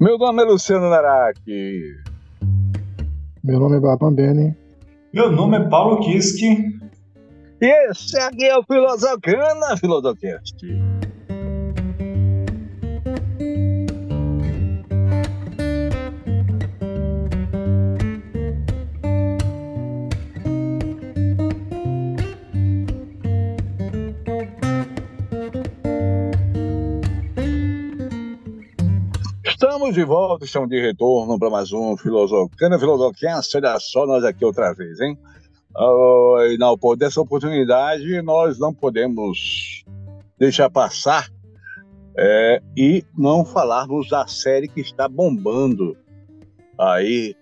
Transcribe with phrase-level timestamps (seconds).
[0.00, 1.82] Meu nome é Luciano Naraki.
[3.42, 4.56] Meu nome é Baban Beni.
[5.12, 6.78] Meu nome é Paulo Kiski.
[7.60, 10.56] E esse aqui é o Filosofana Filosofcast.
[29.98, 33.56] De volta, estamos de retorno para mais um Filosofana Filosofcast.
[33.56, 35.18] Olha só nós aqui outra vez, hein?
[35.76, 39.84] Uh, e não, por dessa oportunidade nós não podemos
[40.38, 41.28] deixar passar
[42.16, 45.96] é, e não falarmos da série que está bombando
[46.78, 47.34] aí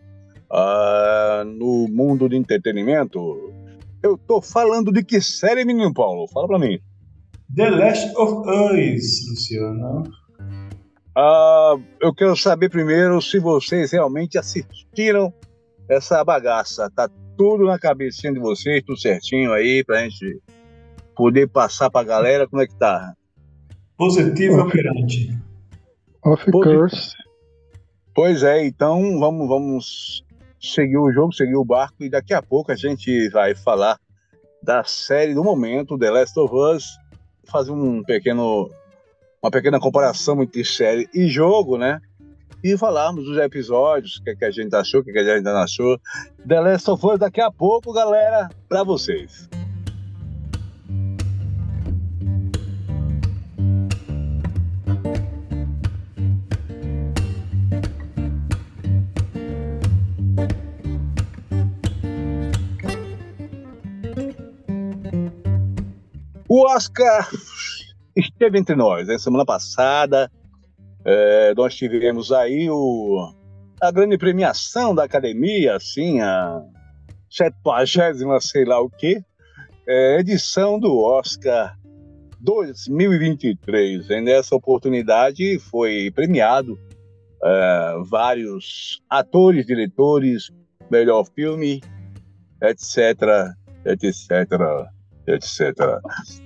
[0.50, 3.52] uh, no mundo de entretenimento.
[4.02, 6.26] Eu tô falando de que série, menino Paulo?
[6.28, 6.80] Fala para mim.
[7.54, 10.04] The Last of Us, Luciano.
[11.16, 15.32] Uh, eu quero saber primeiro se vocês realmente assistiram
[15.88, 16.90] essa bagaça.
[16.94, 20.42] Tá tudo na cabecinha de vocês, tudo certinho aí, pra gente
[21.14, 22.46] poder passar pra galera.
[22.46, 23.14] Como é que tá?
[23.96, 25.34] Positivo operante.
[26.22, 27.14] Of course.
[28.14, 30.24] Pois é, então vamos, vamos
[30.60, 33.98] seguir o jogo, seguir o barco e daqui a pouco a gente vai falar
[34.62, 36.84] da série do momento, The Last of Us,
[37.44, 38.70] fazer um pequeno
[39.46, 42.00] uma pequena comparação entre série e jogo, né?
[42.64, 45.18] E falarmos dos episódios, o que, é que a gente achou, o que, é que
[45.20, 46.00] a gente não achou.
[46.48, 49.48] The Last of Us daqui a pouco, galera, para vocês.
[66.48, 67.28] O Oscar
[68.36, 69.08] esteve entre nós.
[69.08, 69.18] Né?
[69.18, 70.30] Semana passada,
[71.04, 73.32] é, nós tivemos aí o,
[73.80, 76.62] a grande premiação da academia, assim, a
[77.30, 79.22] 70 sei lá o quê,
[79.88, 81.76] é, edição do Oscar
[82.40, 84.10] 2023.
[84.10, 86.78] E nessa oportunidade foi premiado
[87.42, 90.50] é, vários atores, diretores,
[90.90, 91.80] melhor filme,
[92.62, 93.54] etc,
[93.84, 94.52] etc,
[95.26, 96.45] etc.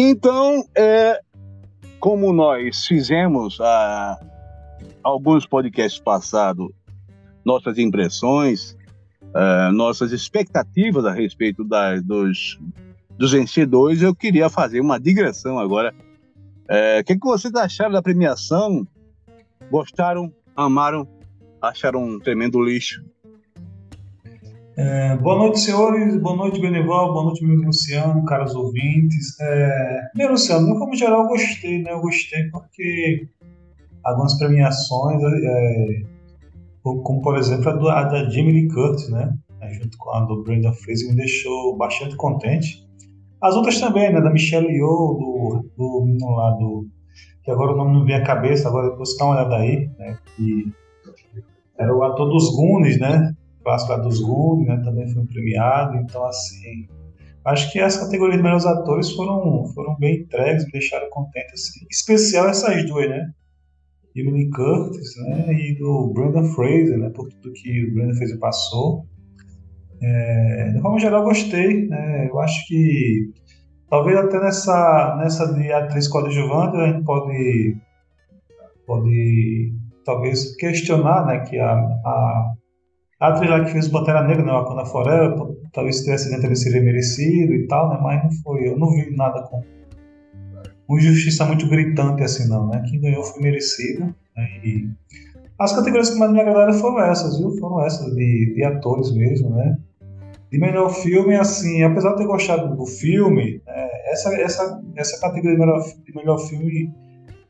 [0.00, 1.20] Então, é,
[1.98, 3.58] como nós fizemos
[5.02, 6.68] alguns podcasts passados,
[7.44, 8.76] nossas impressões,
[9.24, 12.60] uh, nossas expectativas a respeito da, dos,
[13.18, 15.92] dos vencedores, eu queria fazer uma digressão agora.
[16.68, 18.86] É, o que, que vocês acharam da premiação?
[19.68, 20.32] Gostaram?
[20.54, 21.08] Amaram?
[21.60, 23.04] Acharam um tremendo lixo?
[24.80, 26.16] É, boa noite, senhores.
[26.22, 27.12] Boa noite, Benival.
[27.12, 29.36] Boa noite, meu Luciano, caros ouvintes.
[29.40, 31.90] É, bem, Luciano, no como geral, eu gostei, né?
[31.90, 33.26] Eu gostei porque
[34.04, 36.02] algumas premiações, é,
[36.84, 39.36] como por exemplo a, do, a da Jamie Lee Curtis, né?
[39.60, 42.86] É, junto com a do Brandon Fraser, me deixou bastante contente.
[43.42, 44.20] As outras também, né?
[44.20, 46.86] Da Michelle Yeoh, do, do menino lá do.
[47.42, 50.16] que agora o nome não vem à cabeça, agora você dá uma olhada aí, né?
[50.36, 50.72] Que
[51.76, 53.34] era o ator dos Goonies, né?
[53.68, 56.88] Clássico lá dos Goonies, né, também foi premiado, então assim,
[57.44, 61.84] acho que as categorias de melhores atores foram, foram bem entregues, me deixaram contente, assim,
[61.90, 63.30] especial essas duas, né,
[64.16, 69.04] Emily Curtis, né, e do Brandon Fraser, né, por tudo que o Brandon Fraser passou,
[70.00, 73.30] é, de forma geral gostei, né, eu acho que
[73.90, 77.76] talvez até nessa, nessa de atriz coadjuvante a gente pode
[78.86, 79.74] pode
[80.06, 82.54] talvez questionar, né, que a, a
[83.20, 87.66] a lá que fez Pantera Negra, né, Wakanda Forever, talvez tivesse acidente seria merecido e
[87.66, 88.68] tal, né, mas não foi.
[88.68, 89.62] Eu não vi nada com
[90.88, 92.82] uma injustiça muito gritante assim, não, né?
[92.88, 94.14] Quem ganhou foi merecido.
[94.36, 94.88] Né, e
[95.58, 97.50] as categorias que mais me agradaram foram essas, viu?
[97.58, 99.76] Foram essas de, de atores mesmo, né?
[100.50, 105.56] De melhor filme, assim, apesar de ter gostado do filme, é, essa, essa, essa categoria
[105.56, 106.94] de melhor, de melhor filme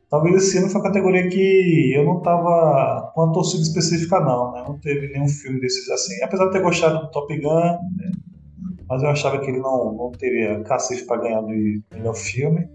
[0.09, 4.51] Talvez esse ano foi a categoria que eu não tava com uma torcida específica, não,
[4.53, 4.63] né?
[4.67, 6.23] Não teve nenhum filme desses assim.
[6.23, 8.11] Apesar de ter gostado do Top Gun, né?
[8.89, 11.49] mas eu achava que ele não, não teria cacife para ganhar do
[11.93, 12.67] melhor filme.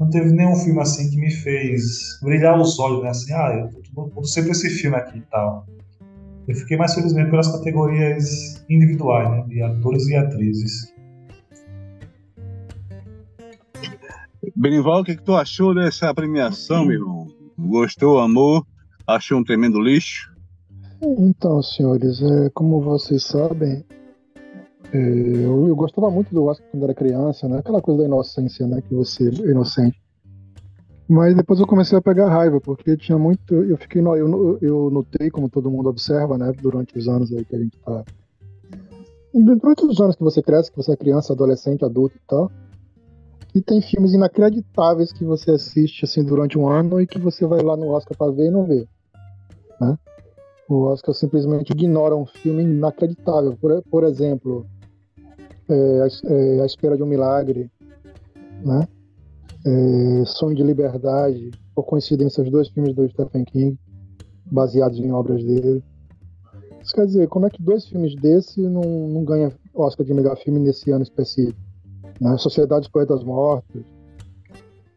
[0.00, 3.10] Não teve nenhum filme assim que me fez brilhar os olhos, né?
[3.10, 5.66] Assim, ah, eu tô sempre esse filme aqui e tal.
[6.48, 9.44] Eu fiquei mais feliz mesmo pelas categorias individuais, né?
[9.46, 10.92] De atores e atrizes.
[14.54, 17.26] Benival, o que, que tu achou dessa premiação, meu irmão?
[17.58, 18.64] Gostou, amou?
[19.06, 20.32] Achou um tremendo lixo?
[21.00, 23.84] Então, senhores, é, como vocês sabem,
[24.92, 27.58] é, eu, eu, gostava muito do Oscar quando era criança, né?
[27.58, 28.80] Aquela coisa da inocência, né?
[28.82, 30.00] Que você é inocente.
[31.08, 33.54] Mas depois eu comecei a pegar raiva, porque tinha muito.
[33.54, 34.00] Eu fiquei.
[34.00, 37.78] Eu, eu notei, como todo mundo observa, né, durante os anos aí que a gente
[37.78, 38.04] tá.
[39.34, 42.50] Durante os anos que você cresce, que você é criança, adolescente, adulto e tal.
[43.54, 47.62] E tem filmes inacreditáveis que você assiste assim durante um ano e que você vai
[47.62, 48.86] lá no Oscar para ver e não vê.
[49.80, 49.98] Né?
[50.68, 53.54] O Oscar simplesmente ignora um filme inacreditável.
[53.60, 54.66] Por, por exemplo,
[55.68, 57.70] é, é, a Espera de um Milagre,
[58.64, 58.88] né?
[59.64, 63.78] É, Sonho de Liberdade, por coincidência, os dois filmes do Stephen King,
[64.46, 65.84] baseados em obras dele.
[66.82, 70.36] Isso quer dizer, como é que dois filmes desse não, não ganham Oscar de melhor
[70.36, 71.71] filme nesse ano específico?
[72.20, 72.36] Né?
[72.38, 73.82] Sociedade dos Poetas Mortos.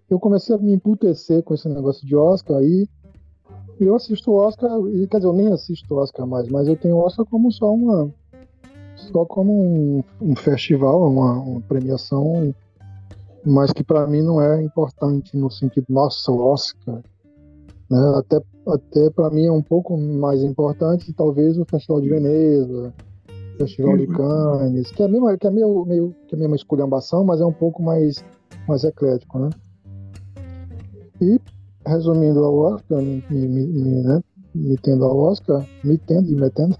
[0.09, 2.87] Eu comecei a me emputecer com esse negócio de Oscar aí.
[3.79, 4.71] Eu assisto o Oscar,
[5.09, 7.73] quer dizer, eu nem assisto o Oscar mais, mas eu tenho o Oscar como só
[7.73, 8.09] uma.
[8.95, 12.53] Só como um, um festival, uma, uma premiação
[13.45, 17.01] mas que para mim não é importante no sentido, nossa, o Oscar.
[17.89, 18.13] Né?
[18.17, 22.93] Até, até para mim é um pouco mais importante, talvez, o Festival de Veneza,
[23.57, 24.07] Festival de.
[24.07, 27.45] Cannes, que é, mesmo, que é meio, meio que é meio uma esculhambação, mas é
[27.45, 28.23] um pouco mais,
[28.67, 29.39] mais eclético.
[29.39, 29.49] Né?
[31.21, 31.39] E,
[31.85, 34.21] resumindo ao Oscar, me, me, me, né?
[34.53, 36.77] me tendo ao Oscar, me tendo e metendo,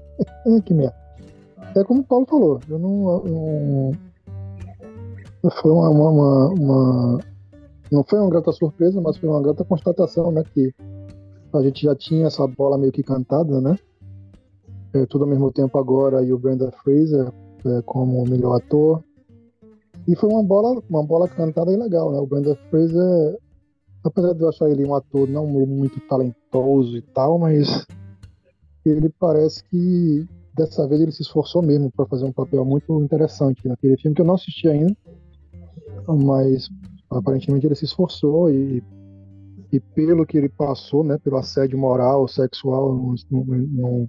[0.64, 0.96] que merda.
[1.74, 3.92] É como o Paulo falou, eu não,
[5.42, 7.20] não foi uma, uma, uma,
[7.92, 10.74] não foi uma grata surpresa, mas foi uma grata constatação, né, que
[11.52, 13.76] a gente já tinha essa bola meio que cantada, né?
[14.94, 17.32] É, tudo ao mesmo tempo agora e o Brenda Fraser
[17.64, 19.02] é, como melhor ator.
[20.06, 22.18] E foi uma bola, uma bola cantada e legal, né?
[22.18, 23.38] O Brenda Fraser,
[24.04, 27.86] apesar de eu achar ele um ator não muito talentoso e tal, mas
[28.84, 33.68] ele parece que dessa vez ele se esforçou mesmo para fazer um papel muito interessante
[33.68, 34.96] naquele filme que eu não assisti ainda,
[36.08, 36.68] mas
[37.10, 38.82] aparentemente ele se esforçou e,
[39.72, 44.08] e pelo que ele passou, né, pelo assédio moral, sexual, no, no,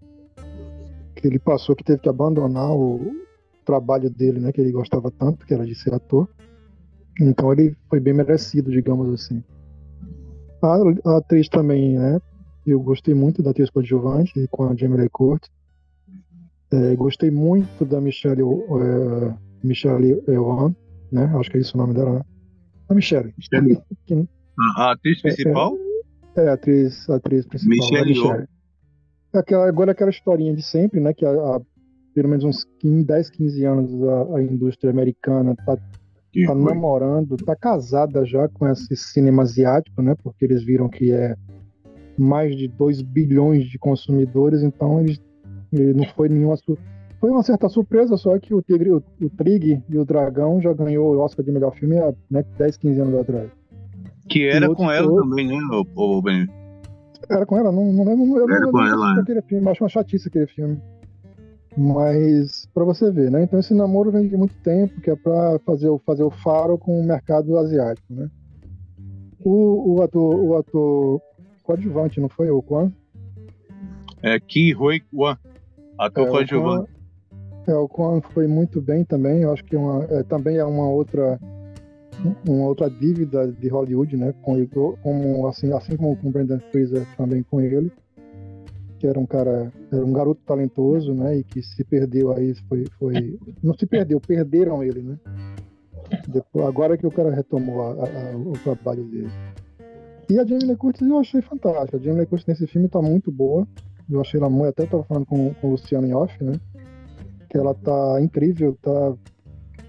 [1.22, 3.12] que ele passou, que teve que abandonar o
[3.66, 6.28] trabalho dele, né, que ele gostava tanto, que era de ser ator.
[7.20, 9.44] Então ele foi bem merecido, digamos assim.
[10.62, 12.20] A, a atriz também, né,
[12.66, 15.50] eu gostei muito da atriz coadjuvante com a Jamie Lee Curtis.
[16.72, 19.34] É, gostei muito da Michelle, é,
[19.64, 20.76] Michelle Yeoh,
[21.10, 21.32] né?
[21.40, 22.22] Acho que é isso o nome dela, né?
[22.90, 23.34] A Michelle.
[23.38, 23.82] Michelle.
[24.76, 25.78] a atriz principal?
[26.36, 27.78] É, é, é, a atriz, a atriz principal.
[27.78, 28.10] Michelle.
[28.10, 28.48] Michelle.
[29.34, 31.14] Aquela, agora aquela historinha de sempre, né?
[31.14, 31.62] Que há,
[32.14, 37.56] pelo menos uns 15, 10, 15 anos a, a indústria americana tá, tá namorando, tá
[37.56, 40.16] casada já com esse cinema asiático, né?
[40.24, 41.36] Porque eles viram que é
[42.18, 45.22] mais de 2 bilhões de consumidores, então eles,
[45.72, 46.82] ele não foi nenhum assunto
[47.20, 50.72] foi uma certa surpresa, só que o Tigre, o, o Trig e o Dragão já
[50.74, 53.50] ganhou o Oscar de melhor filme há né, 10, 15 anos atrás.
[54.30, 56.48] Que era com ela também, né, o, o Ben?
[57.30, 58.38] Era com ela, não, não lembro.
[58.38, 59.18] Eu era não, com ela.
[59.18, 59.22] É.
[59.22, 60.82] Aquele filme, acho uma chatice aquele filme.
[61.78, 63.44] Mas, para você ver, né?
[63.44, 67.00] Então esse namoro vem de muito tempo, que é para fazer, fazer o faro com
[67.00, 68.30] o mercado asiático, né?
[69.44, 71.22] O, o ator, o ator
[71.64, 72.92] coadjuvante, não foi o Kwan?
[74.24, 75.38] É Ki Hoi Kwan,
[76.00, 76.90] ator é, coadjuvante.
[77.68, 79.44] É, o Kwan foi muito bem também.
[79.44, 81.40] Eu acho que uma, é, também é uma outra
[82.48, 84.34] uma outra dívida de Hollywood, né?
[84.42, 84.66] Com,
[85.02, 87.92] como assim, assim como com Brendan Fraser também com ele,
[89.00, 91.38] que era um cara, era um garoto talentoso, né?
[91.38, 95.18] E que se perdeu aí, foi, foi não se perdeu, perderam ele, né?
[96.28, 99.30] Depois, agora que o cara retomou a, a, o trabalho dele.
[100.30, 101.98] E a Jamie Lee Curtis eu achei fantástica.
[101.98, 103.68] A Jamie Lee Curtis nesse filme tá muito boa.
[104.10, 106.54] Eu achei ela muito, até tava falando com, com o Luciano em off, né?
[107.50, 109.14] que ela tá incrível, tá,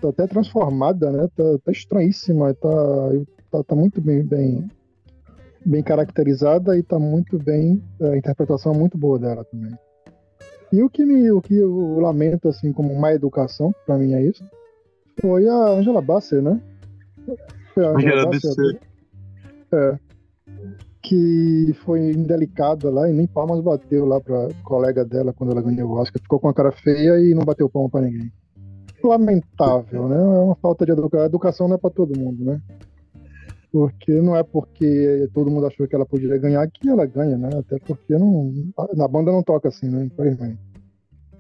[0.01, 1.29] tá até transformada, né?
[1.37, 2.69] Tá, tá estranhíssima, tá,
[3.51, 4.69] tá, tá, muito bem, bem,
[5.65, 9.77] bem caracterizada e tá muito bem, a interpretação é muito boa dela também.
[10.73, 14.23] E o que me, o que eu lamento assim como má educação, para mim é
[14.23, 14.45] isso,
[15.21, 16.61] foi a Angela Bassett, né?
[17.75, 18.81] Foi a Angela, Bassett.
[19.73, 19.99] É
[21.09, 25.91] que foi indelicada lá e nem palmas bateu lá pra colega dela quando ela ganhou
[25.91, 26.21] o Oscar.
[26.21, 28.31] Ficou com a cara feia e não bateu palma pra ninguém.
[29.03, 30.17] Lamentável, né?
[30.17, 31.27] É uma falta de educação.
[31.27, 32.61] educação não é pra todo mundo, né?
[33.71, 37.51] Porque não é porque todo mundo achou que ela podia ganhar que ela ganha, né?
[37.59, 38.53] Até porque não,
[38.97, 40.05] na banda não toca assim, né?
[40.05, 40.59] Infelizmente.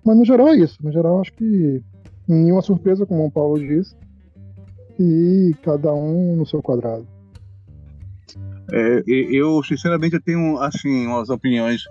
[0.04, 0.78] Mas no geral é isso.
[0.82, 1.82] No geral, acho que
[2.26, 3.96] nenhuma surpresa, como o Paulo disse.
[4.98, 7.06] E cada um no seu quadrado.
[8.72, 11.82] É, eu, sinceramente, eu tenho assim umas opiniões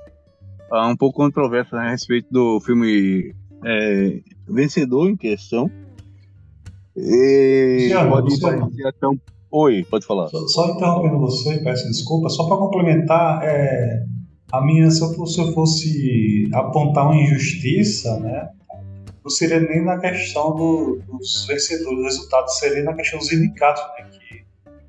[0.72, 3.34] uh, um pouco controversas a respeito do filme
[3.66, 5.70] é, Vencedor em questão.
[6.96, 9.18] E pode parecer até um,
[9.52, 10.28] Oi, pode falar.
[10.28, 14.04] Só, só interrompendo você, peço desculpa, só para complementar, é,
[14.52, 18.50] a minha, se eu, se eu fosse apontar uma injustiça, né,
[19.24, 23.82] não seria nem na questão do, dos vencedores, o resultado seria na questão dos indicados,
[23.98, 24.44] né, que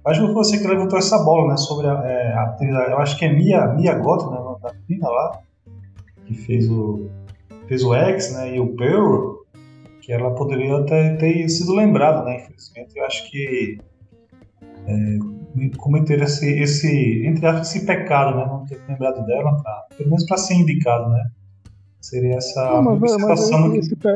[0.04, 2.56] acho que foi você que levantou essa bola, né, sobre a, é, a
[2.90, 5.40] eu acho que é Mia, Mia Gotti, né, da menina lá,
[6.26, 7.08] que fez o,
[7.68, 9.37] fez o X, né, e o Pearl,
[10.08, 13.76] que ela poderia ter, ter sido lembrada, né, infelizmente, eu acho que
[14.86, 15.18] é,
[15.76, 18.46] cometer esse, esse, entre aspas, esse pecado, né?
[18.46, 21.30] Não ter lembrado dela, pra, pelo menos para ser indicado, né?
[22.00, 24.08] Seria essa não, mas, mas esse, pe...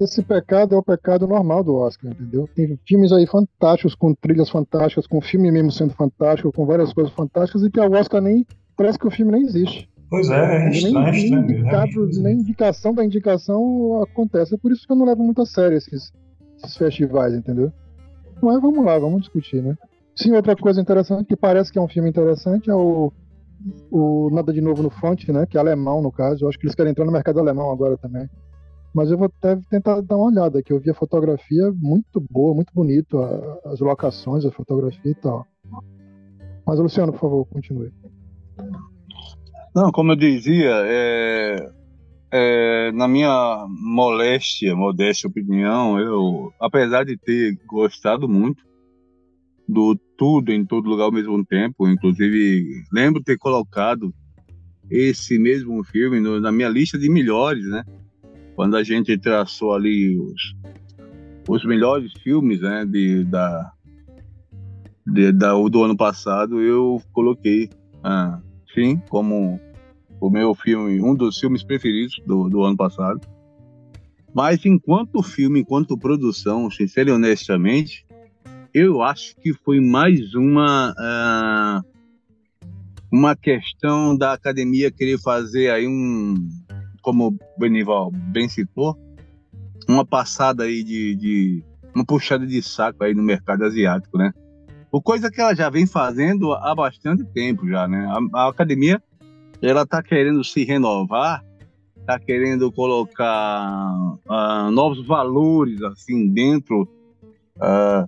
[0.00, 2.48] esse, pecado é o pecado normal do Oscar, entendeu?
[2.52, 7.12] Tem filmes aí fantásticos, com trilhas fantásticas, com filme mesmo sendo fantástico, com várias coisas
[7.12, 8.44] fantásticas, e que o Oscar nem.
[8.76, 9.88] Parece que o filme nem existe.
[10.10, 14.54] Pois é, é estranho, nem, estranho, nem, indicado, nem indicação da indicação acontece.
[14.54, 16.12] É por isso que eu não levo muito a sério esses,
[16.58, 17.72] esses festivais, entendeu?
[18.42, 19.76] Mas vamos lá, vamos discutir, né?
[20.16, 23.12] Sim, outra coisa interessante, que parece que é um filme interessante, é o,
[23.88, 25.46] o Nada de Novo no Front, né?
[25.46, 26.44] Que é alemão, no caso.
[26.44, 28.28] Eu acho que eles querem entrar no mercado alemão agora também.
[28.92, 32.52] Mas eu vou até tentar dar uma olhada, que eu vi a fotografia muito boa,
[32.52, 35.46] muito bonito, a, as locações, a fotografia e tal.
[36.66, 37.92] Mas, Luciano, por favor, continue.
[39.74, 41.72] Não, como eu dizia, é,
[42.32, 48.64] é, na minha moléstia, modesta opinião, eu, apesar de ter gostado muito
[49.68, 54.12] do tudo em todo lugar ao mesmo tempo, inclusive lembro ter colocado
[54.90, 57.84] esse mesmo filme no, na minha lista de melhores, né?
[58.56, 60.56] Quando a gente traçou ali os,
[61.48, 63.72] os melhores filmes, né, de, da,
[65.06, 67.70] de, da, do ano passado, eu coloquei,
[68.02, 68.40] ah,
[68.74, 69.60] sim, como
[70.20, 73.20] o meu filme, um dos filmes preferidos do, do ano passado.
[74.32, 78.06] Mas enquanto filme, enquanto produção, sincero e honestamente,
[78.72, 81.90] eu acho que foi mais uma uh,
[83.10, 86.48] uma questão da academia querer fazer aí um,
[87.02, 88.96] como o Benival bem citou,
[89.88, 94.32] uma passada aí de, de uma puxada de saco aí no mercado asiático, né?
[94.92, 98.06] O coisa que ela já vem fazendo há bastante tempo já, né?
[98.34, 99.00] A, a academia
[99.62, 101.44] ela está querendo se renovar,
[101.98, 103.92] está querendo colocar
[104.28, 106.88] uh, novos valores assim dentro,
[107.56, 108.04] uh,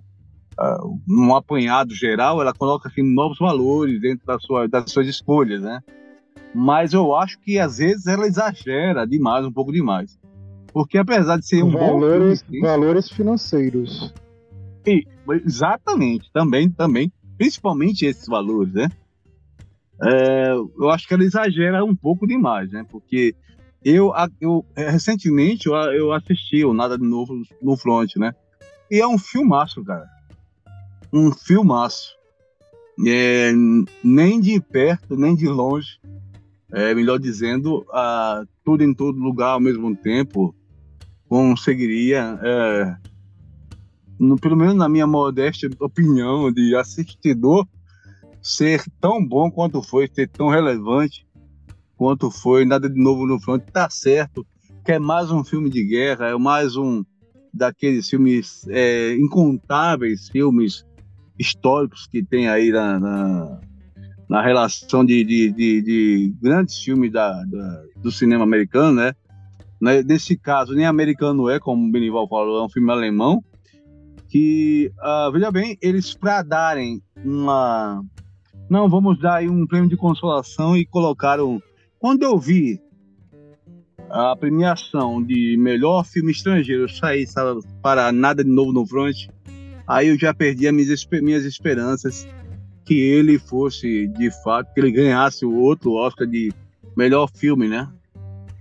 [0.59, 5.61] uh, num apanhado geral, ela coloca assim novos valores dentro da sua, das suas escolhas,
[5.61, 5.79] né?
[6.53, 10.19] Mas eu acho que às vezes ela exagera demais, um pouco demais,
[10.73, 14.13] porque apesar de ser um valores, bom filme, valores financeiros.
[15.45, 18.89] Exatamente, também, também, principalmente esses valores, né?
[20.01, 22.85] é, eu acho que ela exagera um pouco demais, né?
[22.89, 23.35] Porque
[23.83, 24.11] eu,
[24.41, 28.33] eu é, recentemente eu, eu assisti o Nada de Novo no Front, né?
[28.89, 30.05] E é um filmaço, cara.
[31.11, 32.15] Um filmaço.
[33.07, 33.51] É,
[34.03, 35.99] nem de perto, nem de longe.
[36.71, 40.55] É, melhor dizendo, a, tudo em todo lugar ao mesmo tempo
[41.29, 42.95] conseguiria, é,
[44.19, 47.67] no, pelo menos na minha modesta opinião de assistidor,
[48.41, 51.25] ser tão bom quanto foi, ser tão relevante
[51.95, 54.45] quanto foi, nada de novo no front, tá certo,
[54.83, 57.03] que é mais um filme de guerra, é mais um
[57.53, 60.85] daqueles filmes é, incontáveis filmes
[61.37, 63.61] históricos que tem aí na, na,
[64.27, 69.13] na relação de, de, de, de, grandes filmes da, da, do cinema americano, né?
[70.05, 73.43] Nesse caso, nem americano é, como o Benival falou, é um filme alemão,
[74.33, 78.03] que, uh, veja bem, eles para darem uma,
[78.67, 81.61] não, vamos dar aí um prêmio de consolação e colocaram.
[81.99, 82.81] Quando eu vi
[84.09, 89.27] a premiação de melhor filme estrangeiro sair sabe, para nada de novo no front,
[89.87, 92.27] aí eu já perdi as minhas, minhas esperanças
[92.83, 96.51] que ele fosse de fato, que ele ganhasse o outro Oscar de
[96.97, 97.87] melhor filme, né?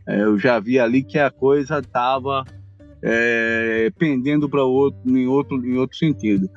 [0.07, 2.45] É, eu já vi ali que a coisa estava
[3.03, 6.49] é, pendendo para outro, em outro, em outro sentido.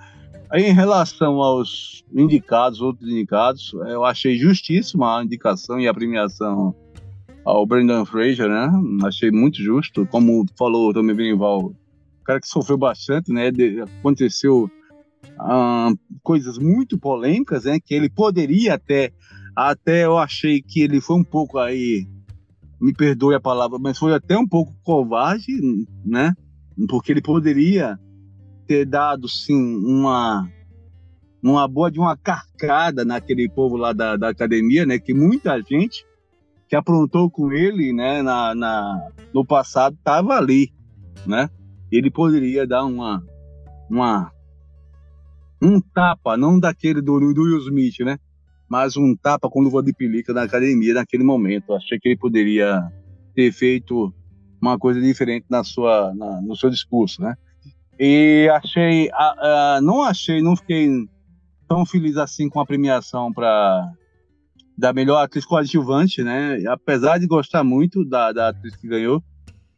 [0.49, 6.75] Aí, em relação aos indicados, outros indicados, eu achei justíssima a indicação e a premiação
[7.43, 8.69] ao Brendan Fraser, né?
[9.03, 13.51] Achei muito justo, como falou também Benival, o cara que sofreu bastante, né?
[13.51, 14.69] De, aconteceu
[15.39, 15.91] ah,
[16.23, 17.79] coisas muito polêmicas, né?
[17.79, 19.11] Que ele poderia até,
[19.55, 22.07] até eu achei que ele foi um pouco aí,
[22.79, 25.51] me perdoe a palavra, mas foi até um pouco covarde,
[26.03, 26.33] né?
[26.89, 27.97] Porque ele poderia
[28.67, 30.49] ter dado, sim, uma,
[31.41, 34.99] uma boa de uma carcada naquele povo lá da, da academia, né?
[34.99, 36.05] Que muita gente
[36.67, 40.73] que aprontou com ele, né, na, na no passado, estava ali,
[41.25, 41.49] né?
[41.91, 43.23] Ele poderia dar uma,
[43.89, 44.31] uma,
[45.61, 48.17] um tapa, não daquele do, do Will Smith, né?
[48.69, 51.73] Mas um tapa com luva de pelica na academia naquele momento.
[51.73, 52.91] Achei que ele poderia
[53.35, 54.13] ter feito
[54.61, 57.35] uma coisa diferente na sua, na, no seu discurso, né?
[57.99, 59.09] E achei,
[59.81, 60.89] não achei, não fiquei
[61.67, 63.91] tão feliz assim com a premiação para
[64.77, 66.61] da melhor atriz coadjuvante, né?
[66.67, 69.23] Apesar de gostar muito da, da atriz que ganhou,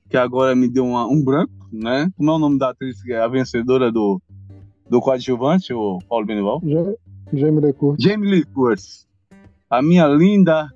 [0.09, 2.09] que agora me deu uma, um branco, né?
[2.17, 4.19] Como é o nome da atriz, a vencedora do,
[4.89, 6.61] do coadjuvante, o Paulo Benival?
[7.33, 8.05] Jamie Lee Curtis.
[8.05, 9.07] Jamie Lee Curtis.
[9.69, 10.69] A minha linda,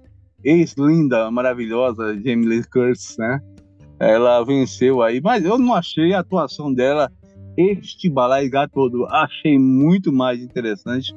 [0.44, 3.40] ex-linda, maravilhosa Jamie Lee Curtis, né?
[4.00, 7.12] Ela venceu aí, mas eu não achei a atuação dela
[7.56, 9.06] este balaigar todo.
[9.06, 11.16] Achei muito mais interessante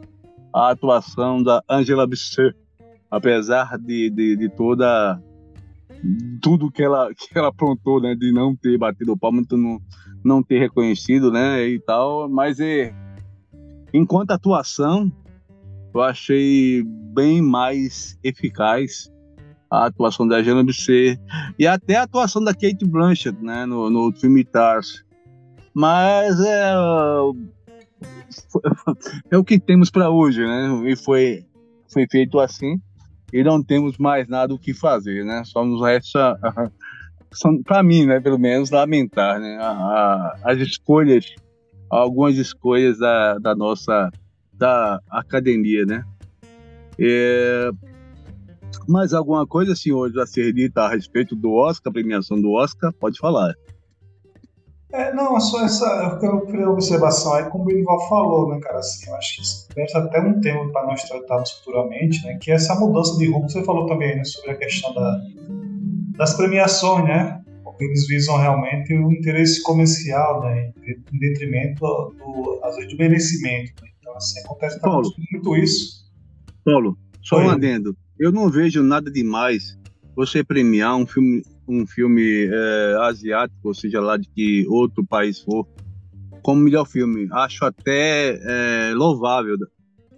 [0.52, 2.54] a atuação da Angela Bisset,
[3.10, 5.20] apesar de, de, de, toda
[6.42, 9.80] tudo que ela que ela aprontou, né, de não ter batido o palmo, não,
[10.22, 12.94] não ter reconhecido, né, e tal, mas é
[13.92, 15.10] enquanto atuação
[15.94, 16.82] eu achei
[17.14, 19.10] bem mais eficaz
[19.70, 21.20] a atuação da Angela Bisset
[21.58, 25.04] e até a atuação da Kate Blanchett, né, no, no filme Tars.
[25.72, 26.72] Mas é,
[29.30, 30.90] é o que temos para hoje, né?
[30.90, 31.44] E foi,
[31.88, 32.80] foi feito assim
[33.32, 35.42] e não temos mais nada o que fazer, né?
[35.44, 36.38] Só nos resta,
[37.64, 39.58] para mim, né, pelo menos, lamentar, né?
[39.60, 41.34] A, a, as escolhas,
[41.90, 44.08] algumas escolhas da, da nossa
[44.56, 46.04] da academia, né?
[46.98, 47.70] É,
[48.88, 52.92] mais alguma coisa, senhores, a ser dita a respeito do Oscar, premiação do Oscar?
[52.92, 53.54] Pode falar.
[54.92, 56.18] É, não, só essa.
[56.22, 58.78] Eu observação aí, como o Benival falou, né, cara?
[58.78, 62.38] Assim, eu acho que isso deve até um tema para nós tratarmos futuramente, né?
[62.40, 63.50] Que é essa mudança de rumo.
[63.50, 65.20] Você falou também né, sobre a questão da,
[66.16, 67.40] das premiações, né?
[67.80, 70.70] Eles visam realmente o interesse comercial, né?
[70.86, 73.72] Em detrimento do, às vezes, do merecimento.
[73.82, 73.88] Né?
[74.14, 76.04] Então, assim, acontece Paulo, muito isso.
[76.64, 77.46] Paulo, só Oi.
[77.46, 77.96] um adendo.
[78.18, 79.76] Eu não vejo nada demais
[80.14, 85.40] você premiar um filme um filme é, asiático, ou seja lá de que outro país
[85.40, 85.66] for,
[86.42, 87.26] como melhor filme.
[87.32, 89.56] Acho até é, louvável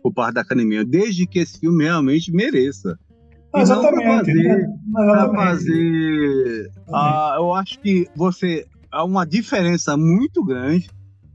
[0.03, 2.99] por parte da academia, desde que esse filme realmente mereça.
[3.55, 4.03] exatamente.
[4.03, 4.43] Para fazer,
[4.89, 5.37] né?
[5.37, 10.91] fazer ah, eu acho que você há uma diferença muito grande,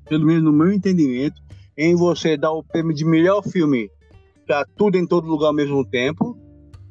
[0.10, 1.41] pelo menos no meu entendimento,
[1.78, 3.90] em você dar o prêmio de melhor filme
[4.46, 6.38] para tudo em todo lugar ao mesmo tempo.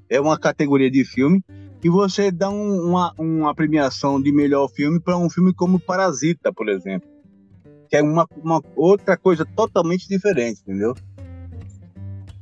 [0.08, 1.42] É uma categoria de filme
[1.82, 6.52] e você dá um, uma, uma premiação de melhor filme para um filme como Parasita,
[6.52, 7.08] por exemplo,
[7.88, 10.94] que é uma, uma outra coisa totalmente diferente, entendeu?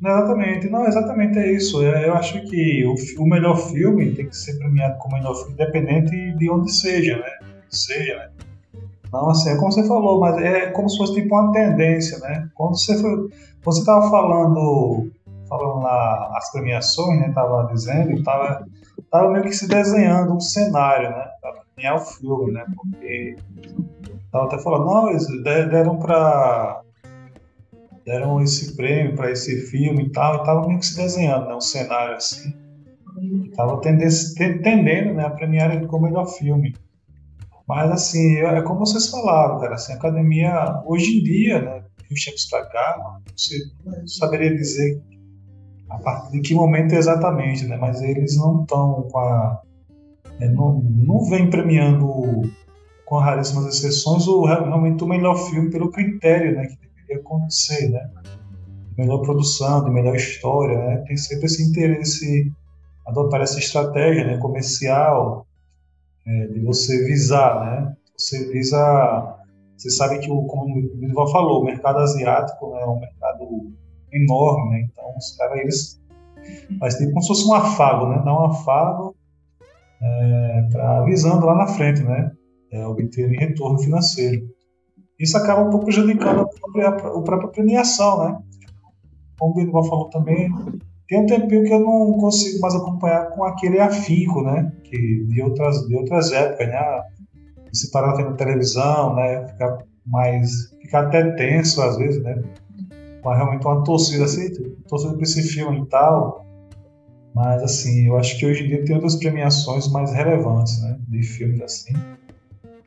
[0.01, 1.83] Exatamente, não, exatamente é isso.
[1.83, 6.37] Eu acho que o, o melhor filme tem que ser premiado como melhor filme, independente
[6.37, 7.31] de onde seja, né?
[7.69, 8.31] Seja, né?
[9.13, 12.49] Não, assim, é como você falou, mas é como se fosse tipo uma tendência, né?
[12.55, 13.31] Quando você foi,
[13.65, 15.11] você estava falando,
[15.49, 17.33] falando lá as premiações, né?
[17.35, 18.67] Tava dizendo, tava
[19.11, 21.27] tava meio que se desenhando um cenário, né?
[21.41, 22.65] Para ganhar o filme, né?
[22.77, 23.37] Porque
[24.31, 26.83] tava até falando, não, eles deram para
[28.05, 31.55] deram esse prêmio para esse filme e tal, e tava meio que se desenhando, né?
[31.55, 32.55] Um cenário assim.
[33.21, 36.75] E tava tendendo, né, a premiar ele como melhor filme.
[37.69, 42.25] Mas assim, é, como vocês falaram, cara, assim, a academia hoje em dia, né, uns
[42.25, 43.57] tempos para cá, você
[44.07, 45.03] saberia dizer
[45.91, 47.77] a partir de que momento exatamente, né?
[47.77, 49.63] Mas eles não estão com a.
[50.41, 52.51] É, não, não vem premiando,
[53.05, 58.09] com raríssimas exceções, o, realmente o melhor filme pelo critério né, que deveria acontecer, né?
[58.97, 61.05] Melhor produção, de melhor história, né?
[61.07, 62.53] Tem sempre esse interesse,
[63.07, 65.48] adotar essa estratégia né, comercial
[66.29, 67.97] é, de você visar, né?
[68.17, 69.35] Você visa.
[69.77, 73.73] Você sabe que, o, como o Minival falou, o mercado asiático né, é um mercado
[74.13, 74.89] enorme, né?
[74.91, 76.03] Então os caras, eles
[76.79, 78.23] faz tipo como se fosse um afago, né?
[78.25, 79.17] Dá um afago
[80.03, 82.33] é, pra, visando lá na frente, né?
[82.73, 84.47] É, obter retorno financeiro.
[85.19, 88.39] Isso acaba um pouco prejudicando a própria, a própria premiação, né?
[89.39, 90.51] Como o Benival falou também,
[91.09, 94.73] tem um tempinho que eu não consigo mais acompanhar com aquele afinco, né?
[94.85, 97.03] Que de outras, de outras épocas, né?
[97.73, 99.47] Se parar vendo televisão, né?
[99.49, 100.71] Ficar mais.
[100.83, 102.43] Ficar até tenso às vezes, né?
[103.29, 104.53] uma, realmente uma torcida assim,
[104.89, 106.47] torcida para esse filme e tal.
[107.35, 110.99] Mas assim, eu acho que hoje em dia tem outras premiações mais relevantes, né?
[111.07, 111.93] De filmes assim.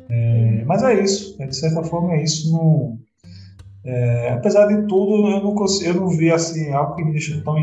[0.09, 2.97] É, mas é isso, né, de certa forma é isso.
[3.83, 7.41] É, apesar de tudo, eu não, consigo, eu não vi assim, algo que me deixou
[7.43, 7.57] tão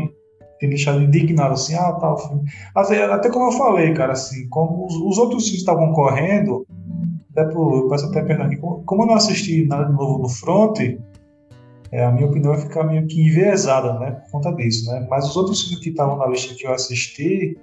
[0.59, 2.49] tem deixado indignado assim, ah, tal filme.
[2.75, 6.65] Até, até como eu falei, cara, assim, como os, os outros filmes estavam correndo,
[7.31, 10.19] até por, eu peço até perdão aqui, como, como eu não assisti nada de novo
[10.19, 10.79] no Front,
[11.91, 15.07] é, a minha opinião vai ficar meio que enviesada, né, por conta disso, né?
[15.09, 17.57] Mas os outros filmes que estavam na lista que eu assisti,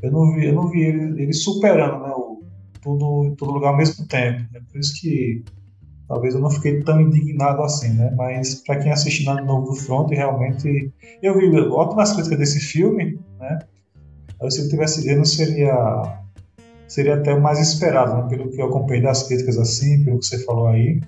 [0.00, 2.42] eu não vi, eu não vi ele, ele superando, né, o,
[2.80, 4.40] tudo em todo lugar ao mesmo tempo.
[4.52, 4.60] Né?
[4.70, 5.42] Por isso que
[6.08, 8.12] talvez eu não fiquei tão indignado assim, né?
[8.16, 13.18] Mas para quem assistiu no novo do Front, realmente eu vi ótimas críticas desse filme,
[13.38, 13.58] né?
[14.50, 16.20] se ele tivesse não seria
[16.86, 18.28] seria até o mais esperado, né?
[18.28, 21.00] pelo que eu acompanhei das críticas assim, pelo que você falou aí.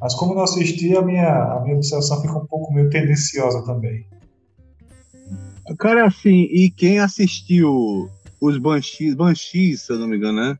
[0.00, 4.06] Mas como não assisti, a minha, a minha observação fica um pouco meio tendenciosa também.
[5.78, 8.08] Cara, assim, e quem assistiu
[8.40, 10.58] os Banshees, Banshees, se eu não me engano, né?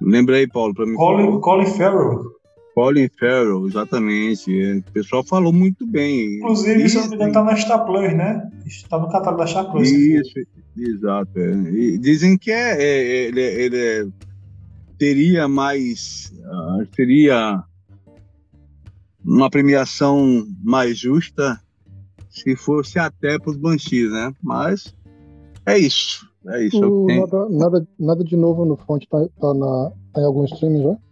[0.00, 0.94] Lembra aí, Paulo, para mim.
[0.94, 2.35] Colin, Colin Farrell.
[2.76, 4.54] Colin Farrell, exatamente.
[4.54, 6.36] É, o pessoal falou muito bem.
[6.36, 8.50] Inclusive, isso, se eu não me engano, tá na Star Plus, né?
[8.66, 9.90] Está no catálogo da Star Plus.
[9.90, 10.34] Isso,
[10.76, 11.30] exato.
[11.38, 11.96] É.
[11.96, 14.06] dizem que é, é ele, ele é,
[14.98, 16.30] teria mais.
[16.36, 17.64] Uh, seria
[19.24, 21.58] uma premiação mais justa
[22.28, 24.34] se fosse até para os Banshees, né?
[24.42, 24.94] Mas
[25.64, 26.28] é isso.
[26.46, 26.86] É isso.
[26.86, 30.82] O, nada, nada, nada, de novo no fonte tá, tá, na, tá em algum streaming
[30.82, 31.05] já?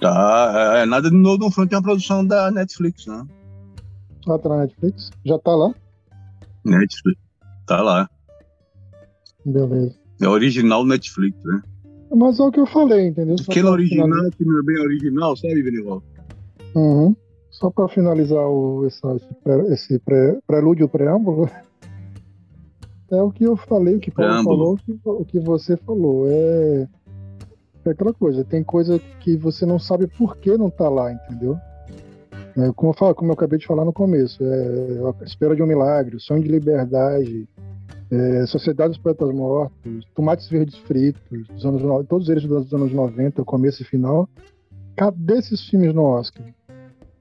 [0.00, 3.26] Tá, é, é, nada de novo no front é uma produção da Netflix, né?
[4.28, 5.10] Ah, tá na Netflix?
[5.24, 5.74] Já tá lá?
[6.64, 7.20] Netflix,
[7.66, 8.08] tá lá.
[9.44, 9.94] Beleza.
[10.20, 11.62] É original Netflix, né?
[12.14, 13.36] Mas é o que eu falei, entendeu?
[13.48, 16.02] Aquele original que não é bem original, sabe, Benival?
[16.74, 17.14] Uhum.
[17.50, 19.00] Só para finalizar o, esse,
[19.70, 21.48] esse pré, prelúdio, preâmbulo,
[23.10, 24.56] é o que eu falei, o que Paulo preâmbulo.
[24.56, 26.26] falou, o que, o que você falou.
[26.28, 26.88] É,
[27.88, 31.56] é aquela coisa, tem coisa que você não sabe por que não tá lá, entendeu?
[32.56, 35.66] É, como, eu falo, como eu acabei de falar no começo, é, espera de um
[35.66, 37.48] milagre, sonho de liberdade,
[38.10, 43.44] é, Sociedade dos Poetas Mortos, Tomates Verdes Fritos, dos anos, todos eles dos anos 90,
[43.44, 44.28] começo e final.
[44.96, 46.44] Cadê esses filmes no Oscar?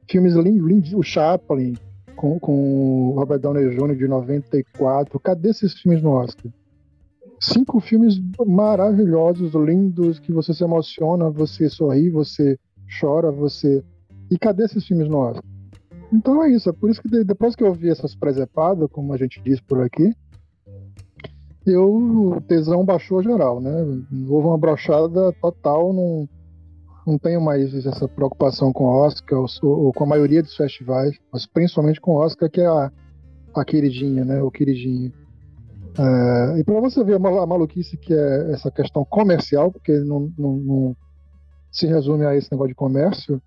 [0.10, 1.74] filmes lindos, o Chaplin,
[2.16, 3.96] com, com o Robert Downey Jr.
[3.96, 5.20] de 94.
[5.20, 6.52] Cadê esses filmes no Oscar?
[7.44, 12.58] Cinco filmes maravilhosos, lindos, que você se emociona, você sorri, você
[13.02, 13.84] chora, você.
[14.32, 15.44] E cadê esses filmes no Oscar?
[16.14, 19.18] Então é isso, é por isso que depois que eu vi essas presepadas, como a
[19.18, 20.14] gente diz por aqui,
[21.66, 23.74] eu, o tesão baixou geral, né?
[24.30, 26.26] Houve uma brochada total num,
[27.06, 31.46] não tenho mais essa preocupação com Oscar ou, ou, com a maioria dos festivais, mas
[31.46, 32.90] principalmente com Oscar, que é a,
[33.54, 34.42] a queridinha, né?
[34.42, 35.12] O queridinho.
[35.98, 40.56] É, e para você ver a maluquice que é essa questão comercial, porque não, não,
[40.58, 40.98] não
[41.72, 43.42] se resume a esse negócio de comércio,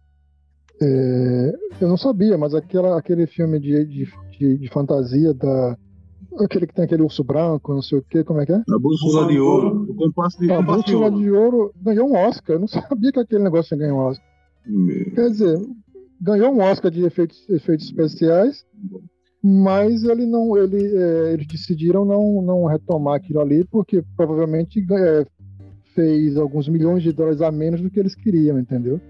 [0.80, 5.76] é, eu não sabia, mas aquela, aquele filme de, de, de, de fantasia da,
[6.38, 8.56] Aquele que tem aquele urso branco, não sei o que, como é que é?
[8.56, 9.86] A Bússola de Ouro.
[9.88, 12.56] O compasso de, a Bússola de Ouro ganhou um Oscar.
[12.56, 14.26] Eu não sabia que aquele negócio ia ganhar um Oscar.
[14.66, 15.14] Meu.
[15.14, 15.58] Quer dizer,
[16.20, 18.66] ganhou um Oscar de efeitos, efeitos especiais,
[19.48, 25.24] mas ele não, ele, é, eles decidiram não, não retomar aquilo ali, porque provavelmente é,
[25.94, 29.00] fez alguns milhões de dólares a menos do que eles queriam, entendeu?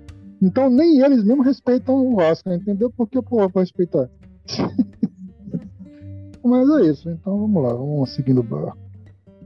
[0.42, 2.92] Então nem eles mesmo respeitam o Oscar, entendeu?
[2.94, 4.11] Porque, pô, vou respeitar.
[6.44, 8.77] Mas é isso, então vamos lá, vamos seguindo o barco.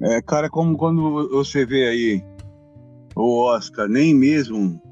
[0.00, 2.24] É, cara, como quando você vê aí
[3.14, 4.82] o Oscar, nem mesmo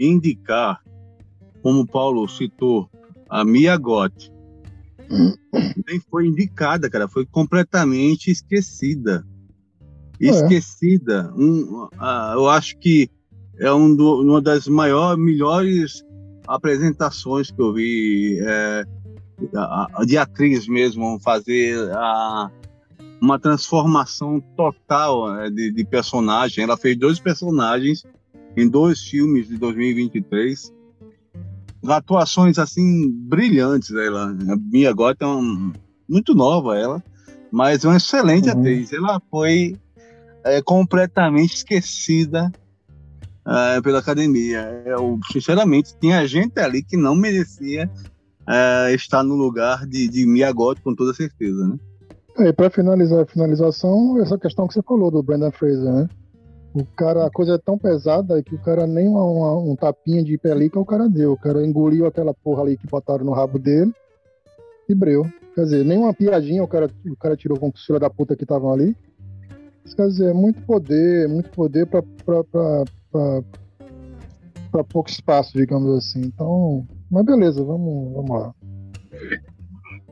[0.00, 0.80] indicar,
[1.62, 2.88] como o Paulo citou,
[3.28, 4.31] a Mia Gotti,
[5.86, 9.26] nem foi indicada, cara, foi completamente esquecida.
[10.20, 10.26] É.
[10.26, 11.32] Esquecida.
[11.36, 13.10] Um, uh, eu acho que
[13.58, 16.04] é um do, uma das maiores, melhores
[16.46, 18.38] apresentações que eu vi.
[18.42, 18.84] É,
[20.06, 22.50] de atriz mesmo, fazer a,
[23.20, 26.64] uma transformação total é, de, de, personagem.
[26.64, 28.04] Ela fez dois personagens
[28.56, 30.72] em dois filmes de 2023.
[31.86, 34.30] Atuações assim brilhantes ela.
[34.30, 35.72] A Mia Goth é um,
[36.08, 37.02] muito nova ela,
[37.50, 38.58] mas é uma excelente uhum.
[38.58, 38.92] atriz.
[38.92, 39.76] Ela foi
[40.44, 42.52] é, completamente esquecida
[43.46, 44.82] é, pela academia.
[44.86, 47.90] Eu, sinceramente, tinha gente ali que não merecia
[48.48, 51.78] é, está no lugar de, de Miyagoto com toda certeza, né?
[52.38, 56.08] É, e para finalizar a finalização, essa questão que você falou do Brandon Fraser, né?
[56.74, 60.24] O cara, a coisa é tão pesada que o cara nem uma, uma, um tapinha
[60.24, 61.32] de pelica o cara deu.
[61.32, 63.92] O cara engoliu aquela porra ali que botaram no rabo dele
[64.88, 65.26] e breu.
[65.54, 68.44] Quer dizer, nem uma piadinha o cara, o cara tirou com os da puta que
[68.44, 68.96] estavam ali.
[69.94, 72.04] Quer dizer, muito poder, muito poder para
[74.88, 76.22] pouco espaço, digamos assim.
[76.22, 78.54] Então, mas beleza, vamos, vamos lá.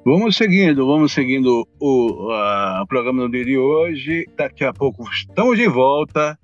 [0.04, 4.26] Vamos seguindo, vamos seguindo o programa do dia de hoje.
[4.36, 6.38] Daqui a pouco estamos de volta.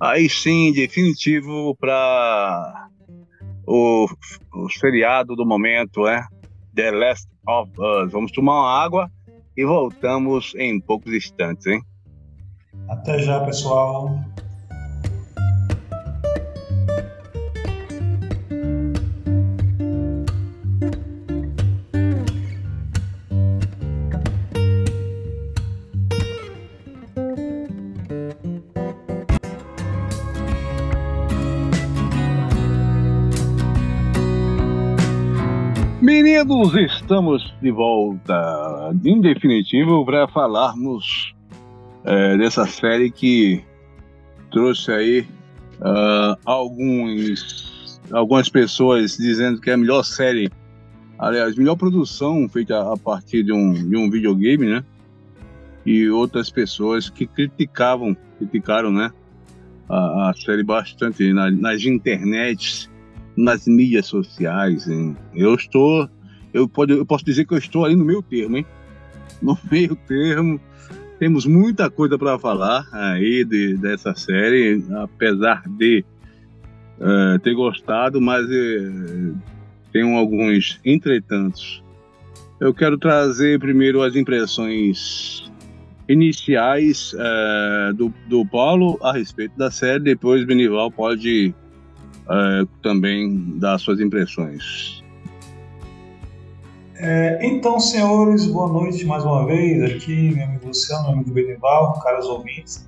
[0.00, 2.88] Aí sim, definitivo para
[3.66, 4.06] o,
[4.52, 6.26] o seriado do momento, é
[6.74, 8.12] The Last of Us.
[8.12, 9.10] Vamos tomar uma água
[9.56, 11.82] e voltamos em poucos instantes, hein?
[12.88, 14.18] Até já, pessoal.
[36.44, 41.34] Meninos, estamos de volta, em definitivo, para falarmos
[42.04, 43.64] é, dessa série que
[44.50, 45.20] trouxe aí
[45.80, 50.50] uh, alguns, algumas pessoas dizendo que é a melhor série,
[51.18, 54.84] aliás, melhor produção feita a partir de um, de um videogame, né?
[55.86, 59.10] E outras pessoas que criticavam, criticaram, né?
[59.88, 62.90] A, a série bastante na, nas internets
[63.36, 64.88] nas mídias sociais.
[64.88, 65.16] Hein?
[65.34, 66.08] Eu estou,
[66.54, 68.66] eu, pode, eu posso dizer que eu estou ali no meio termo, hein?
[69.42, 70.60] No meio termo.
[71.18, 76.04] Temos muita coisa para falar aí de, dessa série, apesar de
[76.98, 79.36] uh, ter gostado, mas uh,
[79.92, 81.82] tenho alguns entretantos.
[82.60, 85.50] Eu quero trazer primeiro as impressões
[86.08, 91.54] iniciais uh, do, do Paulo a respeito da série, depois Benival pode
[92.80, 95.03] também dar suas impressões.
[97.06, 99.82] É, então, senhores, boa noite mais uma vez.
[99.82, 102.82] Aqui, meu amigo Luciano, meu amigo Benival, caros ouvintes.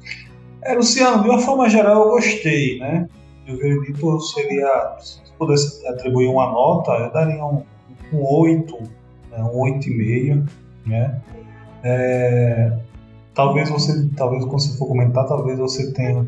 [0.62, 3.06] É, Luciano, de uma forma geral, eu gostei, né?
[3.46, 7.62] Eu veredito seria, se pudesse atribuir uma nota, eu daria um,
[8.10, 8.78] um 8,
[9.32, 9.42] né?
[9.42, 10.48] um 8,5,
[10.86, 11.20] né?
[11.84, 12.72] É,
[13.34, 16.26] talvez você, talvez quando você for comentar, talvez você tenha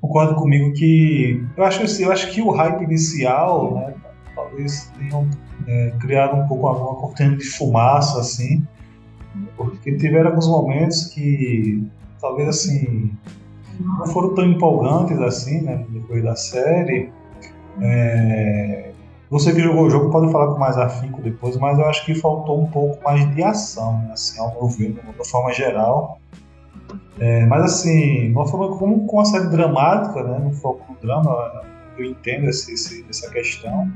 [0.00, 3.94] concordo comigo que eu acho eu acho que o hype inicial, né,
[4.34, 5.28] talvez tenham
[5.66, 8.66] é, criado um pouco uma cortina de fumaça assim,
[9.56, 11.86] porque tiveram alguns momentos que
[12.20, 13.10] talvez assim
[13.80, 17.10] não foram tão empolgantes assim, né, depois da série.
[17.80, 18.92] É,
[19.28, 22.14] você que jogou o jogo pode falar com mais afinco depois, mas eu acho que
[22.14, 26.18] faltou um pouco mais de ação, né, assim, ao meu ver, de forma geral.
[27.18, 31.62] É, mas assim, uma forma como com uma série dramática, né, no foco no drama,
[31.98, 33.90] eu entendo esse, esse, essa questão.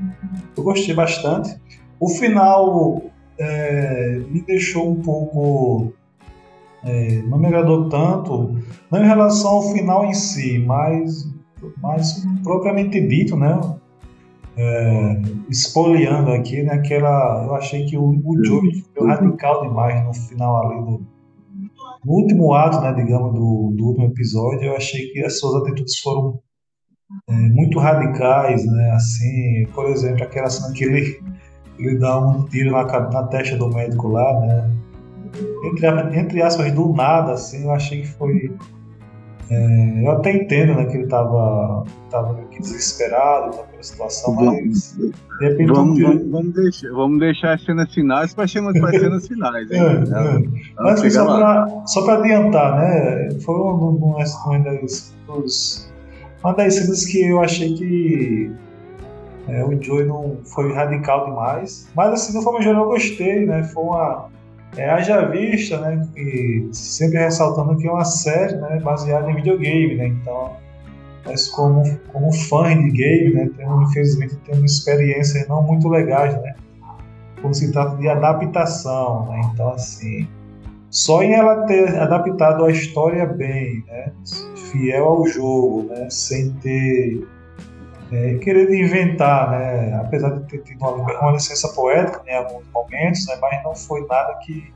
[0.55, 1.59] Eu gostei bastante.
[1.99, 3.01] O final
[3.37, 5.93] é, me deixou um pouco.
[6.83, 8.57] É, não me agradou tanto,
[8.89, 11.31] não em relação ao final em si, mas,
[11.77, 13.59] mas propriamente dito, né?
[14.57, 16.73] É, espoliando aqui, né?
[16.73, 21.05] Aquela, eu achei que o, o Joey foi radical demais no final ali do,
[22.03, 25.99] no último ato, né, digamos, do, do último episódio, eu achei que as suas atitudes
[25.99, 26.39] foram
[27.29, 31.21] é, muito radicais, né, assim, por exemplo, aquela cena que ele,
[31.77, 34.69] ele dá um tiro na, na testa do médico lá, né,
[35.65, 38.51] entre, entre aspas, do nada, assim, eu achei que foi
[39.51, 45.11] é, eu até entendo né, que ele estava tava desesperado tá, pela situação, mas de
[45.41, 45.73] repente.
[45.73, 49.69] Vamos, vamos, vamos, deixar, vamos deixar as cenas finais para as cenas finais.
[49.69, 49.81] Hein?
[49.81, 50.73] É, é.
[50.79, 53.29] Mas assim, só para adiantar, né?
[53.41, 55.13] Foi um, um, um das,
[56.43, 58.51] uma das cenas que eu achei que
[59.47, 61.89] é, o Joey não foi radical demais.
[61.95, 63.63] Mas assim, de forma geral, eu gostei, né?
[63.63, 64.29] Foi uma
[64.77, 69.95] é, haja vista, né, que sempre ressaltando que é uma série né, baseada em videogame,
[69.95, 70.53] né, então
[71.25, 76.55] nós como, como fãs de game, né, temos, infelizmente temos experiências não muito legais, né,
[77.41, 80.27] quando se trata de adaptação, né, então assim,
[80.89, 84.11] só em ela ter adaptado a história bem, né,
[84.71, 87.27] fiel ao jogo, né, sem ter
[88.11, 89.95] é, querendo inventar, né?
[89.95, 93.73] apesar de ter tido uma, uma licença poética né, em alguns momentos, né, mas não
[93.73, 94.73] foi nada que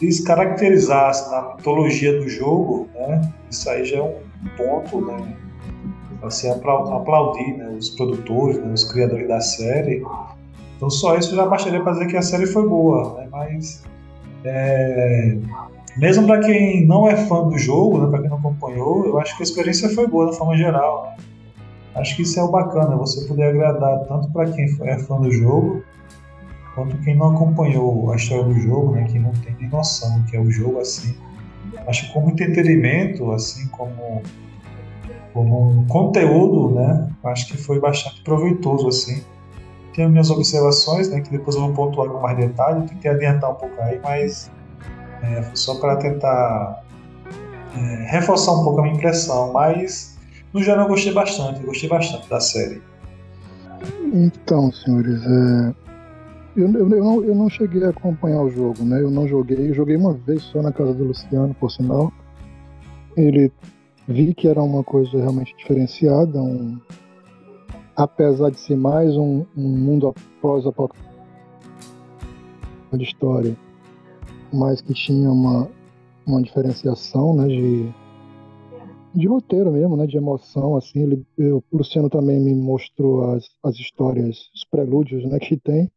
[0.00, 3.32] descaracterizasse na mitologia do jogo, né?
[3.50, 4.16] isso aí já é um
[4.56, 5.36] ponto né,
[6.20, 10.02] para se aplaudir né, os produtores, né, os criadores da série.
[10.76, 13.28] Então só isso já bastaria para dizer que a série foi boa, né?
[13.30, 13.84] mas
[14.44, 15.36] é,
[15.96, 19.36] mesmo para quem não é fã do jogo, né, para quem não acompanhou, eu acho
[19.36, 21.14] que a experiência foi boa de forma geral.
[21.18, 21.24] Né?
[21.94, 25.30] Acho que isso é o bacana, você poder agradar tanto para quem é fã do
[25.30, 25.82] jogo,
[26.74, 30.24] quanto quem não acompanhou a história do jogo, né, que não tem nem noção do
[30.24, 31.14] que é o jogo assim.
[31.86, 34.22] Acho que como entretenimento, assim como
[35.32, 39.22] como conteúdo, né, acho que foi bastante proveitoso assim.
[39.94, 43.54] Tenho minhas observações, né, que depois eu vou pontuar com mais detalhe, tentei adiantar um
[43.54, 44.50] pouco aí, mas
[45.22, 46.82] é, só para tentar
[47.76, 50.12] é, reforçar um pouco a minha impressão, mas
[50.52, 52.82] no geral, eu gostei bastante, gostei bastante da série.
[54.12, 55.74] Então, senhores, é...
[56.54, 59.00] eu, eu, eu, não, eu não cheguei a acompanhar o jogo, né?
[59.00, 62.12] Eu não joguei, eu joguei uma vez só na casa do Luciano, por sinal.
[63.16, 63.50] Ele
[64.06, 66.78] vi que era uma coisa realmente diferenciada, um,
[67.96, 71.12] apesar de ser mais um, um mundo pós-apocalíptico
[72.92, 73.56] de história,
[74.52, 75.68] mas que tinha uma,
[76.26, 77.92] uma diferenciação né, de,
[79.14, 80.76] de roteiro mesmo, né, de emoção.
[80.76, 85.56] Assim, ele, eu, o Luciano também me mostrou as, as histórias, os prelúdios né, que
[85.56, 85.90] tem,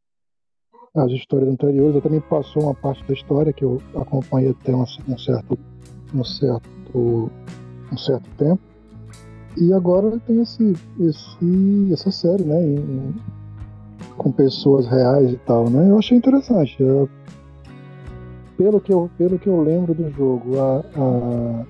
[0.95, 1.95] as histórias anteriores.
[1.95, 5.57] Eu também passou uma parte da história que eu acompanhei até um, um certo,
[6.13, 7.31] um certo,
[7.91, 8.61] um certo tempo.
[9.57, 12.61] E agora tem esse, esse, essa série, né?
[12.61, 13.13] Em,
[14.17, 15.89] com pessoas reais e tal, né?
[15.89, 16.75] Eu achei interessante.
[16.79, 17.09] Eu,
[18.57, 21.65] pelo, que eu, pelo que eu lembro do jogo, a, a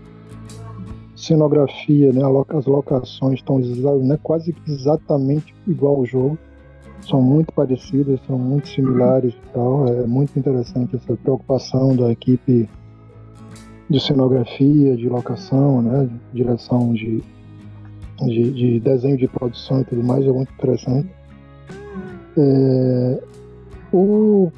[1.15, 2.21] cenografia, né?
[2.49, 6.37] as locações estão né, quase exatamente igual ao jogo.
[7.01, 9.87] São muito parecidas, são muito similares e tal.
[9.87, 12.67] É muito interessante essa preocupação da equipe
[13.89, 16.09] de cenografia, de locação, né?
[16.33, 17.23] De direção de,
[18.21, 21.09] de, de desenho de produção e tudo mais, é muito interessante.
[22.37, 23.23] É,
[23.93, 24.51] o,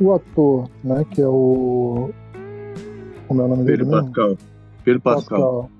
[0.00, 2.10] o ator, né, que é o.
[3.26, 4.02] Como é o nome Pedro dele?
[4.02, 4.38] Pascal.
[4.84, 5.40] Pedro Pascal.
[5.40, 5.70] Pascal.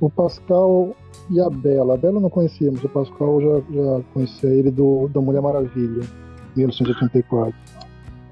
[0.00, 0.96] O Pascal
[1.30, 1.94] e a Bela.
[1.94, 6.02] A Bela não conhecíamos, o Pascal já, já conhecia ele do, da Mulher Maravilha,
[6.56, 7.54] 1984.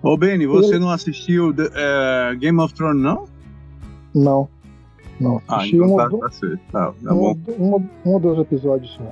[0.03, 0.81] Ô, Benny, você ele...
[0.81, 3.29] não assistiu uh, Game of Thrones, não?
[4.15, 4.49] Não.
[5.21, 6.61] Não, ah, então um, tá, tá, certo.
[6.73, 9.11] Tá, tá um, um, um, ou dois episódios só.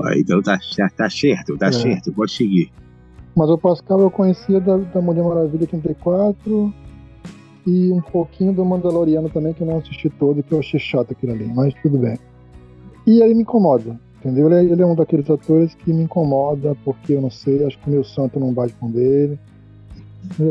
[0.00, 0.56] Ah, então tá,
[0.96, 1.72] tá certo, tá é.
[1.72, 2.70] certo, pode seguir.
[3.38, 6.74] Mas o Pascal eu conhecia da, da Mulher Maravilha 84
[7.64, 11.12] e um pouquinho do Mandaloriano também, que eu não assisti todo, que eu achei chato
[11.12, 12.18] aquilo ali, mas tudo bem.
[13.06, 14.48] E ele me incomoda, entendeu?
[14.48, 17.78] Ele é, ele é um daqueles atores que me incomoda, porque eu não sei, acho
[17.78, 19.38] que o meu santo não bate com dele.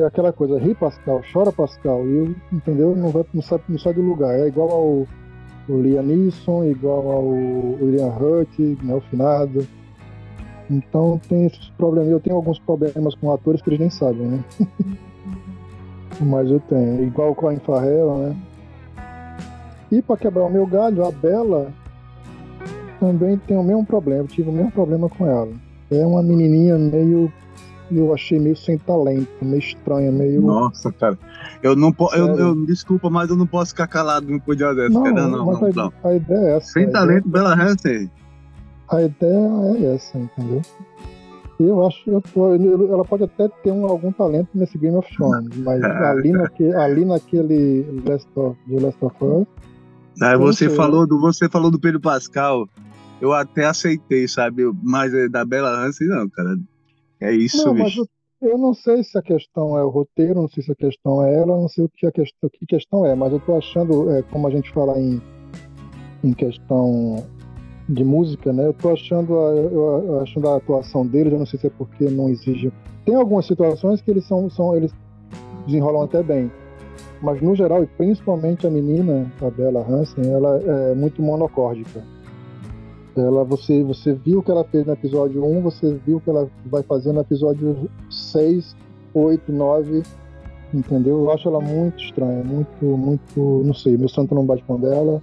[0.06, 2.95] Aquela coisa, ri Pascal, chora Pascal, e eu, entendeu?
[2.95, 4.34] Não, vai, não, sai, não sai do lugar.
[4.34, 5.08] É igual ao
[5.67, 9.67] o Liam Neeson, igual ao William Hurt, né, o finado.
[10.69, 12.12] Então tem esses problemas.
[12.12, 14.43] Eu tenho alguns problemas com atores que eles nem sabem, né?
[16.19, 17.03] Mas eu tenho.
[17.03, 18.36] Igual com a Farrell, né?
[19.91, 21.71] E para quebrar o meu galho, a Bela
[22.99, 24.23] também tem o mesmo problema.
[24.23, 25.51] Eu tive o mesmo problema com ela.
[25.89, 27.32] É uma menininha meio
[27.91, 30.41] eu achei meio sem talento, meio estranha, meio.
[30.41, 31.17] Nossa, cara.
[31.63, 32.15] Eu não posso.
[32.15, 35.27] Eu, eu, desculpa, mas eu não posso ficar calado no podia dessa, não, cara.
[35.27, 35.93] Não, não, a, não.
[36.03, 36.73] A ideia é essa.
[36.73, 38.12] Sem talento, Bela Hansen.
[38.89, 40.62] A ideia é essa, entendeu?
[41.60, 45.58] Eu acho eu tô, ela pode até ter um, algum talento nesse Game of Thrones,
[45.58, 49.47] mas ali, naque, ali naquele Last of, de Last of Us.
[50.21, 52.67] Aí você falou, do, você falou do Pedro Pascal,
[53.19, 54.63] eu até aceitei, sabe?
[54.84, 56.56] Mas da Bela Hansen, não, cara.
[57.19, 58.08] É isso, não, mas eu,
[58.41, 61.34] eu, não sei se a questão é o roteiro, não sei se a questão é
[61.36, 64.21] ela, não sei o que a questão, que questão é, mas eu tô achando, é,
[64.21, 65.19] como a gente fala em,
[66.23, 67.26] em questão
[67.88, 68.67] de música, né?
[68.67, 72.06] Eu tô achando a, eu, achando a atuação deles, eu não sei se é porque
[72.06, 72.71] não exige.
[73.06, 74.91] Tem algumas situações que eles são, são eles
[75.65, 76.52] desenrolam até bem,
[77.21, 82.04] mas no geral e principalmente a menina, a Bella Hansen, ela é muito monocórdica.
[83.15, 86.30] Ela, você, você viu o que ela fez no episódio 1, você viu o que
[86.30, 88.76] ela vai fazer no episódio 6,
[89.13, 90.04] 8, 9,
[90.71, 91.21] entendeu?
[91.21, 95.19] Eu acho ela muito estranha, muito, muito, não sei, meu santo não bate com dela,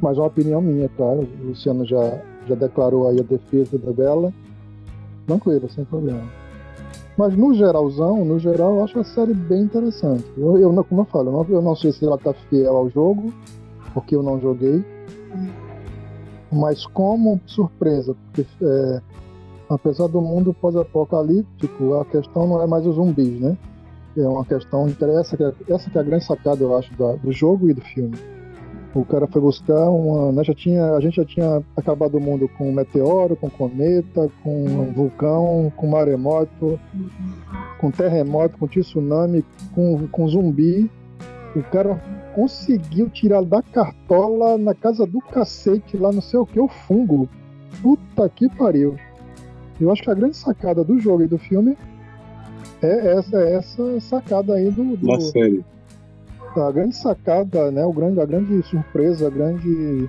[0.00, 1.26] mas é uma opinião minha, claro.
[1.42, 4.32] O Luciano já, já declarou aí a defesa da Bela.
[5.26, 6.22] Tranquilo, sem problema.
[7.16, 10.24] Mas no geralzão, no geral, eu acho a série bem interessante.
[10.36, 12.88] Eu, eu como eu falo, eu não, eu não sei se ela tá fiel ao
[12.88, 13.32] jogo,
[13.92, 14.82] porque eu não joguei
[16.50, 19.00] mas como surpresa, porque é,
[19.68, 23.56] apesar do mundo pós-apocalíptico, a questão não é mais os zumbis, né?
[24.16, 24.88] É uma questão
[25.20, 27.80] essa que é, essa que é a grande sacada, eu acho, do jogo e do
[27.80, 28.16] filme.
[28.92, 32.48] O cara foi buscar uma, né, já tinha, a gente já tinha acabado o mundo
[32.58, 36.78] com meteoro, com cometa, com vulcão, com maremoto,
[37.78, 40.90] com terremoto, com tsunami, com, com zumbi.
[41.54, 42.02] O cara
[42.34, 47.28] conseguiu tirar da cartola na casa do cacete, lá não sei o que, o fungo.
[47.80, 48.96] Puta que pariu.
[49.80, 51.76] Eu acho que a grande sacada do jogo e do filme
[52.82, 54.96] é essa, é essa sacada aí do.
[54.96, 55.64] do da série.
[56.56, 57.84] A grande sacada, né?
[57.84, 60.08] O grande, a grande surpresa, a grande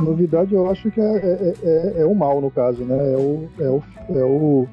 [0.00, 2.96] novidade, eu acho que é, é, é, é o mal, no caso, né?
[3.12, 4.68] É o, é o, é o,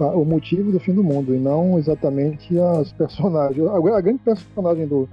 [0.00, 3.66] a, o motivo do fim do mundo, e não exatamente as personagens.
[3.66, 5.08] A, a grande personagem do,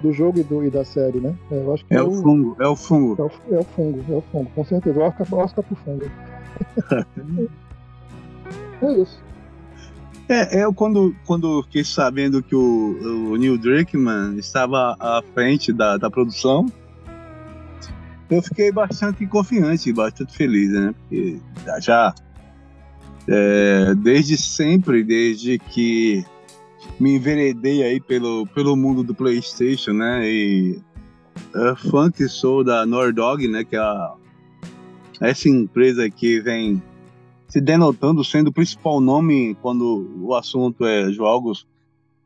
[0.00, 1.34] do jogo e, do, e da série, né?
[1.50, 3.16] É, eu acho que é, é o, fungo, é o fungo.
[3.18, 4.98] É o, é o, fungo, é o fungo, com certeza.
[4.98, 6.04] O Oscar, Oscar pro fungo.
[8.82, 9.22] é isso.
[10.28, 15.96] É, eu quando, quando fiquei sabendo que o, o Neil Druckmann estava à frente da,
[15.96, 16.66] da produção,
[18.30, 20.94] eu fiquei bastante confiante, bastante feliz, né?
[21.00, 21.40] Porque
[21.80, 22.14] já
[23.28, 26.24] é, desde sempre, desde que
[26.98, 30.26] me enveredei aí pelo, pelo mundo do PlayStation, né?
[30.26, 30.80] E
[31.54, 33.64] é, fã que sou da Nordog, né?
[33.64, 34.14] Que é a,
[35.20, 36.82] essa empresa que vem
[37.52, 41.66] se denotando sendo o principal nome quando o assunto é jogos,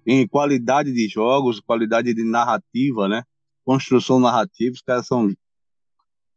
[0.07, 3.25] em qualidade de jogos, qualidade de narrativa, né?
[3.65, 5.35] Construção narrativa, os caras são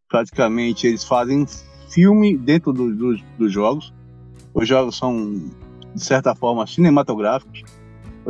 [0.10, 1.46] praticamente eles fazem
[1.88, 3.94] filme dentro do, do, dos jogos.
[4.56, 5.52] Os jogos são
[5.94, 7.62] de certa forma cinematográficos,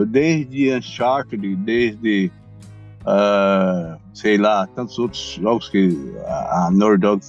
[0.10, 2.30] desde Uncharted, desde
[3.04, 7.24] uh, sei lá tantos outros jogos que a, a Dog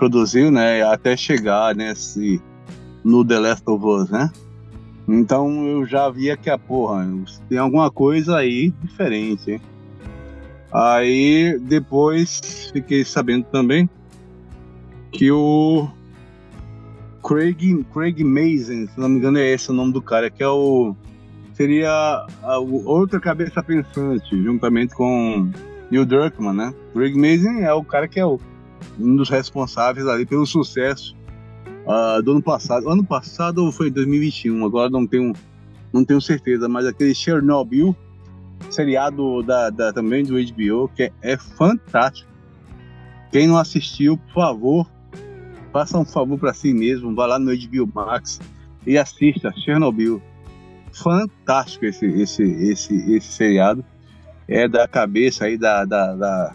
[0.00, 2.40] produziu, né, até chegar nesse
[3.04, 4.30] no The Last of Us, né?
[5.06, 7.06] Então eu já via que a porra
[7.50, 9.60] tem alguma coisa aí diferente.
[10.72, 13.90] Aí depois fiquei sabendo também
[15.12, 15.86] que o
[17.22, 20.48] Craig, Craig Mason, se não me engano é esse o nome do cara, que é
[20.48, 20.94] o
[21.52, 21.90] seria
[22.42, 25.50] a outra cabeça pensante, juntamente com
[25.90, 26.74] Neil Druckmann, né?
[26.94, 28.40] Craig Mason é o cara que é o
[28.98, 31.16] um dos responsáveis ali pelo sucesso
[31.86, 32.88] uh, do ano passado.
[32.88, 34.64] Ano passado ou foi 2021?
[34.64, 35.32] Agora não tenho,
[35.92, 37.96] não tenho certeza, mas aquele Chernobyl,
[38.70, 42.30] seriado da, da também do HBO, que é, é fantástico.
[43.30, 44.90] Quem não assistiu, por favor,
[45.72, 48.40] faça um favor para si mesmo, vá lá no HBO Max
[48.86, 50.20] e assista Chernobyl.
[50.92, 53.84] Fantástico esse, esse, esse, esse seriado.
[54.48, 56.54] É da cabeça aí da, da, da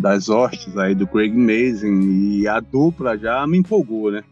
[0.00, 4.22] das hostes aí do Craig Mazin e a dupla já me empolgou, né?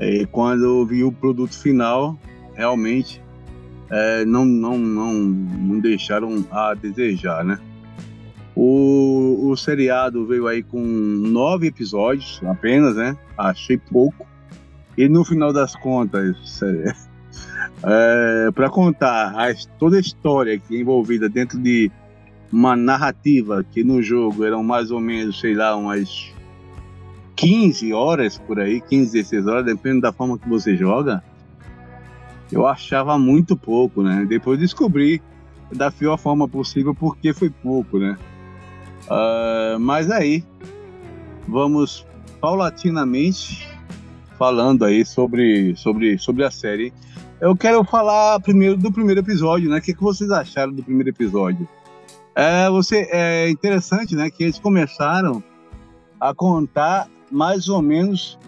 [0.00, 2.18] E quando eu vi o produto final,
[2.54, 3.22] realmente
[3.90, 7.58] é, não, não, não, não deixaram a desejar, né?
[8.54, 13.16] O, o seriado veio aí com nove episódios apenas, né?
[13.36, 14.26] Achei pouco.
[14.96, 16.92] E no final das contas, é,
[18.46, 21.90] é, para contar a, toda a história que é envolvida dentro de
[22.52, 26.32] uma narrativa que no jogo eram mais ou menos, sei lá, umas
[27.34, 31.24] 15 horas por aí, 15, 16 horas, dependendo da forma que você joga,
[32.50, 34.26] eu achava muito pouco, né?
[34.28, 35.22] Depois descobri
[35.72, 38.18] da pior forma possível porque foi pouco, né?
[39.06, 40.44] Uh, mas aí,
[41.48, 42.06] vamos
[42.40, 43.66] paulatinamente
[44.38, 46.92] falando aí sobre, sobre, sobre a série.
[47.40, 49.78] Eu quero falar primeiro do primeiro episódio, né?
[49.78, 51.66] O que, que vocês acharam do primeiro episódio?
[52.34, 55.42] É, você, é interessante, né, que eles começaram
[56.20, 58.38] a contar mais ou menos.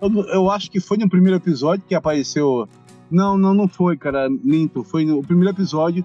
[0.00, 2.68] Eu, eu, acho que foi no primeiro episódio que apareceu.
[3.10, 4.28] Não, não, não foi, cara.
[4.28, 4.84] Minto.
[4.84, 6.04] Foi no primeiro episódio.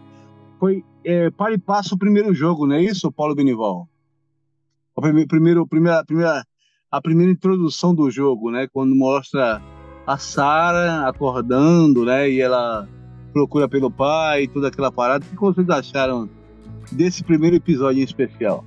[0.59, 3.88] Foi é, para e passo o primeiro jogo, não é isso, Paulo Benival?
[4.95, 6.45] O primeiro, primeira, primeira,
[6.91, 8.67] a primeira introdução do jogo, né?
[8.71, 9.61] Quando mostra
[10.05, 12.30] a Sara acordando, né?
[12.30, 12.88] E ela
[13.32, 15.25] procura pelo pai, toda aquela parada.
[15.25, 16.30] O que vocês acharam
[16.91, 18.63] desse primeiro episódio em especial?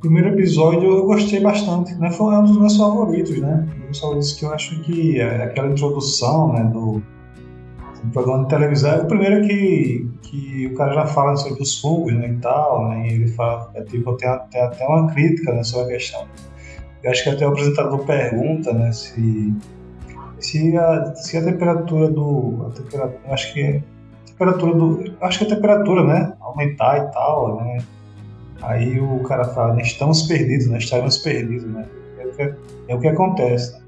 [0.00, 2.10] primeiro episódio eu gostei bastante, né?
[2.10, 3.68] Foi um dos meus favoritos, né?
[3.84, 7.02] Um dos favoritos que eu acho que é aquela introdução, né, do,
[8.02, 9.02] do programa de televisão.
[9.02, 12.88] O primeiro é que, que o cara já fala sobre os fungos, né, e tal,
[12.88, 13.08] né?
[13.08, 16.26] E ele fala, é, tipo, tem, tem até uma crítica, né, sobre a questão.
[17.02, 19.54] Eu acho que até o apresentador pergunta, né, se
[20.38, 23.82] se a, se a temperatura do a temperatura, acho que
[24.40, 25.16] temperatura do.
[25.20, 26.32] Acho que a temperatura, né?
[26.50, 27.78] Aumentar e tal, né?
[28.62, 30.78] Aí o cara fala, né, estamos perdidos, né?
[30.78, 31.86] Estamos perdidos, né?
[32.18, 32.42] É o que,
[32.88, 33.72] é o que acontece.
[33.72, 33.80] Né?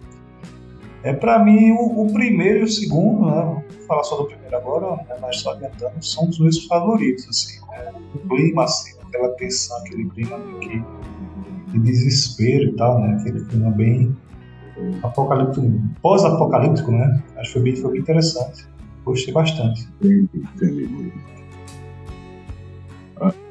[1.04, 3.62] É para mim o, o, primeiro e o segundo, né?
[3.76, 5.16] Vou falar só do primeiro agora, né?
[5.20, 7.60] mas só adiantando, são os meus favoritos, assim.
[7.70, 7.92] Né?
[8.14, 10.82] O clima, assim, aquela tensão, aquele clima de,
[11.72, 13.18] de desespero e tal, né?
[13.20, 14.16] Aquele clima bem
[15.02, 17.22] apocalíptico, pós-apocalíptico, né?
[17.36, 18.66] Acho que foi bem, foi bem interessante.
[19.04, 19.88] Gostei bastante.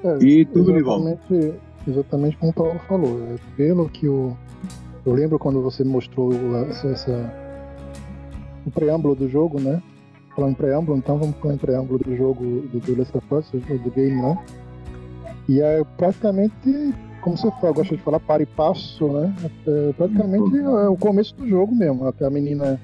[0.04, 1.54] É, e tudo exatamente,
[1.88, 3.20] exatamente como o Paulo falou.
[3.24, 4.36] É, pelo que o.
[5.06, 6.32] Eu lembro quando você mostrou
[6.70, 7.34] essa, essa,
[8.66, 9.82] o preâmbulo do jogo, né?
[10.36, 13.50] Falando em preâmbulo, então vamos falar em preâmbulo do jogo do, do Last of Us,
[13.52, 14.38] do game, né?
[15.50, 19.36] E é praticamente, como você fala, gosta de falar, para e passo, né?
[19.68, 22.08] É, praticamente é o começo do jogo mesmo.
[22.08, 22.80] Até a menina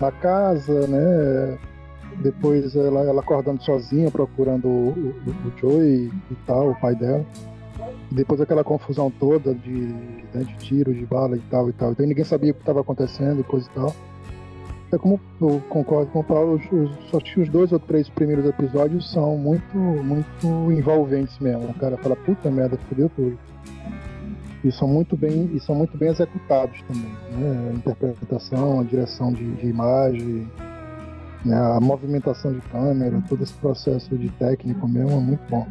[0.00, 1.58] na casa, né?
[2.22, 7.24] Depois ela, ela acordando sozinha, procurando o, o, o Joey e tal, o pai dela.
[8.10, 11.92] Depois aquela confusão toda de, né, de tiro, de bala e tal e tal.
[11.92, 13.94] Então ninguém sabia o que estava acontecendo e coisa e tal.
[14.92, 19.10] É como eu concordo com o Paulo, os, só os dois ou três primeiros episódios
[19.10, 21.64] são muito, muito envolventes mesmo.
[21.68, 23.36] O cara fala, puta merda, fodeu tudo.
[24.62, 27.10] E são muito bem, e são muito bem executados também.
[27.32, 27.70] Né?
[27.70, 30.48] A interpretação, a direção de, de imagem,
[31.44, 31.56] né?
[31.56, 35.66] a movimentação de câmera, todo esse processo de técnico mesmo é muito bom.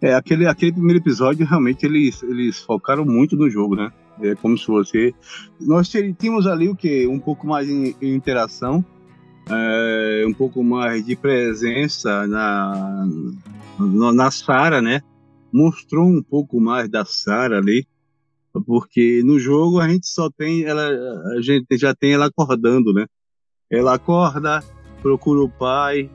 [0.00, 3.90] É, aquele, aquele primeiro episódio, realmente, eles, eles focaram muito no jogo, né?
[4.20, 5.14] É como se você.
[5.60, 7.06] Nós tínhamos ali o que?
[7.06, 8.84] Um pouco mais em, em interação,
[9.48, 13.06] é, um pouco mais de presença na,
[13.78, 15.00] na, na Sara, né?
[15.52, 17.86] Mostrou um pouco mais da Sara ali,
[18.64, 20.88] porque no jogo a gente só tem ela,
[21.36, 23.06] a gente já tem ela acordando, né?
[23.70, 24.62] Ela acorda,
[25.02, 26.10] procura o pai,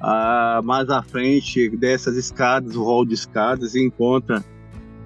[0.00, 4.44] ah, mais à frente dessas escadas, o hall de escadas, e encontra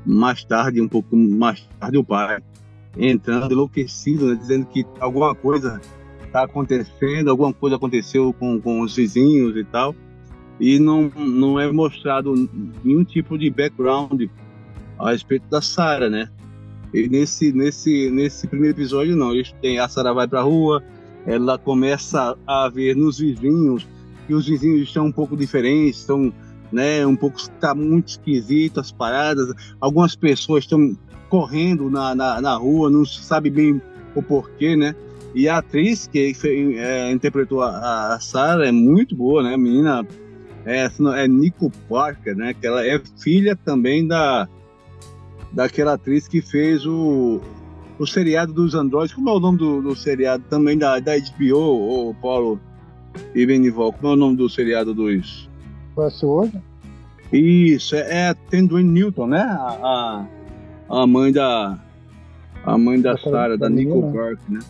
[0.04, 2.42] mais tarde, um pouco mais tarde, o pai
[2.96, 5.80] entrando enlouquecido, né, dizendo que alguma coisa
[6.24, 9.94] está acontecendo, alguma coisa aconteceu com, com os vizinhos e tal,
[10.60, 12.34] e não, não é mostrado
[12.84, 14.24] nenhum tipo de background
[14.98, 16.28] a respeito da Sarah, né?
[16.92, 19.32] E nesse, nesse, nesse primeiro episódio, não.
[19.32, 20.82] Eles têm, a Sarah vai para a rua,
[21.26, 23.86] ela começa a ver nos vizinhos
[24.26, 26.32] que os vizinhos estão um pouco diferentes, estão
[26.72, 27.06] né?
[27.06, 29.52] Um pouco está muito esquisito as paradas.
[29.80, 30.96] Algumas pessoas estão
[31.28, 33.80] correndo na, na, na, rua, não sabe bem
[34.14, 34.94] o porquê, né?
[35.34, 36.34] E a atriz que
[36.76, 39.54] é, interpretou a, a Sarah é muito boa, né?
[39.54, 40.06] A menina
[40.64, 42.54] é, é Nico Parker, né?
[42.54, 44.48] Que ela é filha também da
[45.52, 47.40] daquela atriz que fez o,
[47.98, 49.14] o seriado dos androides.
[49.14, 52.60] Como é o nome do, do seriado também da, da HBO, o Paulo
[53.34, 53.92] e Benival?
[53.92, 55.48] Como é o nome do seriado dos
[55.96, 56.60] Westworld?
[57.32, 59.40] Isso, é, é tem Dwayne Newton, né?
[59.40, 60.26] A,
[60.88, 61.78] a, a mãe da.
[62.64, 64.60] A mãe da Sarah, da Nicole Park, né?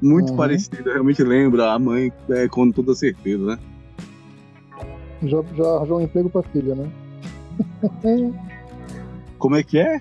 [0.00, 0.36] Muito uhum.
[0.36, 3.58] parecido, realmente lembra a mãe é, com toda certeza, né?
[5.22, 6.90] Já, já arranjou um emprego pra filha, né?
[9.42, 10.00] Como é que é?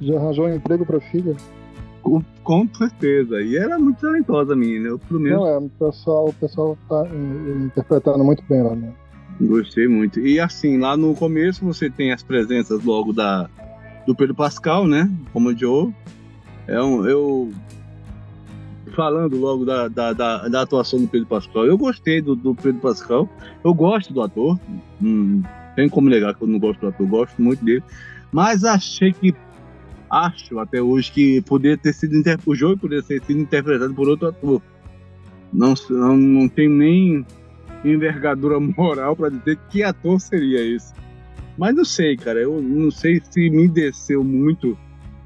[0.00, 1.36] Já arranjou um emprego pra filha?
[2.00, 3.42] Com, com certeza.
[3.42, 5.38] E era muito talentosa a menina, eu pelo menos.
[5.38, 7.06] Não, é, o pessoal, o pessoal tá
[7.62, 8.90] interpretando muito bem lá, né?
[9.38, 10.18] Gostei muito.
[10.18, 13.50] E assim, lá no começo você tem as presenças logo da
[14.06, 15.10] do Pedro Pascal, né?
[15.30, 15.94] Como o Joe.
[16.66, 17.52] É um, eu
[18.96, 22.80] falando logo da, da, da, da, atuação do Pedro Pascal, eu gostei do, do Pedro
[22.80, 23.28] Pascal.
[23.62, 24.58] Eu gosto do ator.
[25.02, 25.42] Hum,
[25.76, 27.82] tem como negar que eu não gosto do ator, gosto muito dele.
[28.34, 29.32] Mas achei que
[30.10, 34.26] acho até hoje que poderia ter sido o Joe poderia ter sido interpretado por outro
[34.26, 34.60] ator.
[35.52, 37.24] Não, não, não tem nem
[37.84, 40.92] envergadura moral para dizer que ator seria esse.
[41.56, 42.40] Mas não sei, cara.
[42.40, 44.76] Eu não sei se me desceu muito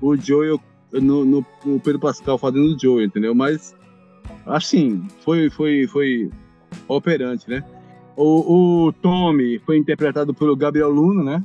[0.03, 0.61] o Joel
[0.93, 3.35] no, no, no Pedro Pascal fazendo o Joel, entendeu?
[3.35, 3.75] Mas
[4.45, 6.31] assim, foi, foi, foi
[6.87, 7.65] operante, né?
[8.15, 11.45] O, o Tommy foi interpretado pelo Gabriel Luna, né?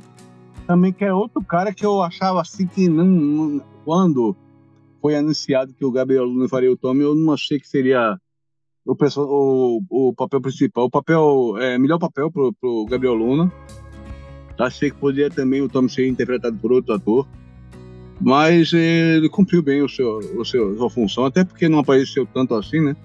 [0.66, 4.34] Também que é outro cara que eu achava assim que não, não quando
[5.00, 8.18] foi anunciado que o Gabriel Luna faria o Tommy, eu não achei que seria
[8.86, 13.52] o, o, o papel principal, o papel, é, melhor papel pro, pro Gabriel Luna.
[14.58, 17.28] Achei que poderia também o Tom ser interpretado por outro ator,
[18.20, 22.26] mas ele cumpriu bem o seu, o seu, a sua função, até porque não apareceu
[22.26, 22.96] tanto assim, né?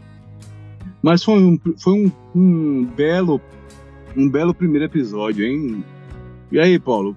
[1.01, 3.41] Mas foi um, foi um, um belo
[4.16, 5.84] um belo primeiro episódio, hein?
[6.51, 7.16] E aí, Paulo?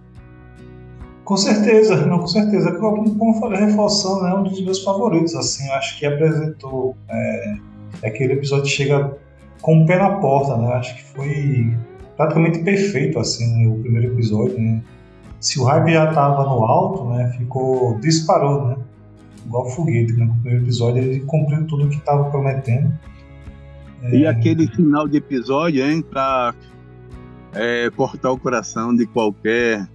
[1.33, 2.73] Com certeza, não, com certeza.
[2.73, 7.57] Como, como eu falei, reforçando, é um dos meus favoritos, assim, acho que apresentou é
[8.03, 9.17] é aquele episódio chega
[9.63, 10.75] com o pé na porta, né?
[10.75, 11.75] Acho que foi
[12.19, 13.67] praticamente perfeito, assim, né?
[13.67, 14.83] o primeiro episódio, né?
[15.41, 17.35] Se o hype já tava no alto, né?
[17.39, 17.99] Ficou...
[18.01, 18.77] disparou, né?
[19.47, 20.27] Igual foguete, né?
[20.27, 22.93] No primeiro episódio ele cumpriu tudo o que estava prometendo.
[24.11, 24.29] E é...
[24.29, 26.03] aquele final de episódio, hein?
[26.03, 26.55] Pra
[27.55, 29.89] é, cortar o coração de qualquer...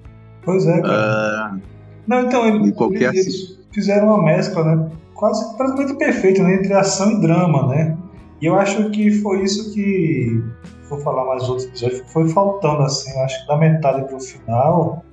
[0.48, 1.54] Pois é, cara.
[1.54, 1.62] Uh...
[2.08, 3.14] Não, então, ele, qualquer...
[3.14, 4.90] eles fizeram uma mescla, né?
[5.18, 7.98] quase praticamente perfeito né, entre ação e drama, né?
[8.40, 10.42] E eu acho que foi isso que
[10.88, 13.12] vou falar mais outros episódios foi faltando assim.
[13.20, 15.04] Acho que da metade para o final,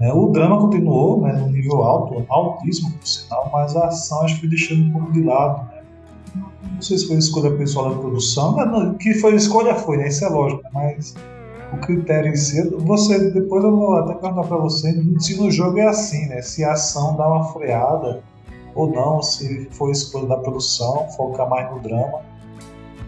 [0.00, 4.34] né, o drama continuou, né, no nível alto, altíssimo por sinal, mas a ação acho
[4.36, 5.66] que foi deixando um pouco de lado.
[5.66, 5.82] Né?
[6.74, 10.08] Não sei se foi escolha pessoal da produção, mas que foi escolha foi, né?
[10.08, 11.14] Isso é lógico, mas
[11.72, 15.78] o critério em si, você depois eu vou até perguntar para você se no jogo
[15.78, 16.42] é assim, né?
[16.42, 18.22] Se a ação dá uma freada
[18.74, 22.20] ou não, se foi escolha da produção, focar mais no drama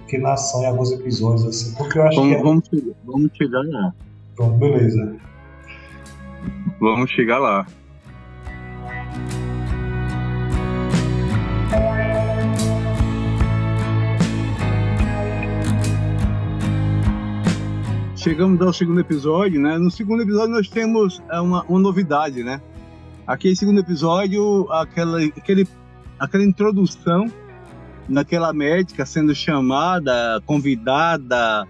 [0.08, 2.34] que na ação em alguns episódios, assim, porque eu acho vamos, que.
[2.34, 2.42] É...
[2.42, 3.94] Vamos, chegar, vamos chegar lá.
[4.34, 5.16] Pronto, beleza.
[6.80, 7.66] Vamos chegar lá.
[18.18, 19.78] Chegamos ao segundo episódio, né?
[19.78, 22.60] No segundo episódio nós temos é, uma, uma novidade, né?
[23.24, 25.68] Aquele segundo episódio, aquela, aquele,
[26.18, 27.26] aquela introdução
[28.08, 31.64] naquela médica sendo chamada, convidada,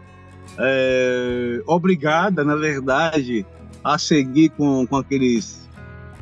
[0.58, 3.44] é, obrigada, na verdade,
[3.84, 5.68] a seguir com, com aqueles,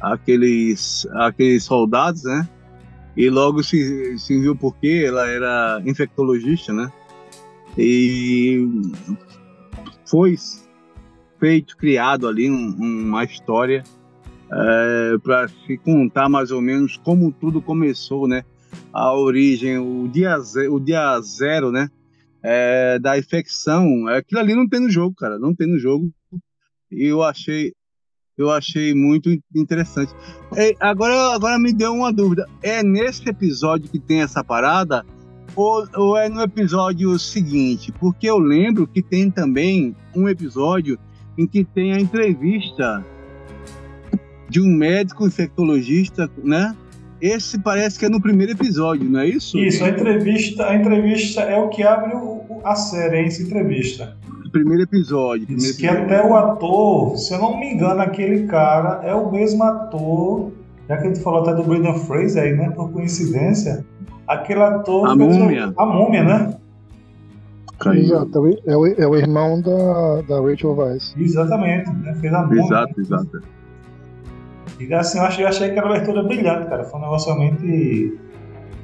[0.01, 2.49] aqueles, aqueles soldados, né?
[3.17, 6.91] E logo se, se viu porque ela era infectologista, né?
[7.79, 8.67] E
[10.07, 10.37] foi
[11.39, 13.83] feito, criado ali um, uma história
[14.51, 18.45] é, para se contar mais ou menos como tudo começou, né?
[18.93, 20.37] A origem, o dia,
[20.71, 21.89] o dia zero, né?
[22.43, 24.07] É, da infecção.
[24.09, 25.39] Aquilo ali não tem no jogo, cara.
[25.39, 26.11] Não tem no jogo.
[26.91, 27.73] E eu achei,
[28.39, 30.13] eu achei muito interessante.
[30.57, 32.47] E agora, agora me deu uma dúvida.
[32.63, 35.05] É nesse episódio que tem essa parada?
[35.57, 37.91] Ou, ou é no episódio seguinte?
[37.91, 40.99] Porque eu lembro que tem também um episódio
[41.39, 43.03] em que tem a entrevista
[44.49, 46.77] de um médico infectologista, né?
[47.21, 49.59] Esse parece que é no primeiro episódio, não é isso?
[49.59, 54.17] Isso, a entrevista, a entrevista é o que abre o, a série, essa entrevista.
[54.53, 55.47] Primeiro episódio.
[55.47, 59.33] Primeiro Diz que até o ator, se eu não me engano, aquele cara é o
[59.33, 60.53] mesmo ator,
[60.87, 62.71] já que a gente falou até do Brendan Fraser aí, né?
[62.71, 63.85] Por coincidência,
[64.27, 65.09] aquele ator.
[65.09, 65.73] A múmia.
[65.77, 66.57] A múmia, né?
[67.95, 71.15] Exato, é o, é o irmão da, da Rachel Weisz.
[71.19, 72.15] Exatamente, né?
[72.15, 72.63] Fez a múmia.
[72.63, 73.43] Exato, exato.
[74.81, 76.85] E assim, eu achei, eu achei aquela abertura brilhante, cara.
[76.85, 78.19] Foi um negócio realmente.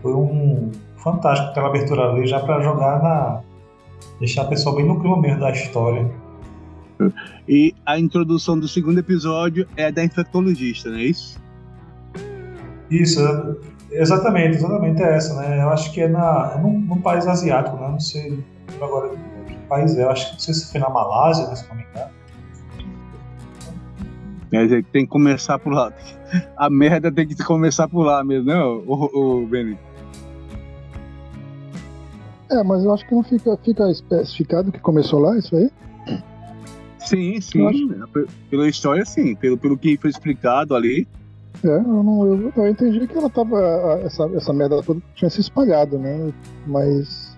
[0.02, 0.70] Foi um.
[0.96, 3.40] Fantástico aquela abertura ali, já pra jogar na.
[4.20, 6.08] Deixar a pessoa bem no clima mesmo da história.
[7.48, 11.40] E a introdução do segundo episódio é da infectologista, não é isso?
[12.90, 13.20] Isso,
[13.92, 15.62] exatamente, exatamente é essa, né?
[15.62, 17.88] Eu acho que é, na, é num, num país asiático, né?
[17.88, 18.42] Não sei
[18.80, 19.10] agora
[19.46, 20.04] que país é.
[20.04, 22.10] Eu acho que não sei se foi na Malásia, né, se não me engano.
[24.50, 25.92] Quer dizer, tem que começar por lá.
[26.56, 29.78] A merda tem que começar por lá mesmo, né, o, o Benny?
[32.50, 35.70] É, mas eu acho que não fica, fica especificado que começou lá, isso aí?
[36.98, 37.66] Sim, sim.
[37.66, 38.28] Acho...
[38.50, 39.34] Pela história, sim.
[39.34, 41.06] Pelo, pelo que foi explicado ali.
[41.64, 44.00] É, eu, não, eu, eu entendi que ela tava.
[44.04, 46.32] Essa, essa merda toda tinha se espalhado, né?
[46.66, 47.36] Mas.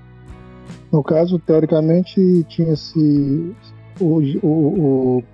[0.93, 3.55] No caso, teoricamente, tinha se.
[4.01, 5.25] O, o, o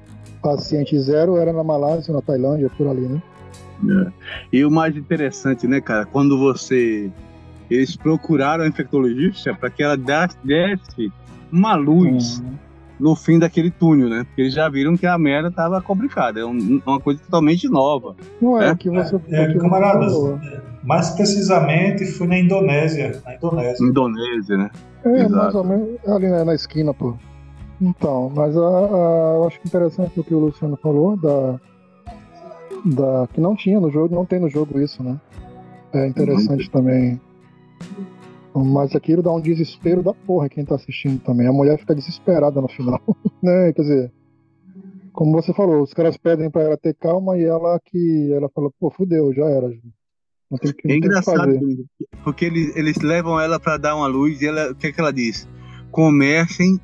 [0.42, 3.22] paciente zero era na Malásia, na Tailândia, por ali, né?
[3.88, 4.12] É.
[4.52, 7.10] E o mais interessante, né, cara, quando você.
[7.70, 11.12] Eles procuraram a infectologista para que ela desse
[11.52, 12.58] uma luz uhum.
[13.00, 14.24] No fim daquele túnel, né?
[14.24, 18.14] Porque eles já viram que a merda estava complicada, é uma coisa totalmente nova.
[18.40, 18.76] Não é, né?
[18.78, 19.16] que você.
[19.30, 20.12] É, é, camaradas,
[20.84, 23.20] mais precisamente foi na Indonésia.
[23.24, 23.84] Na Indonésia.
[23.84, 24.70] Indonésia, né?
[25.04, 25.34] É, Exato.
[25.34, 27.14] mais ou menos ali na, na esquina, pô.
[27.80, 31.58] Então, mas a, a, eu acho interessante o que o Luciano falou, da,
[32.84, 35.18] da que não tinha no jogo, não tem no jogo isso, né?
[35.92, 36.70] É interessante uhum.
[36.70, 37.20] também.
[38.54, 41.46] Mas aquilo dá um desespero da porra quem tá assistindo também.
[41.46, 43.00] A mulher fica desesperada no final,
[43.42, 43.72] né?
[43.72, 44.12] Quer dizer,
[45.12, 48.70] como você falou, os caras pedem para ela ter calma e ela que ela fala,
[48.78, 49.68] pô, fudeu, já era.
[50.50, 51.60] Não tem não é engraçado,
[52.24, 55.00] porque eles, eles levam ela para dar uma luz e ela, o que é que
[55.00, 55.48] ela diz?
[55.92, 56.80] Comecem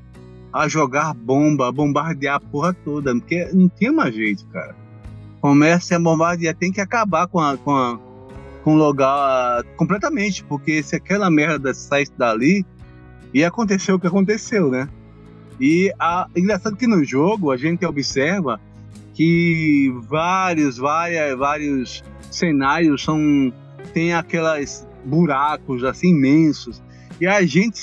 [0.53, 4.77] a jogar bomba, a bombardear a porra toda, porque não tinha mais jeito, cara.
[5.41, 7.99] Comece a bombardear, tem que acabar com a, com a,
[8.67, 12.67] com o lugar completamente, porque se aquela merda saísse dali,
[13.33, 14.89] ia acontecer o que aconteceu, né?
[15.61, 18.61] E a, engraçado que no jogo a gente observa
[19.15, 23.53] que vários, várias, vários cenários são
[23.95, 26.83] tem aquelas buracos assim imensos
[27.21, 27.81] e a gente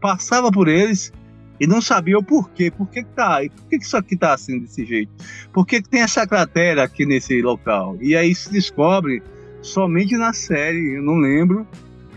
[0.00, 1.12] passava por eles
[1.58, 2.70] e não sabia o porquê.
[2.70, 3.40] Por que, tá?
[3.56, 5.10] Por que, que isso aqui tá assim desse jeito?
[5.52, 7.98] Por que, que tem essa cratera aqui nesse local?
[8.00, 9.20] E aí se descobre
[9.62, 10.96] somente na série.
[10.96, 11.66] Eu não lembro,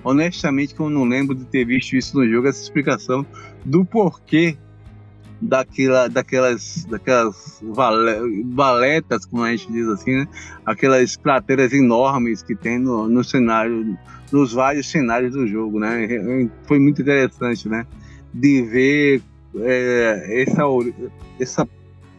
[0.03, 3.25] honestamente, que eu não lembro de ter visto isso no jogo, essa explicação
[3.63, 4.57] do porquê
[5.41, 10.27] daquela, daquelas, daquelas vale, valetas, como a gente diz assim, né?
[10.65, 13.97] aquelas crateras enormes que tem no, no cenário,
[14.31, 16.49] nos vários cenários do jogo, né?
[16.63, 17.85] Foi muito interessante, né?
[18.33, 19.21] De ver
[19.57, 20.63] é, essa,
[21.39, 21.67] essa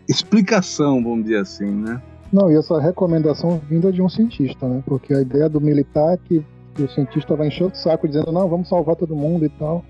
[0.09, 2.01] explicação, vamos dizer assim, né?
[2.37, 4.83] Não, e essa recomendação vinda de um cientista, né?
[4.85, 8.31] Porque a ideia do militar é que, que o cientista vai encher o saco dizendo,
[8.31, 9.83] não, vamos salvar todo mundo e tal.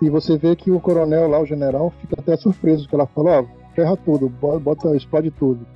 [0.00, 3.40] E você vê que o coronel lá, o general, fica até surpreso, que ela fala,
[3.40, 5.66] ó, oh, ferra tudo, bota, explode tudo.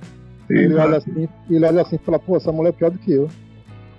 [0.49, 3.11] Ele olha assim, ele olha assim e fala, pô, essa mulher é pior do que
[3.11, 3.27] eu.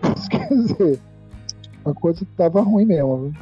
[0.30, 0.98] Quer dizer,
[1.84, 3.24] a coisa tava ruim mesmo.
[3.24, 3.32] Viu?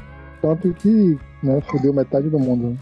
[0.40, 2.70] Tanto que, né, fudeu metade do mundo.
[2.70, 2.76] Né?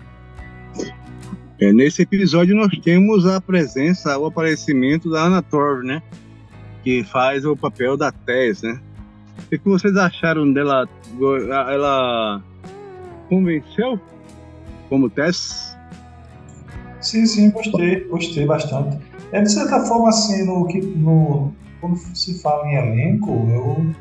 [1.60, 6.02] É, nesse episódio nós temos a presença, o aparecimento da Anna Torv, né?
[6.82, 8.80] Que faz o papel da Tess, né?
[9.44, 10.88] O que vocês acharam dela?
[11.20, 12.42] Ela
[13.28, 14.00] convenceu
[14.88, 15.76] como Tess?
[17.02, 18.96] Sim, sim, gostei, gostei bastante.
[19.30, 23.94] É de certa forma assim, no, no, quando se fala em elenco, eu,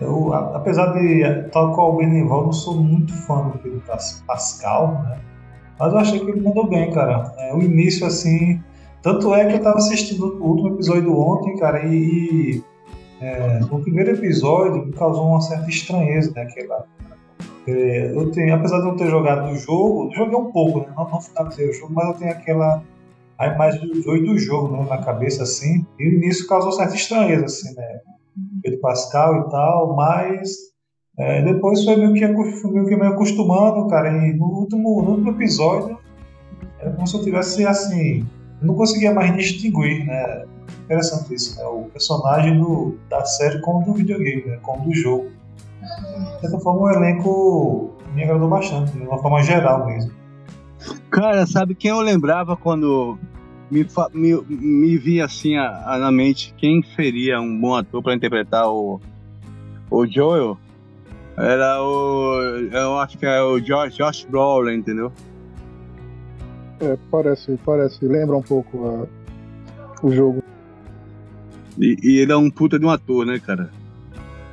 [0.00, 3.82] eu apesar de, tal qual o Benival, não sou muito fã do Pedro
[4.26, 5.35] Pascal, né?
[5.78, 7.32] Mas eu achei que ele mandou bem, cara.
[7.38, 8.60] É, o início, assim.
[9.02, 12.62] Tanto é que eu tava assistindo o último episódio ontem, cara, e.
[13.20, 16.42] é, no primeiro episódio me causou uma certa estranheza, né?
[16.42, 16.86] Aquela,
[17.68, 20.86] é, eu tenho, apesar de não ter jogado o jogo, joguei um pouco, né?
[20.96, 22.82] Não, não finalizei o jogo, mas eu tenho aquela
[23.38, 25.86] a imagem do jogo do jogo né, na cabeça, assim.
[25.98, 28.00] E o início causou certa estranheza, assim, né?
[28.62, 30.56] Pedro Pascal e tal, mas
[31.18, 35.30] é, depois foi meio, que, meio que me acostumando, cara, e no último, no último
[35.30, 35.98] episódio
[36.78, 38.26] era como se eu tivesse assim.
[38.60, 40.44] Eu não conseguia mais distinguir, né?
[40.84, 41.64] Interessante isso, né?
[41.64, 44.58] O personagem do, da série com o do videogame, né?
[44.62, 45.30] Com o do jogo.
[46.34, 50.12] De certa forma, o elenco me agradou bastante, de uma forma geral mesmo.
[51.10, 53.18] Cara, sabe quem eu lembrava quando
[53.70, 58.14] me, me, me via assim a, a, na mente quem seria um bom ator para
[58.14, 59.00] interpretar o,
[59.90, 60.58] o Joel?
[61.36, 62.40] Era o.
[62.72, 65.12] Eu acho que é o Josh, Josh Brolin, entendeu?
[66.80, 70.42] É, parece, parece, lembra um pouco a, o jogo.
[71.78, 73.70] E, e, ele é um puta de um ator, né, cara?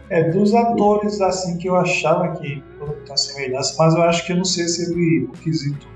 [0.10, 2.62] É, dos atores, assim, que eu achava que
[3.06, 5.88] tinha semelhança, mas eu acho que eu não sei se ele, o quesito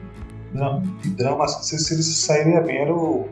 [1.01, 3.27] de drama, assim, não sei se ele sairia bem, era o,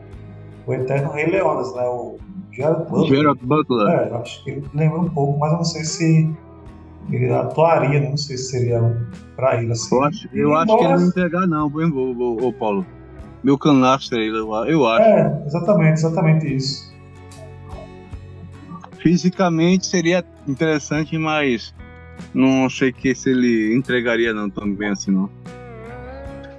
[0.66, 2.18] o Eterno Rei Leonas, né, o
[2.52, 3.18] Gerard Butler.
[3.18, 3.88] Gerard Butler.
[3.88, 6.30] É, eu acho que ele lembra um pouco, mas eu não sei se
[7.10, 8.80] ele atuaria, não sei se seria
[9.34, 9.94] pra ele assim.
[9.94, 12.86] Eu acho, eu acho que ele não entregar, não, o, o, o Paulo.
[13.42, 15.08] Meu canastra, eu, eu acho.
[15.08, 16.94] É, exatamente, exatamente isso.
[18.98, 21.72] Fisicamente seria interessante, mas
[22.34, 25.30] não sei que se ele entregaria não também assim não.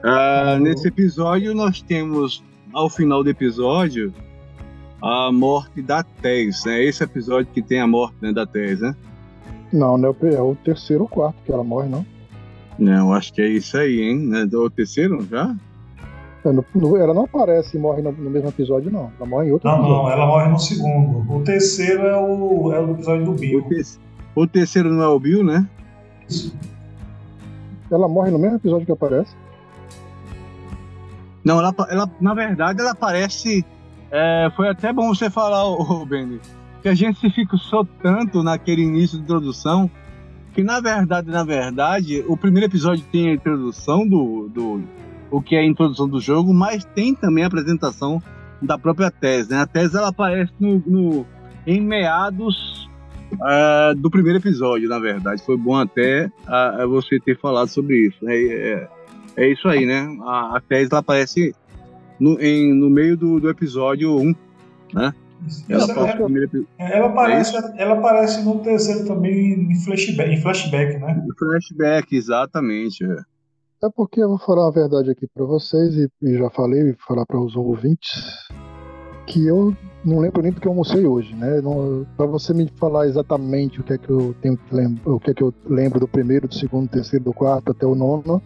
[0.04, 0.64] Ah, uhum.
[0.64, 2.44] Nesse episódio nós temos
[2.74, 4.14] ao final do episódio
[5.02, 6.84] a morte da Tess, né?
[6.84, 8.96] Esse episódio que tem a morte né, da Tess, né?
[9.72, 12.06] Não, não é o terceiro ou quarto que ela morre, não.
[12.80, 14.30] Não, acho que é isso aí, hein?
[14.34, 15.56] É o terceiro já?
[16.46, 19.12] É, no, no, ela não aparece e morre no, no, mesmo episódio, não.
[19.18, 20.04] Ela morre em outro não, episódio.
[20.04, 21.34] Não, ela morre no segundo.
[21.34, 23.60] O terceiro é o, é o episódio do Bill.
[23.60, 24.00] O, te,
[24.36, 25.68] o terceiro não é o Bill, né?
[26.30, 26.56] Isso.
[27.92, 29.36] Ela morre no mesmo episódio que aparece?
[31.44, 33.66] Não, ela, ela na verdade, ela aparece.
[34.12, 36.40] É, foi até bom você falar, o Benny
[36.82, 39.90] que a gente se fixou tanto naquele início de introdução
[40.58, 44.84] que na verdade, na verdade, o primeiro episódio tem a introdução do, do
[45.30, 48.20] o que é a introdução do jogo, mas tem também a apresentação
[48.60, 49.52] da própria tese.
[49.52, 49.60] Né?
[49.60, 51.28] A tese ela aparece no, no
[51.68, 52.90] em meados
[53.34, 55.44] uh, do primeiro episódio, na verdade.
[55.46, 58.28] Foi bom até uh, você ter falado sobre isso.
[58.28, 58.90] É, é,
[59.36, 60.08] é isso aí, né?
[60.22, 61.54] A, a tese ela aparece
[62.20, 64.36] no, em, no meio do, do episódio 1,
[64.94, 65.14] né?
[65.70, 65.84] Ela,
[66.78, 71.26] ela, aparece, é ela aparece no terceiro também em flashback, em flashback né?
[71.26, 73.04] Em flashback, exatamente.
[73.04, 73.86] É.
[73.86, 76.96] é porque eu vou falar uma verdade aqui para vocês e, e, já falei, vou
[77.08, 78.48] falar para os ouvintes,
[79.28, 81.62] que eu não lembro nem do que eu almocei hoje, né?
[82.16, 85.32] Para você me falar exatamente o que é que eu tenho que lembrar, o que
[85.32, 88.42] é que eu lembro do primeiro, do segundo, do terceiro, do quarto até o nono.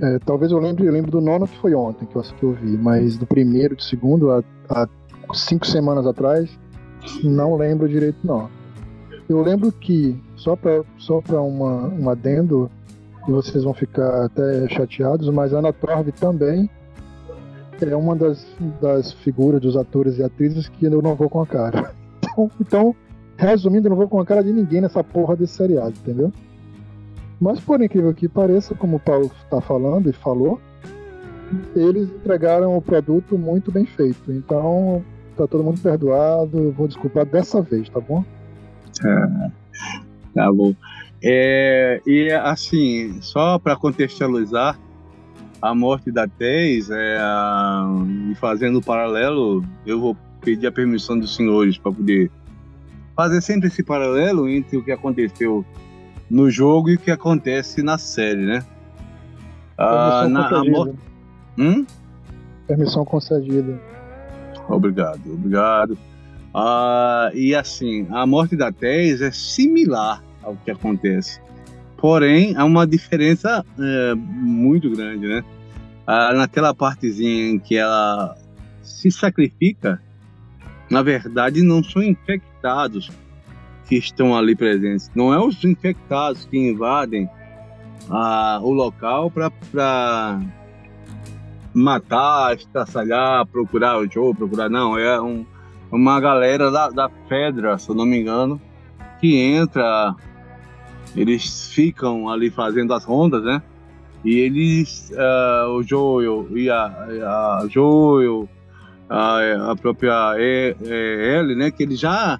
[0.00, 2.52] É, talvez eu lembre, eu lembro do nono que foi ontem que eu, que eu
[2.52, 4.88] vi, mas do primeiro, do segundo, a, a
[5.34, 6.50] cinco semanas atrás,
[7.22, 8.48] não lembro direito não.
[9.28, 12.70] Eu lembro que, só para só uma, um adendo,
[13.28, 16.68] e vocês vão ficar até chateados, mas Ana Torv também
[17.80, 18.46] é uma das,
[18.80, 21.94] das figuras dos atores e atrizes que eu não vou com a cara.
[22.32, 22.96] Então, então,
[23.36, 26.32] resumindo, eu não vou com a cara de ninguém nessa porra desse seriado, entendeu?
[27.40, 30.60] Mas por incrível que pareça, como o Paulo está falando e falou,
[31.74, 34.30] eles entregaram o produto muito bem feito.
[34.30, 35.02] Então,
[35.40, 38.24] tá todo mundo perdoado, vou desculpar dessa vez, tá bom?
[39.04, 39.50] É,
[40.34, 40.74] tá bom.
[41.22, 44.78] É, e assim, só para contextualizar,
[45.62, 47.18] a morte da Tez, é,
[48.30, 52.30] e fazendo o paralelo, eu vou pedir a permissão dos senhores para poder
[53.14, 55.64] fazer sempre esse paralelo entre o que aconteceu
[56.30, 58.64] no jogo e o que acontece na série, né?
[59.76, 60.94] Ah, na, a morte...
[61.58, 61.84] hum?
[62.66, 63.78] Permissão concedida.
[64.70, 65.98] Obrigado, obrigado.
[66.54, 71.40] Ah, e assim, a morte da Tess é similar ao que acontece.
[71.96, 75.44] Porém, há uma diferença é, muito grande, né?
[76.06, 78.36] Ah, naquela partezinha em que ela
[78.82, 80.00] se sacrifica,
[80.90, 83.10] na verdade, não são infectados
[83.86, 85.10] que estão ali presentes.
[85.14, 87.28] Não é os infectados que invadem
[88.08, 90.40] ah, o local para
[91.72, 94.68] matar, estraçalhar, procurar o Joe, procurar.
[94.68, 95.44] Não, é um,
[95.90, 98.60] uma galera da, da Fedra, se eu não me engano,
[99.20, 100.14] que entra.
[101.16, 103.62] Eles ficam ali fazendo as rondas, né?
[104.24, 108.48] E eles, uh, o Joel e a, a Joel,
[109.08, 111.70] a, a própria Ellie, né?
[111.70, 112.38] Que eles já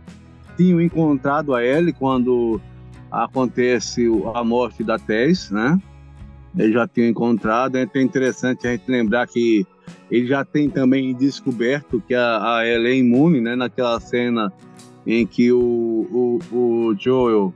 [0.57, 2.61] tinham encontrado a Ellie quando
[3.11, 5.81] acontece a morte da Tess, né?
[6.57, 7.77] Eles já tinham encontrado.
[7.77, 9.67] É interessante a gente lembrar que
[10.11, 13.55] ele já tem também descoberto que a, a Ellie é imune, né?
[13.55, 14.53] Naquela cena
[15.07, 17.55] em que o, o, o Joel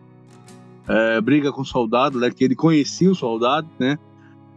[0.89, 2.31] é, briga com o soldado, né?
[2.31, 3.99] Que ele conhecia o soldado, né?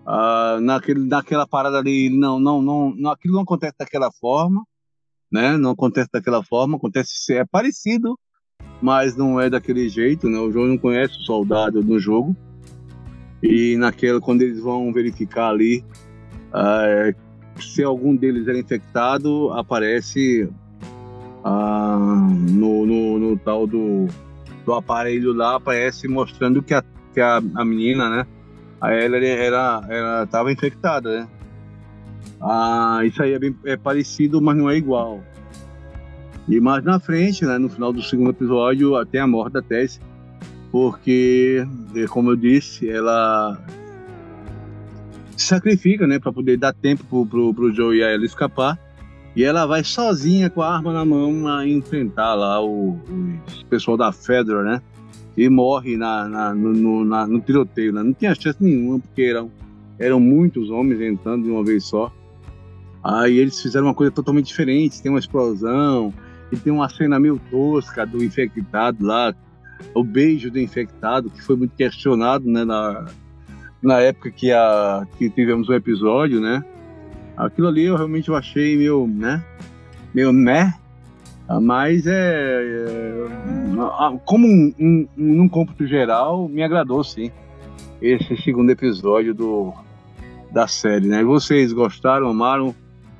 [0.05, 4.63] Ah, naquele, naquela parada ali, não, não, não, não, aquilo não acontece daquela forma,
[5.31, 5.57] né?
[5.57, 8.17] Não acontece daquela forma, acontece, é parecido,
[8.81, 10.39] mas não é daquele jeito, né?
[10.39, 12.35] O João não conhece o soldado no jogo.
[13.41, 15.83] E naquela, quando eles vão verificar ali
[16.49, 17.15] uh,
[17.61, 20.49] se algum deles é infectado, aparece
[21.43, 24.07] uh, no, no, no, tal do,
[24.65, 26.83] do aparelho lá, aparece mostrando que a,
[27.13, 28.27] que a, a menina, né?
[28.79, 31.27] A ela era, ela estava infectada, né?
[32.39, 35.23] Ah, isso aí é, bem, é parecido, mas não é igual.
[36.47, 39.99] E mais na frente, né, no final do segundo episódio, até a morte da Tess,
[40.77, 41.65] porque,
[41.95, 43.59] é, como eu disse, ela
[45.35, 48.77] sacrifica, né, para poder dar tempo pro, pro, pro Joe e a ela escapar.
[49.35, 53.97] E ela vai sozinha com a arma na mão a enfrentar lá o, o pessoal
[53.97, 54.79] da Fedra, né?
[55.35, 57.91] E morre na, na no, no, na, no, tiroteio.
[57.91, 58.03] Né?
[58.03, 59.51] Não tinha chance nenhuma, porque eram,
[59.97, 62.11] eram muitos homens entrando de uma vez só.
[63.03, 65.01] Aí eles fizeram uma coisa totalmente diferente.
[65.01, 66.13] Tem uma explosão,
[66.51, 69.33] e tem uma cena meio tosca do infectado lá,
[69.93, 73.05] o beijo do infectado, que foi muito questionado né, na,
[73.81, 76.63] na época que, a, que tivemos o um episódio, né?
[77.35, 79.43] Aquilo ali eu realmente achei meio, né?
[80.13, 80.73] Meio né?
[81.61, 83.27] Mas é, é
[84.25, 87.31] como um, um, num cômputo geral, me agradou sim
[88.01, 89.73] esse segundo episódio do,
[90.51, 91.23] da série, né?
[91.23, 92.75] Vocês gostaram, amaram,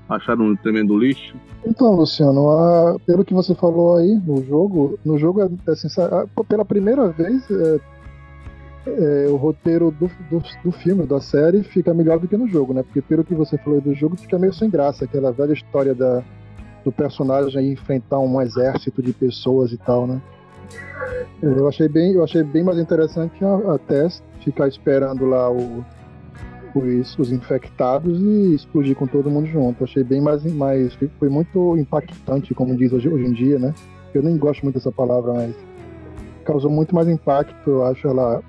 [0.09, 1.35] acharam um tremendo lixo?
[1.65, 5.87] Então, Luciano, a, pelo que você falou aí no jogo, no jogo é assim,
[6.47, 7.79] pela primeira vez é,
[8.87, 12.73] é, o roteiro do, do, do, filme, da série, fica melhor do que no jogo,
[12.73, 12.83] né?
[12.83, 16.23] Porque pelo que você falou do jogo, fica meio sem graça, aquela velha história da,
[16.85, 20.21] do personagem enfrentar um exército de pessoas e tal, né?
[21.41, 25.85] Eu achei bem, eu achei bem mais interessante a, a Tess ficar esperando lá o,
[26.78, 29.84] os, os infectados e explodir com todo mundo junto.
[29.84, 30.97] Achei bem mais, mais.
[31.19, 33.73] Foi muito impactante, como diz hoje, hoje em dia, né?
[34.13, 35.55] Eu nem gosto muito dessa palavra, mas
[36.45, 38.41] causou muito mais impacto, eu acho, ela,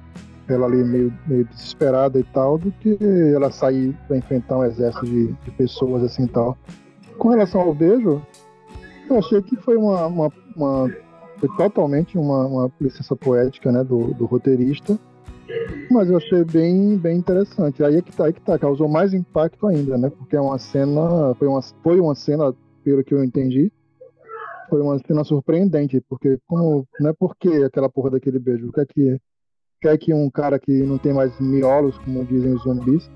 [0.49, 2.97] ela ali meio, meio desesperada e tal, do que
[3.35, 6.57] ela sair para enfrentar um exército de, de, pessoas assim e tal.
[7.18, 8.22] Com relação ao beijo,
[9.11, 10.07] eu achei que foi uma.
[10.07, 10.91] uma, uma
[11.39, 14.99] foi totalmente uma, uma licença poética né, do, do roteirista
[15.90, 17.82] mas eu achei bem, bem interessante.
[17.82, 20.11] Aí é que tá, aí que tá, causou mais impacto ainda, né?
[20.11, 23.72] Porque é uma cena, foi uma, foi uma cena, pelo que eu entendi,
[24.68, 28.80] foi uma cena surpreendente, porque como, não é porque aquela porra daquele beijo, o que
[28.80, 29.20] é que
[29.80, 33.11] quer que um cara que não tem mais miolos, como dizem os zumbis,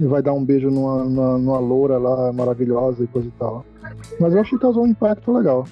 [0.00, 3.64] e vai dar um beijo numa, numa, numa loura lá maravilhosa e coisa e tal.
[4.20, 5.64] Mas eu acho que causou um impacto legal.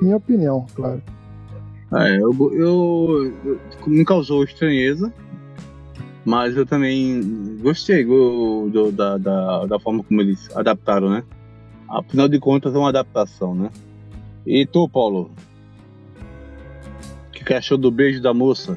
[0.00, 1.02] Minha opinião, claro.
[1.92, 5.12] É, eu, eu, eu, me causou estranheza,
[6.24, 11.22] mas eu também gostei do, do, da, da, da, forma como eles adaptaram, né?
[11.88, 13.70] Afinal de contas, é uma adaptação, né?
[14.44, 15.30] E tu, Paulo?
[17.28, 18.76] O que, que achou do beijo da moça?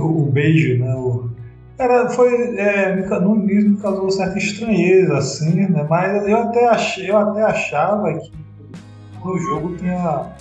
[0.00, 0.94] O, beijo, né?
[0.94, 1.28] O...
[1.76, 2.56] Cara, foi.
[2.56, 5.86] É, no início me causou certa estranheza, assim, né?
[5.88, 8.32] Mas eu até, achei, eu até achava que
[9.22, 10.32] no jogo tinha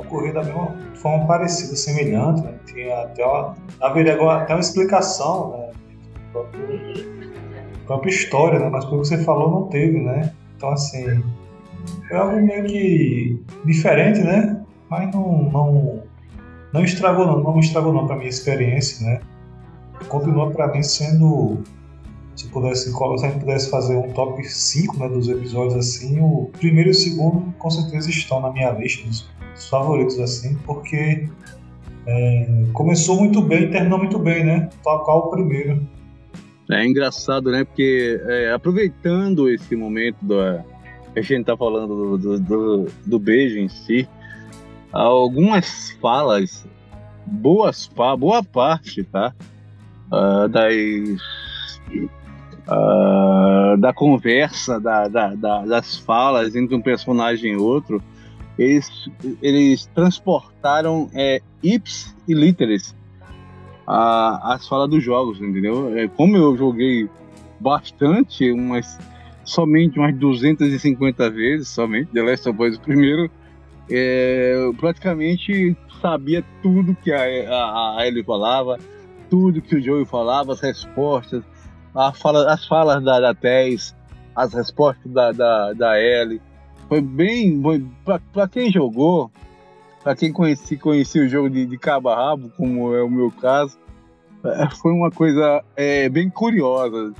[0.00, 2.54] ocorrido da mesma forma parecida, semelhante, né?
[2.66, 5.70] Tinha até uma, haveria até uma explicação, né?
[6.32, 7.06] Própria,
[7.86, 8.68] própria história, né?
[8.68, 10.32] Mas pelo que você falou, não teve, né?
[10.56, 11.22] Então, assim,
[12.08, 14.60] foi algo meio que diferente, né?
[14.90, 16.02] Mas não, não,
[16.72, 19.20] não estragou não, não estragou não para minha experiência, né?
[20.08, 21.62] Continua para mim sendo
[22.38, 26.48] se pudesse, se a gente pudesse fazer um top 5 né, dos episódios assim, o
[26.58, 29.28] primeiro e o segundo com certeza estão na minha lista dos,
[29.66, 31.28] favoritos assim, porque
[32.06, 34.68] é, começou muito bem e terminou muito bem, né?
[34.82, 35.86] Qual o primeiro.
[36.70, 37.64] É engraçado, né?
[37.64, 40.36] Porque é, aproveitando esse momento do,
[41.12, 44.08] que a gente tá falando do, do, do, do beijo em si,
[44.92, 46.66] algumas falas,
[47.26, 49.34] boas, boa parte, tá?
[50.10, 50.74] Uh, das
[52.68, 58.02] uh, da conversa, da, da, da, das falas entre um personagem e outro,
[58.58, 58.90] eles,
[59.40, 62.94] eles transportaram é, ips e literis
[63.86, 65.96] a, as falas dos jogos, entendeu?
[65.96, 67.08] É, como eu joguei
[67.58, 68.98] bastante, umas,
[69.44, 73.30] somente umas 250 vezes, somente, The Last of Us primeiro,
[73.90, 78.78] é, eu praticamente sabia tudo que a, a, a Ellie falava,
[79.30, 81.42] tudo que o Joey falava, as respostas,
[82.14, 83.96] fala, as falas da, da Tess,
[84.36, 86.40] as respostas da, da, da Ellie.
[86.88, 87.60] Foi bem.
[88.32, 89.30] Para quem jogou,
[90.02, 93.30] para quem conheci, conhecia o jogo de, de cabo a rabo, como é o meu
[93.30, 93.78] caso,
[94.44, 97.12] é, foi uma coisa é, bem curiosa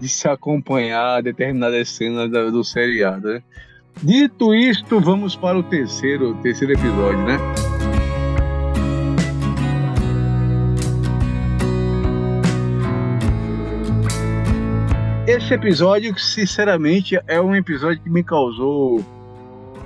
[0.00, 3.28] de se acompanhar determinadas cenas da, do seriado.
[3.28, 3.42] Né?
[4.02, 7.36] Dito isto, vamos para o terceiro, terceiro episódio, né?
[15.32, 19.00] Esse episódio, sinceramente, é um episódio que me causou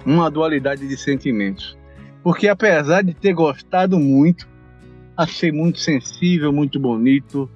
[0.07, 1.77] uma dualidade de sentimentos.
[2.23, 4.49] Porque apesar de ter gostado muito,
[5.15, 7.47] achei muito sensível, muito bonito.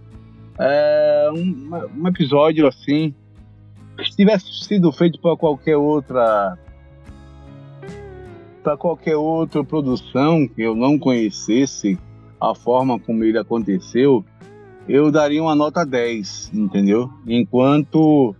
[0.58, 3.14] É um, um episódio assim,
[4.04, 6.58] se tivesse sido feito para qualquer outra
[8.62, 11.98] para qualquer outra produção que eu não conhecesse
[12.38, 14.22] a forma como ele aconteceu,
[14.88, 17.10] eu daria uma nota 10, entendeu?
[17.26, 18.34] Enquanto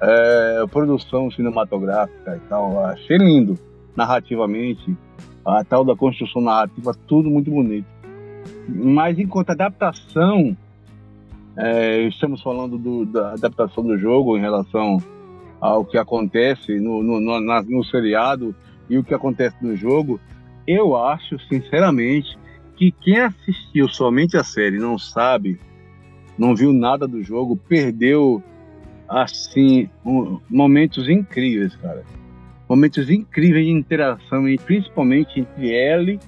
[0.00, 3.58] é, produção cinematográfica e tal, achei lindo,
[3.94, 4.96] narrativamente,
[5.44, 7.86] a tal da construção narrativa, tudo muito bonito.
[8.68, 10.56] Mas enquanto adaptação,
[11.56, 14.98] é, estamos falando do, da adaptação do jogo em relação
[15.60, 18.54] ao que acontece no, no, no, na, no seriado
[18.90, 20.20] e o que acontece no jogo,
[20.66, 22.36] eu acho, sinceramente,
[22.76, 25.58] que quem assistiu somente a série não sabe
[26.38, 28.42] não viu nada do jogo, perdeu
[29.08, 32.04] assim um, momentos incríveis, cara.
[32.68, 36.18] Momentos incríveis de interação, principalmente entre Ellie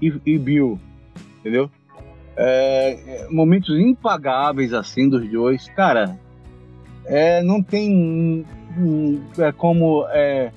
[0.00, 0.78] e, e Bill,
[1.40, 1.70] entendeu?
[2.36, 6.18] É, é momentos impagáveis assim dos dois, cara.
[7.04, 8.44] É, não tem
[9.38, 10.52] é, como é,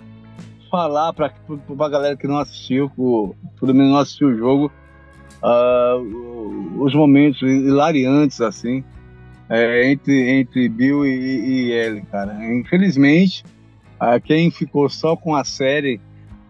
[0.70, 1.34] falar para
[1.80, 2.89] a galera que não assistiu,
[3.59, 4.72] pelo menos não assistiu o jogo,
[5.41, 8.84] uh, os momentos hilariantes assim
[9.52, 12.34] é, entre, entre Bill e, e Ellie, cara.
[12.54, 13.43] Infelizmente,
[14.24, 15.99] quem ficou só com a série,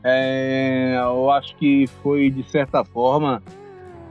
[0.04, 3.42] é, eu acho que foi, de certa forma,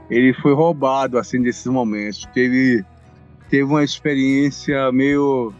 [0.09, 2.27] ele foi roubado, assim, desses momentos.
[2.33, 2.83] Teve,
[3.49, 5.53] teve uma experiência meio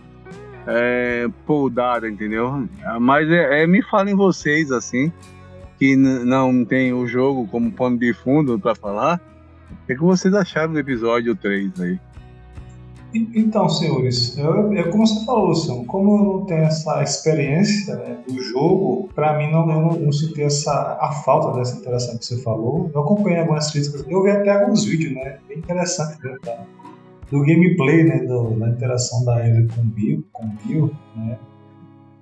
[0.67, 2.67] é, poldada, entendeu?
[2.99, 5.11] Mas é, é, me falem vocês, assim,
[5.79, 9.21] que não tem o jogo como pano de fundo para falar,
[9.71, 11.99] o que, que vocês acharam do episódio 3 aí?
[13.14, 18.41] Então, senhores, é como você falou, Luciano, como eu não tenho essa experiência né, do
[18.41, 22.41] jogo, para mim não, eu não, não senti essa, a falta dessa interação que você
[22.41, 22.89] falou.
[22.93, 26.38] Eu acompanhei algumas críticas, eu vi até alguns vídeos, né, bem interessante né,
[27.30, 31.38] do gameplay, né, do, da interação da Ellie com o Bill, com Bill, né,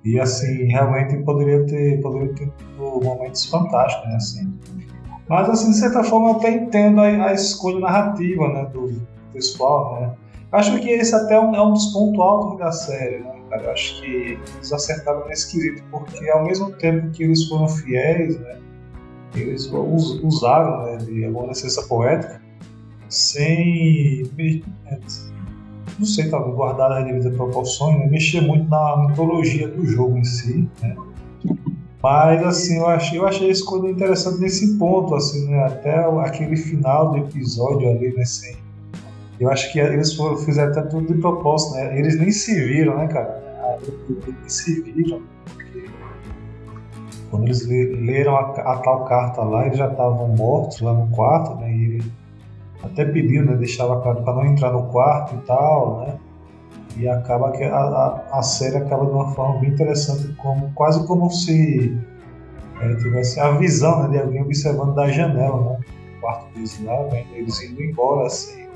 [0.04, 4.54] e assim, realmente poderia ter, poderia ter momentos fantásticos, né, assim.
[5.28, 8.92] Mas assim, de certa forma, eu até entendo a, a escolha narrativa, né, do
[9.32, 10.14] pessoal, né,
[10.52, 13.72] Acho que esse até é um, é um dos pontos altos da série, né, cara?
[13.72, 18.58] Acho que eles acertaram nesse quesito, porque ao mesmo tempo que eles foram fiéis, né,
[19.36, 19.72] eles
[20.24, 22.42] usaram né, de alguma licença poética
[23.10, 24.24] sem,
[25.98, 30.24] não sei, talvez guardar as devidas proporções, né, mexer muito na mitologia do jogo em
[30.24, 30.96] si, né?
[32.02, 35.66] Mas assim, eu achei, eu achei esse coisa interessante nesse ponto, assim, né?
[35.66, 38.24] Até aquele final do episódio ali, né?
[38.24, 38.56] Sem,
[39.40, 41.98] eu acho que eles foram, fizeram até tudo de propósito, né?
[41.98, 43.42] Eles nem se viram, né, cara?
[44.28, 45.22] Eles se viram.
[47.32, 51.56] Quando eles leram a, a, tal carta lá, eles já estavam mortos lá no quarto,
[51.56, 51.72] né?
[51.72, 52.12] E ele
[52.84, 53.56] até pediu, né?
[53.56, 56.20] Deixava claro para não entrar no quarto e tal, né?
[56.98, 61.06] E acaba que a, a, a, série acaba de uma forma bem interessante, como, quase
[61.08, 61.98] como se
[62.82, 65.80] é, tivesse a visão né, de alguém observando da janela, né?
[66.18, 67.24] O quarto deles lá, né?
[67.34, 68.69] eles indo embora assim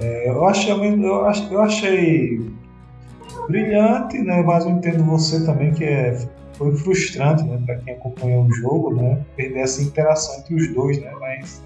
[0.00, 2.50] É, eu, achei, eu, achei, eu achei
[3.48, 4.42] brilhante, né?
[4.42, 7.60] Mas eu entendo você também que é, foi frustrante, né?
[7.64, 9.20] Para quem acompanhou o jogo, né?
[9.36, 11.12] Perder essa interação entre os dois, né?
[11.20, 11.62] Mas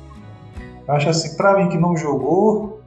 [0.87, 2.81] eu acho assim, para mim que não jogou,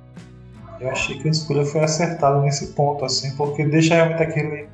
[0.79, 4.67] eu achei que a escolha foi acertada nesse ponto, assim, porque deixa realmente aquele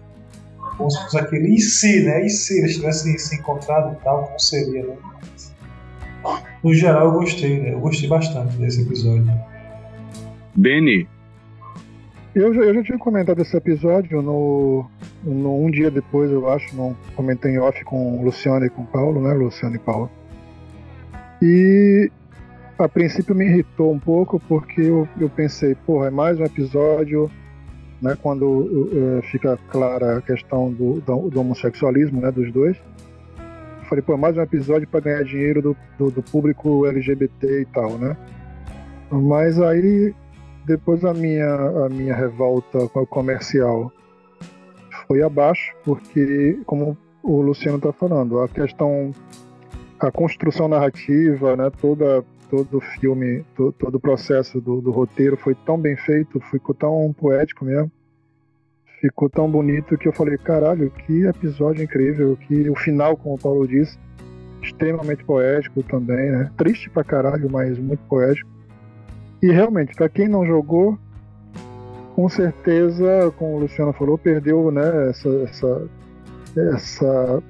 [1.16, 2.26] aquele e se, né?
[2.26, 4.96] E se eles tivessem se encontrado e tal, como seria, né?
[6.64, 7.74] No geral, eu gostei, né?
[7.74, 9.34] Eu gostei bastante desse episódio.
[10.58, 11.08] Benny.
[12.34, 14.86] Eu já, eu já tinha comentado esse episódio no,
[15.24, 19.22] no um dia depois, eu acho, não comentei em off com Luciano e com Paulo,
[19.22, 19.34] né?
[19.34, 20.10] Luciano e Paulo.
[21.42, 22.12] E
[22.78, 27.30] a princípio me irritou um pouco porque eu, eu pensei, porra, é mais um episódio
[28.02, 32.78] né, quando uh, fica clara a questão do, do, do, homossexualismo né, dos dois.
[33.90, 37.98] falei, pô, mais um episódio para ganhar dinheiro do, do, do, público LGBT e tal,
[37.98, 38.16] né?
[39.12, 40.14] Mas aí,
[40.68, 41.56] depois a minha,
[41.86, 43.90] a minha revolta com o comercial
[45.08, 49.12] foi abaixo, porque, como o Luciano está falando, a questão,
[49.98, 55.36] a construção narrativa, né, toda todo o filme, todo, todo o processo do, do, roteiro
[55.36, 57.92] foi tão bem feito, ficou tão poético mesmo,
[59.02, 63.38] ficou tão bonito que eu falei, caralho, que episódio incrível, que o final, como o
[63.38, 63.98] Paulo disse,
[64.62, 66.50] extremamente poético também, né?
[66.58, 68.57] Triste pra caralho, mas muito poético.
[69.42, 70.98] E realmente, para quem não jogou,
[72.16, 75.90] com certeza, como o Luciano falou, perdeu, né, essa, essa,
[76.56, 77.44] essa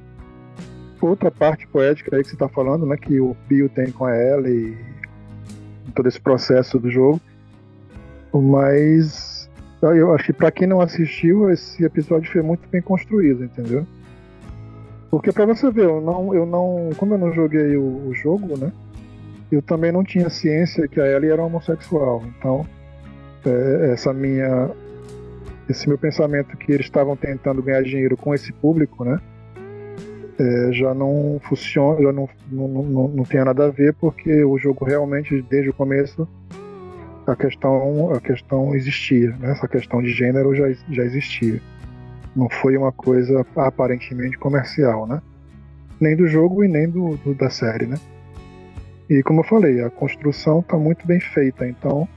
[1.02, 4.16] outra parte poética aí que você está falando, né, que o Bill tem com a
[4.16, 4.78] Ellie
[5.88, 7.22] e todo esse processo do jogo.
[8.34, 9.50] Mas
[9.82, 13.86] eu acho que para quem não assistiu, esse episódio foi muito bem construído, entendeu?
[15.10, 18.58] Porque para você ver, eu não, eu não, como eu não joguei o, o, jogo,
[18.58, 18.72] né?
[19.52, 22.24] Eu também não tinha ciência que a Ellie era homossexual.
[22.38, 22.66] Então,
[23.46, 24.70] é, essa minha,
[25.70, 29.20] esse meu pensamento que eles estavam tentando ganhar dinheiro com esse público, né?
[30.40, 34.58] é, já não funciona, já não, não, não, não tem nada a ver, porque o
[34.58, 36.28] jogo realmente, desde o começo,
[37.26, 39.52] a questão, a questão existia, né?
[39.52, 41.60] essa questão de gênero já, já existia.
[42.36, 45.22] Não foi uma coisa aparentemente comercial, né?
[46.00, 47.98] Nem do jogo e nem do, do da série, né?
[49.10, 52.08] E como eu falei, a construção está muito bem feita, então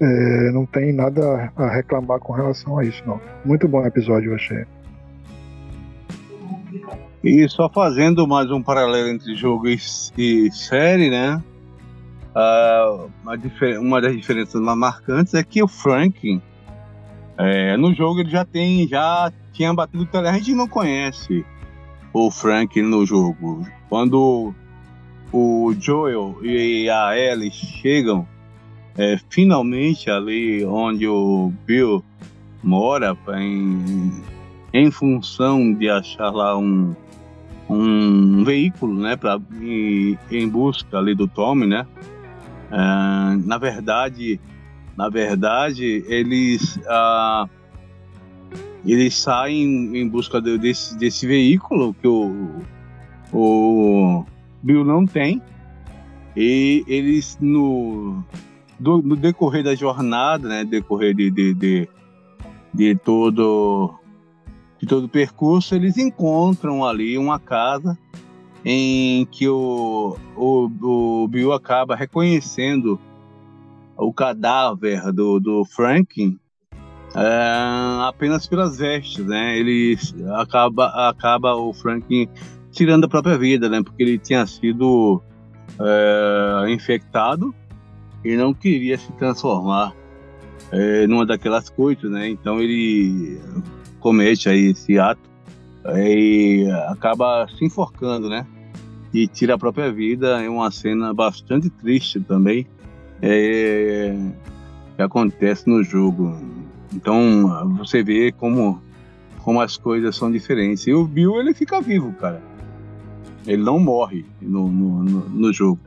[0.00, 3.20] é, não tem nada a reclamar com relação a isso, não.
[3.44, 4.64] Muito bom episódio, eu achei.
[7.22, 9.78] E só fazendo mais um paralelo entre jogo e,
[10.16, 11.42] e série, né?
[12.34, 16.40] Uh, uma, uma, das diferenças mais marcantes é que o Frank,
[17.36, 20.28] é, no jogo ele já tem, já tinha batido o tele.
[20.28, 21.44] A gente não conhece
[22.12, 23.66] o Frank no jogo.
[23.88, 24.54] Quando
[25.32, 28.26] o Joel e a Ellie chegam
[28.96, 32.04] é, finalmente ali onde o Bill
[32.62, 34.22] mora, em,
[34.72, 36.94] em função de achar lá um,
[37.68, 39.40] um veículo, né, para
[40.30, 41.86] em busca ali do Tommy, né?
[42.70, 44.40] Uh, na verdade,
[44.96, 47.48] na verdade, eles uh,
[48.84, 52.60] eles saem em busca de, desse, desse veículo que o,
[53.32, 54.24] o
[54.62, 55.42] Bill não tem
[56.36, 58.22] e eles no
[58.78, 61.88] do, no decorrer da jornada, né, decorrer de, de, de,
[62.72, 63.94] de todo
[64.78, 67.98] de todo o percurso, eles encontram ali uma casa
[68.64, 70.70] em que o, o,
[71.22, 72.98] o Bill acaba reconhecendo
[73.96, 76.38] o cadáver do, do Franklin
[77.14, 79.58] é, apenas pelas vestes, né?
[79.58, 79.98] Ele
[80.36, 82.28] acaba, acaba o Franklin
[82.70, 83.82] tirando a própria vida, né?
[83.82, 85.22] Porque ele tinha sido
[85.80, 87.54] é, infectado
[88.24, 89.94] e não queria se transformar
[90.70, 92.28] é, numa daquelas coisas, né?
[92.28, 93.40] Então ele
[93.98, 95.28] comete aí esse ato
[95.96, 98.46] e acaba se enforcando, né?
[99.12, 100.42] E tira a própria vida.
[100.42, 102.66] É uma cena bastante triste também
[103.20, 104.14] é,
[104.96, 106.36] que acontece no jogo.
[106.92, 108.80] Então você vê como,
[109.42, 110.86] como as coisas são diferentes.
[110.86, 112.49] E o Bill ele fica vivo, cara.
[113.46, 115.80] Ele não morre no, no, no, jogo.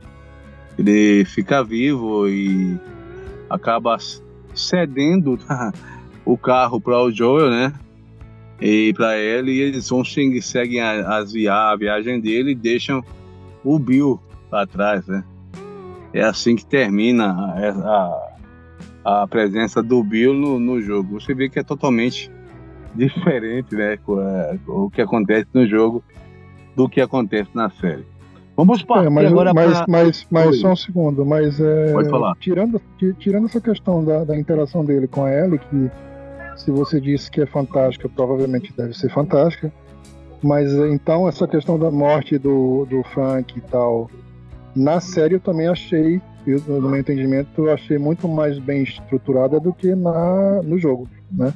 [0.78, 2.78] Ele fica vivo e
[3.48, 3.96] acaba
[4.54, 5.38] cedendo
[6.24, 7.72] o carro para o Joel, né?
[8.60, 13.04] e para ele e eles vão seguem a, a, a viagem dele e deixam
[13.62, 15.24] o Bill para trás, né?
[16.12, 18.32] É assim que termina a,
[19.04, 21.20] a, a presença do Bill no, no, jogo.
[21.20, 22.30] Você vê que é totalmente
[22.94, 23.98] diferente, né?
[24.66, 26.04] O que acontece no jogo
[26.74, 28.04] do que acontece na série.
[28.56, 29.84] Vamos partir é, mas, agora mas, pra...
[29.88, 32.36] mas, mas só um segundo, mas é, Pode falar.
[32.38, 32.80] Tirando,
[33.18, 35.90] tirando essa questão da, da interação dele com a Ellie, que
[36.56, 39.72] se você disse que é fantástica, provavelmente deve ser fantástica.
[40.40, 44.10] Mas então essa questão da morte do, do Frank e tal,
[44.76, 49.58] na série eu também achei, eu, no meu entendimento, eu achei muito mais bem estruturada
[49.58, 51.52] do que na, no jogo, né?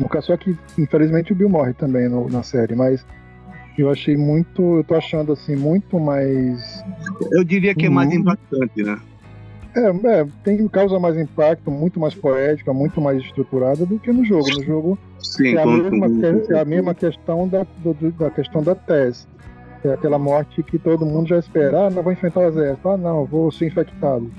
[0.00, 3.06] No caso só que infelizmente o Bill morre também no, na série, mas
[3.78, 6.84] eu achei muito, eu tô achando assim muito mais.
[7.32, 8.98] Eu diria que é mais impactante, né?
[9.74, 14.22] É, é, tem causa mais impacto, muito mais poética, muito mais estruturada do que no
[14.24, 14.46] jogo.
[14.54, 16.06] No jogo Sim, é, a mesma,
[16.50, 19.26] é a mesma questão da, do, da questão da Tess.
[19.82, 21.86] É aquela morte que todo mundo já espera.
[21.86, 22.88] Ah, não vou enfrentar o exército.
[22.88, 24.30] Ah, não, vou ser infectado.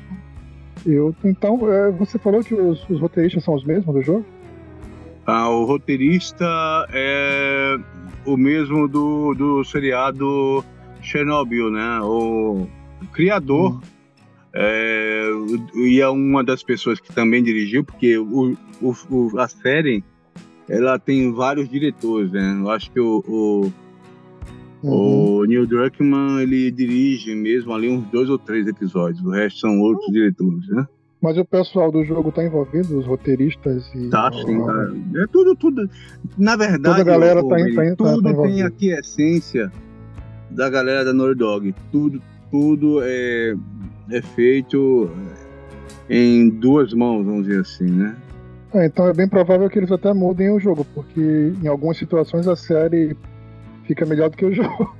[0.85, 4.25] Eu, então, é, você falou que os, os roteiristas são os mesmos do jogo?
[5.25, 6.45] Ah, o roteirista
[6.91, 7.77] é
[8.25, 10.63] o mesmo do, do seriado
[11.01, 11.99] Chernobyl, né?
[12.01, 12.67] O
[13.11, 13.81] criador hum.
[14.53, 15.29] é,
[15.75, 20.03] e é uma das pessoas que também dirigiu, porque o, o, a série
[20.69, 22.57] ela tem vários diretores, né?
[22.59, 23.73] Eu acho que o, o,
[24.81, 25.39] uhum.
[25.39, 29.79] o Neil Druckmann ele dirige mesmo ali uns dois ou três episódios, o resto são
[29.79, 30.87] outros diretores, né?
[31.23, 34.09] Mas o pessoal do jogo tá envolvido, os roteiristas e.
[34.09, 35.21] Tá, sim, tá.
[35.21, 35.89] É tudo, tudo.
[36.37, 39.71] Na verdade, Toda a galera tá, tá, tudo tá tem aqui a essência
[40.49, 41.75] da galera da Naughty Dog.
[41.93, 42.21] Tudo,
[42.51, 43.55] tudo é,
[44.11, 45.09] é feito
[46.09, 48.17] em duas mãos, vamos dizer assim, né?
[48.73, 52.49] É, então é bem provável que eles até mudem o jogo, porque em algumas situações
[52.49, 53.15] a série
[53.85, 54.93] fica melhor do que o jogo.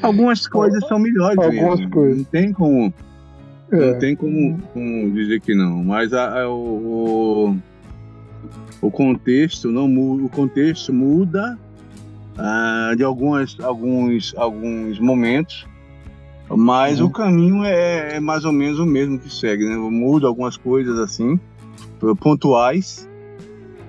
[0.00, 1.36] Algumas coisas são melhores.
[1.36, 1.90] Algumas mesmo.
[1.90, 2.18] coisas.
[2.18, 2.94] Não tem como
[3.70, 3.92] é.
[3.92, 7.56] Não tem como, como, dizer que não, mas a, a, o,
[8.80, 11.58] o contexto não muda, o contexto muda
[12.38, 15.66] ah, de algumas, alguns, alguns momentos,
[16.48, 17.06] mas uhum.
[17.06, 19.76] o caminho é, é, mais ou menos o mesmo que segue, né?
[19.76, 21.40] Muda algumas coisas assim,
[22.20, 23.08] pontuais,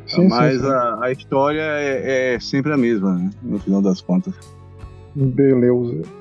[0.07, 0.71] sim, mas sim, sim.
[0.71, 3.29] A, a, história é, é, sempre a mesma, né?
[3.43, 4.33] no final das contas.
[5.13, 6.16] Beleza.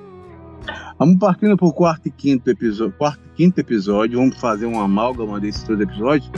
[0.99, 2.95] Vamos partindo para o quarto e quinto episódio.
[2.97, 4.19] Quarto e quinto episódio.
[4.19, 6.31] Vamos fazer uma amálgama desses dois episódios.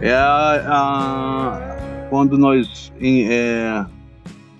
[0.00, 3.86] É a, a, quando nós é,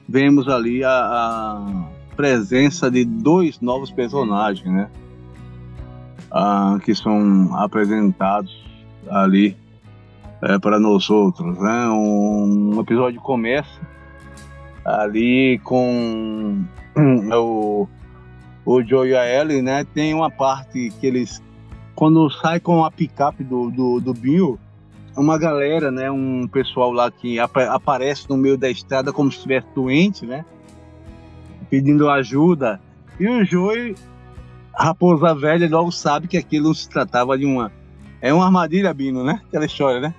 [0.09, 4.89] vemos ali a, a presença de dois novos personagens, né?
[6.35, 8.53] Ah, que são apresentados
[9.09, 9.57] ali
[10.43, 11.57] é, para nós outros.
[11.57, 11.89] Né?
[11.89, 13.81] Um, um, episódio começa
[14.85, 16.65] ali com
[17.33, 17.87] o,
[18.67, 19.85] o Joe e a Ellie, né?
[19.95, 21.41] Tem uma parte que eles,
[21.95, 24.59] quando sai com a picape do, do, do Bill,
[25.17, 26.11] uma galera, né?
[26.11, 30.45] Um pessoal lá que ap aparece no meio da estrada como se estivesse doente, né?
[31.71, 32.81] Pedindo ajuda.
[33.21, 33.95] E o Joey
[34.77, 37.73] raposa velha logo sabe que aquilo se tratava de uma.
[38.21, 39.41] É uma armadilha, Bino, né?
[39.47, 40.15] Aquela história, né?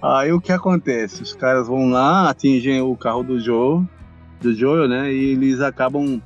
[0.00, 1.22] Aí o que acontece?
[1.22, 3.84] Os caras vão lá, atingem o carro do Joe,
[4.40, 5.12] do Joel, né?
[5.12, 6.22] E eles acabam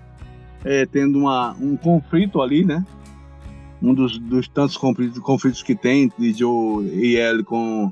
[0.65, 2.85] é, tendo uma, um conflito ali, né?
[3.83, 7.91] Um dos, dos tantos conflitos, conflitos que tem de Joe e Ellie com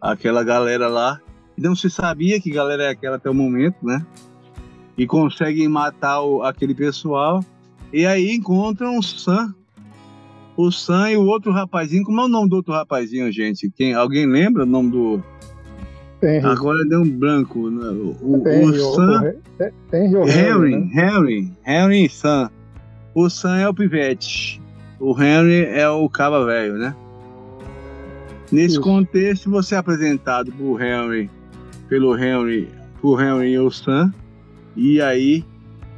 [0.00, 1.20] aquela galera lá.
[1.58, 4.06] Não se sabia que galera é aquela até o momento, né?
[4.96, 7.44] E conseguem matar o, aquele pessoal.
[7.92, 9.54] E aí encontram o Sam.
[10.56, 12.04] O Sam e o outro rapazinho.
[12.04, 13.70] Como é o nome do outro rapazinho, gente?
[13.70, 15.22] Quem, alguém lembra o nome do.
[16.22, 16.46] Henry.
[16.46, 17.68] Agora deu um branco.
[17.70, 17.88] Né?
[18.20, 19.34] O, Henry, o Sam.
[19.92, 20.90] Henry, ou Henry, né?
[20.94, 22.50] Henry, Henry e Sam.
[23.14, 24.60] O Sam é o pivete.
[25.00, 26.94] O Henry é o caba velho, né?
[28.50, 28.80] Nesse Isso.
[28.82, 31.28] contexto, você é apresentado por Henry,
[31.88, 32.68] pelo Henry,
[33.00, 34.12] por Henry e o Sam.
[34.76, 35.44] E aí,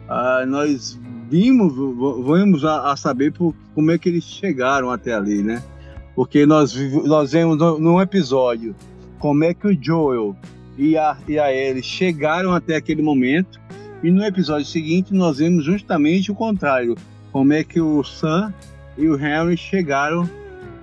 [0.09, 0.99] ah, nós
[1.29, 5.63] vimos, vamos a, a saber por, como é que eles chegaram até ali, né?
[6.15, 6.75] Porque nós,
[7.05, 8.75] nós vemos num episódio
[9.19, 10.37] como é que o Joel
[10.77, 13.61] e a, e a Ellie chegaram até aquele momento,
[14.03, 16.95] e no episódio seguinte nós vemos justamente o contrário,
[17.33, 18.53] como é que o Sam
[18.97, 20.29] e o Henry chegaram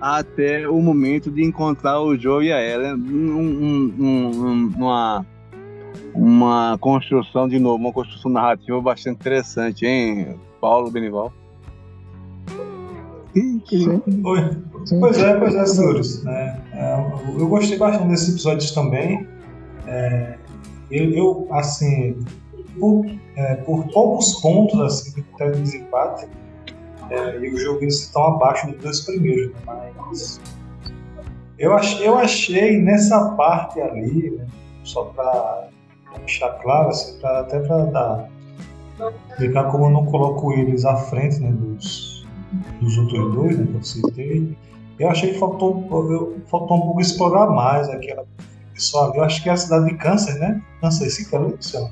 [0.00, 5.24] até o momento de encontrar o Joe e a Ellie, um, um, um, uma
[6.14, 11.32] uma construção, de novo, uma construção narrativa bastante interessante, hein, Paulo Benival?
[13.34, 13.62] Sim.
[15.00, 16.26] Pois é, pois é, senhores.
[16.26, 19.26] É, é, eu gostei bastante desses episódios também.
[19.86, 20.36] É,
[20.90, 22.16] eu, eu, assim,
[22.78, 23.06] por,
[23.36, 26.26] é, por poucos pontos assim, que teve desempate,
[27.10, 29.92] É, e o jogo eles estão abaixo dos dois primeiros, né?
[29.96, 30.40] mas
[31.58, 34.46] eu, ach, eu achei nessa parte ali, né?
[34.84, 35.68] só para
[36.20, 38.28] deixar claro, assim, pra, até para dar
[39.30, 42.26] explicar como eu não coloco eles à frente né, dos,
[42.80, 44.56] dos outros dois né, que eu citei.
[44.98, 48.24] Eu achei que faltou, eu, faltou um pouco explorar mais aquela
[48.72, 49.18] pessoa ali.
[49.18, 50.62] Eu acho que é a cidade de Câncer, né?
[50.80, 51.90] Câncer, que é Luciano.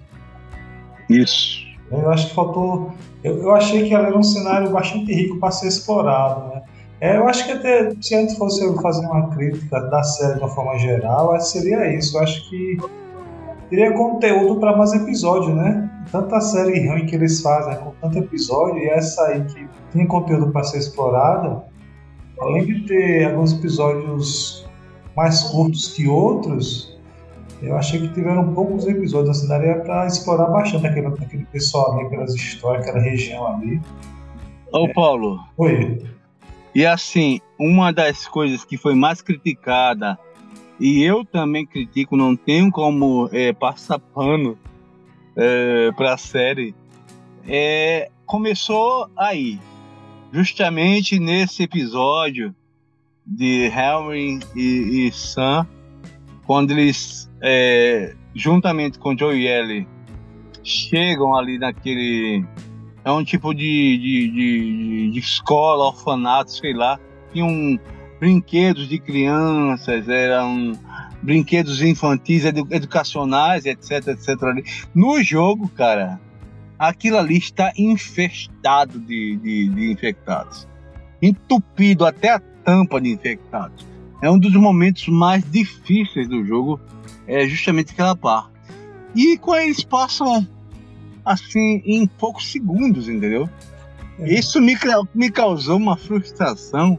[1.09, 1.65] Isso.
[1.91, 2.93] Eu acho que faltou.
[3.25, 6.63] Eu, eu achei que ela era um cenário bastante rico para ser explorado, né?
[7.01, 10.41] É, eu acho que até se a gente fosse fazer uma crítica da série de
[10.41, 12.17] uma forma geral, seria isso.
[12.17, 12.77] Eu acho que
[13.71, 15.89] teria conteúdo para mais episódios, né?
[16.11, 20.51] Tanta série ruim que eles fazem com tanto episódio e essa aí que tem conteúdo
[20.51, 21.65] para ser explorada,
[22.41, 24.69] além de ter alguns episódios
[25.17, 26.99] mais curtos que outros,
[27.63, 32.07] eu achei que tiveram poucos episódios, assim, daria para explorar bastante aquele, aquele pessoal ali,
[32.07, 33.81] aquelas histórias, aquela região ali.
[34.73, 34.93] Ô, é.
[34.93, 35.39] Paulo.
[35.59, 36.03] Oi.
[36.75, 40.19] E assim, uma das coisas que foi mais criticada,
[40.81, 44.59] e eu também critico, não tenho como é, passar pano
[45.37, 46.75] é, para a série,
[47.47, 49.61] é, começou aí,
[50.33, 52.55] justamente nesse episódio
[53.27, 55.67] de Henry e, e Sam,
[56.47, 59.87] quando eles, é, juntamente com Joe e Ellie,
[60.63, 62.45] chegam ali naquele.
[63.05, 66.99] É um tipo de, de, de, de escola, orfanato, sei lá.
[67.33, 67.79] Tinham
[68.21, 70.79] brinquedos de crianças, eram
[71.23, 74.43] brinquedos infantis, edu educacionais, etc, etc.
[74.43, 74.65] Ali.
[74.95, 76.21] No jogo, cara,
[76.79, 80.69] aquilo ali está infestado de, de, de infectados.
[81.23, 83.87] Entupido até a tampa de infectados.
[84.23, 86.79] É um dos momentos mais difíceis do jogo,
[87.27, 88.51] é justamente aquela parte.
[89.15, 90.47] E com eles passam
[91.25, 93.49] assim em poucos segundos, entendeu?
[94.19, 94.35] É.
[94.35, 94.77] Isso me,
[95.15, 96.99] me causou uma frustração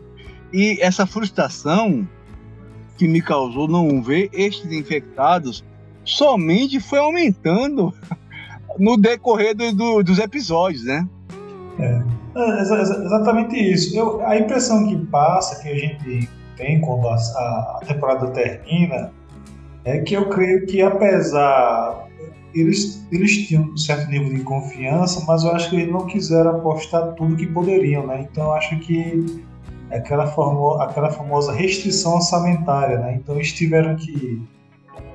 [0.51, 2.07] e essa frustração
[2.97, 5.63] que me causou não ver estes infectados
[6.03, 7.93] somente foi aumentando
[8.77, 11.07] no decorrer do, do, dos episódios, né?
[11.79, 12.21] É.
[12.35, 13.95] É, exatamente isso.
[13.97, 19.11] Eu, a impressão que passa, que a gente tem quando a, a, temporada termina,
[19.83, 22.07] é que eu creio que apesar
[22.53, 26.51] eles, eles tinham um certo nível de confiança, mas eu acho que eles não quiseram
[26.51, 28.27] apostar tudo que poderiam, né?
[28.31, 29.43] Então eu acho que
[29.97, 33.15] aquela, famo, aquela famosa restrição orçamentária, né?
[33.15, 34.41] Então eles tiveram que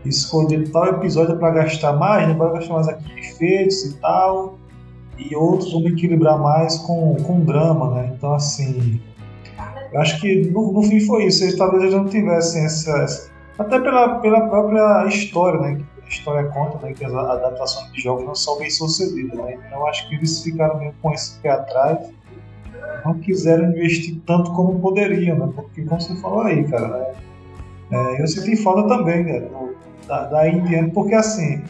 [0.04, 2.34] escolher tal episódio para gastar mais, né?
[2.34, 4.58] Para gastar mais aqui efeitos e tal
[5.18, 8.12] e outros vão equilibrar mais com, com drama, né?
[8.16, 9.00] Então, assim,
[9.92, 11.44] eu acho que no, no fim foi isso.
[11.44, 13.30] Eles talvez eles não tivessem essa.
[13.58, 15.82] Até pela, pela própria história, né?
[16.04, 19.54] A história conta né, que as adaptações de jogos não são bem sucedidas, né?
[19.54, 21.98] Então, eu acho que eles ficaram meio com esse pé atrás.
[23.04, 25.52] Não quiseram investir tanto como poderiam, né?
[25.54, 27.06] Porque, como você falou aí, cara, né?
[27.90, 29.40] É, eu senti falta também, né?
[29.40, 31.62] Do, da, da Indiana, porque assim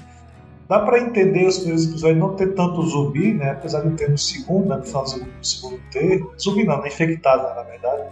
[0.68, 3.50] Dá para entender os primeiros episódios não ter tanto zumbi, né?
[3.50, 4.76] Apesar de ter no segundo, né?
[4.76, 6.26] no final do segundo ter.
[6.40, 6.88] Zumbi não, né?
[6.88, 7.54] infectado, né?
[7.54, 8.02] na verdade.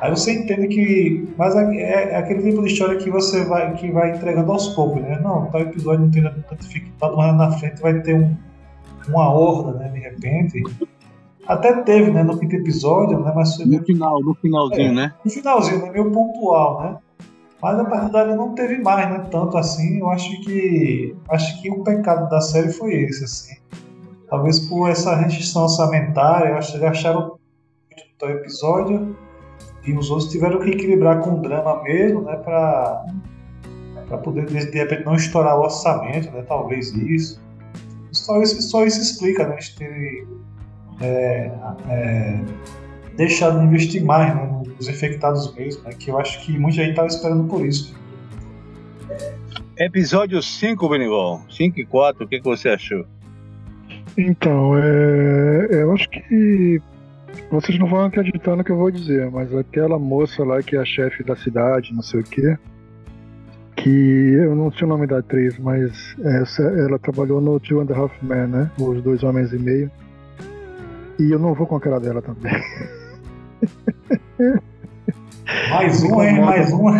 [0.00, 1.28] Aí você entende que.
[1.36, 5.02] Mas é, é, aquele tipo de história que você vai, que vai entregando aos poucos,
[5.02, 5.20] né?
[5.22, 8.36] Não, tal episódio não tem tanto infectado, mas na frente vai ter um,
[9.08, 9.88] uma horda, né?
[9.88, 10.62] De repente.
[11.48, 12.22] Até teve, né?
[12.22, 13.32] No quinto episódio, né?
[13.34, 15.14] Mas no final, no finalzinho, é, né?
[15.24, 15.90] No finalzinho, né?
[15.90, 16.98] Meio pontual, né?
[17.62, 19.26] Mas a verdade não teve mais, né?
[19.30, 23.56] Tanto assim, eu acho que acho que o pecado da série foi esse, assim.
[24.28, 27.38] Talvez por essa restrição orçamentária, eu acho que eles acharam
[28.22, 29.16] o episódio
[29.86, 32.36] e os outros tiveram que equilibrar com o drama mesmo, né?
[32.36, 33.06] Pra,
[34.06, 36.42] pra poder de, de repente não estourar o orçamento, né?
[36.42, 37.40] Talvez isso.
[38.12, 39.54] Só isso, só isso explica, né?
[39.54, 40.26] Eles terem
[41.00, 41.50] é,
[41.88, 42.40] é,
[43.16, 46.90] deixado de investir mais né, nos infectados mesmo, né, que eu acho que muita gente
[46.90, 47.96] estava esperando por isso.
[49.76, 51.42] Episódio 5, Benival.
[51.50, 53.04] 5 e 4, o que, que você achou?
[54.16, 56.82] Então, é, eu acho que
[57.50, 60.80] vocês não vão acreditar no que eu vou dizer, mas aquela moça lá que é
[60.80, 62.58] a chefe da cidade, não sei o quê,
[63.76, 67.86] que eu não sei o nome da atriz, mas essa, ela trabalhou no Two and
[67.92, 68.70] a Half Men, né?
[68.78, 69.90] Os Dois Homens e Meio.
[71.18, 72.52] E eu não vou com a cara dela também.
[75.70, 76.40] Mais uma, hein?
[76.40, 76.92] Mais uma.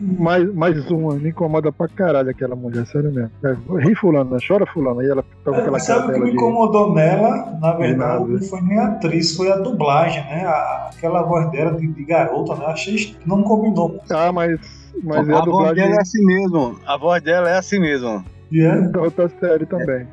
[0.00, 3.30] Mais, mais uma, me incomoda pra caralho aquela mulher, sério mesmo.
[3.44, 7.56] É, ri fulano, chora fulano, aí ela pega aquela Sabe o que me incomodou nela,
[7.60, 10.44] na verdade, não foi nem a atriz, foi a dublagem, né?
[10.44, 12.66] A, aquela voz dela de, de garota, né?
[12.66, 14.00] Achei que não combinou.
[14.10, 14.58] Ah, mas.
[15.04, 15.50] mas a, a dublagem...
[15.52, 16.78] voz dela é assim mesmo.
[16.84, 18.24] A voz dela é assim mesmo.
[18.52, 18.88] Yeah.
[18.88, 20.00] Da outra série também.
[20.00, 20.06] É,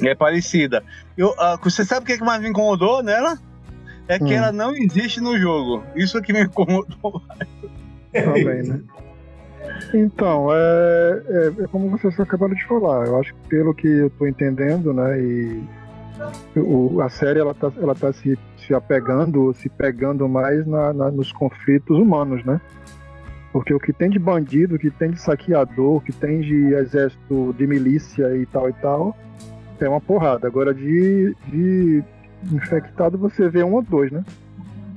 [0.00, 0.82] é parecida.
[1.16, 3.38] Eu, uh, você sabe o que mais me incomodou nela?
[4.08, 4.32] é que hum.
[4.32, 5.82] ela não existe no jogo.
[5.94, 7.22] Isso é que me incomodou
[8.12, 8.80] Também, né?
[9.94, 13.06] Então, é, é, é, como vocês acabaram de falar.
[13.06, 15.62] Eu acho que pelo que eu estou entendendo, né, e
[16.56, 21.10] o, a série ela tá, ela tá se, se apegando, se pegando mais na, na,
[21.10, 22.60] nos conflitos humanos, né?
[23.52, 26.74] Porque o que tem de bandido, o que tem de saqueador, o que tem de
[26.74, 29.16] exército de milícia e tal e tal,
[29.84, 30.46] é uma porrada.
[30.46, 32.04] Agora de, de
[32.50, 34.24] infectado você vê um ou dois, né?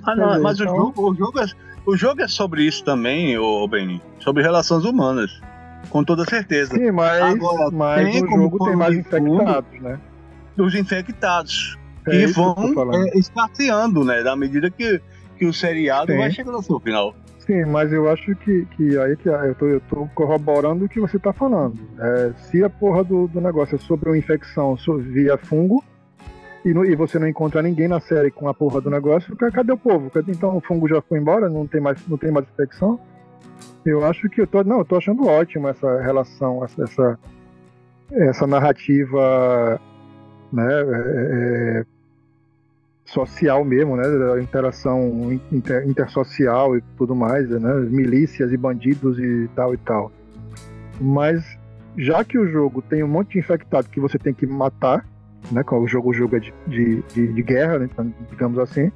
[0.03, 0.74] Ah, não, mas então...
[0.74, 1.45] o, jogo, o, jogo é,
[1.86, 4.02] o jogo é sobre isso também, ô Benny.
[4.20, 5.41] Sobre relações humanas.
[5.90, 6.74] Com toda certeza.
[6.74, 9.99] Sim, mas, Agora, mas o jogo tem mais infectados, né?
[10.57, 11.78] Os infectados.
[12.07, 12.56] É que vão
[12.94, 14.22] é, escasseando, né?
[14.22, 15.02] Da medida que,
[15.38, 16.20] que o seriado Sim.
[16.20, 17.16] vai chegando ao seu final.
[17.45, 20.99] Sim, mas eu acho que, que aí que eu tô, eu tô corroborando o que
[20.99, 21.80] você tá falando.
[21.99, 25.84] É, se a porra do, do negócio é sobre uma infecção via fungo,
[26.63, 29.72] e, no, e, você não encontra ninguém na série com a porra do negócio, cadê
[29.72, 30.11] o povo?
[30.27, 32.99] Então o fungo já foi embora, não tem mais, não tem mais infecção?
[33.85, 34.63] Eu acho que eu tô.
[34.63, 37.19] Não, eu tô achando ótimo essa relação, essa,
[38.11, 39.80] essa narrativa
[40.51, 41.85] né, é, é
[43.06, 44.03] social mesmo, né?
[44.03, 47.73] Da interação inter, intersocial e tudo mais, né?
[47.90, 50.11] Milícias e bandidos e tal e tal.
[50.99, 51.44] Mas
[51.98, 55.06] já que o jogo tem um monte de infectado que você tem que matar,
[55.52, 55.64] né?
[55.72, 58.91] O jogo, o jogo é de, de, de, de guerra, né, então, digamos assim.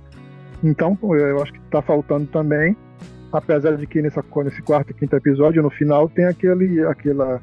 [0.64, 2.76] Então, eu acho que está faltando também,
[3.32, 7.42] apesar de que nessa, nesse quarto e quinto episódio, no final, tem aquele, aquela,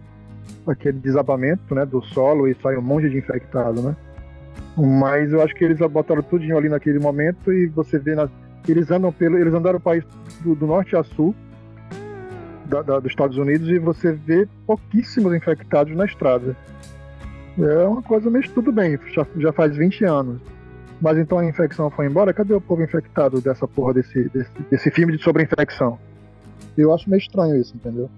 [0.67, 3.97] aquele desabamento né, do solo e sai um monte de infectado, né?
[4.77, 8.29] Mas eu acho que eles botaram tudinho ali naquele momento e você vê na,
[8.69, 10.05] eles andam pelo eles andaram o país
[10.43, 11.35] do, do norte a sul
[12.67, 16.57] da, da, dos Estados Unidos e você vê pouquíssimos infectados na estrada.
[17.59, 20.41] É uma coisa meio tudo bem, já, já faz 20 anos.
[21.01, 22.33] Mas então a infecção foi embora?
[22.33, 25.99] Cadê o povo infectado dessa porra desse, desse, desse filme de sobre infecção?
[26.77, 28.11] Eu acho meio estranho isso, entendeu?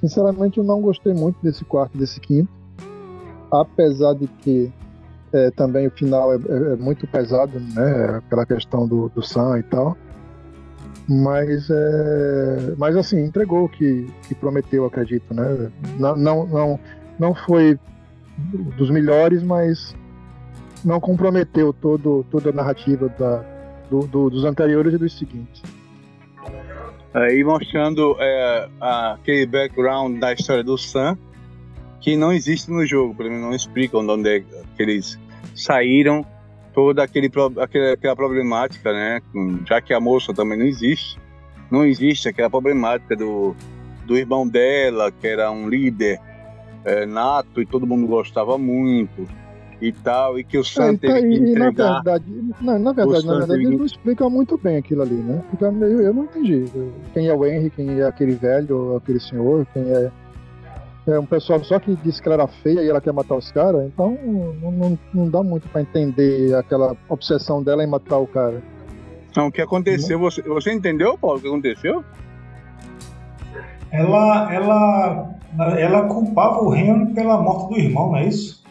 [0.00, 2.50] Sinceramente, eu não gostei muito desse quarto, desse quinto.
[3.50, 4.72] Apesar de que
[5.34, 8.18] é, também o final é, é, é, muito pesado, né?
[8.18, 9.98] Aquela questão do, do Sam e tal.
[11.08, 15.70] Mas, é, mas assim, entregou o que, que prometeu, acredito, né?
[15.98, 16.80] Não, não,
[17.18, 17.78] não, foi
[18.78, 19.94] dos melhores, mas
[20.84, 23.44] não comprometeu todo, toda a narrativa da,
[23.90, 25.62] do, do, dos anteriores e dos seguintes.
[27.12, 31.18] Aí mostrando é, aquele background da história do Sam,
[32.00, 35.18] que não existe no jogo, para mim não explicam de onde é que eles
[35.54, 36.24] saíram
[36.72, 39.20] toda aquele, aquele, aquela problemática, né?
[39.66, 41.18] Já que a moça também não existe,
[41.70, 43.54] não existe aquela problemática do,
[44.04, 46.20] do irmão dela, que era um líder
[46.84, 49.26] é, nato e todo mundo gostava muito
[49.80, 51.84] e tal, e que o Sam é, teve que entregar...
[51.84, 52.24] Na verdade,
[52.60, 55.42] não, na verdade, na verdade ele não explica muito bem aquilo ali, né?
[55.50, 56.64] Porque eu, eu não entendi.
[57.12, 60.10] Quem é o Henry, quem é aquele velho, aquele senhor, quem é
[61.06, 63.52] é um pessoal só que disse que ela era feia e ela quer matar os
[63.52, 64.18] caras, então
[64.60, 68.62] não, não, não dá muito para entender aquela obsessão dela em matar o cara.
[69.36, 72.04] Não, o que aconteceu, você, você entendeu, Paulo, o que aconteceu?
[73.90, 75.30] Ela, ela,
[75.76, 78.64] ela culpava o Henry pela morte do irmão, não é isso?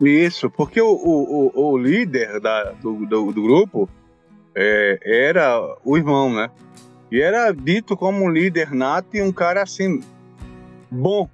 [0.00, 3.88] Isso, porque o, o, o líder da, do, do, do grupo
[4.54, 6.50] é, era o irmão, né?
[7.10, 10.00] E era dito como um líder nato e um cara assim,
[10.90, 11.28] bom,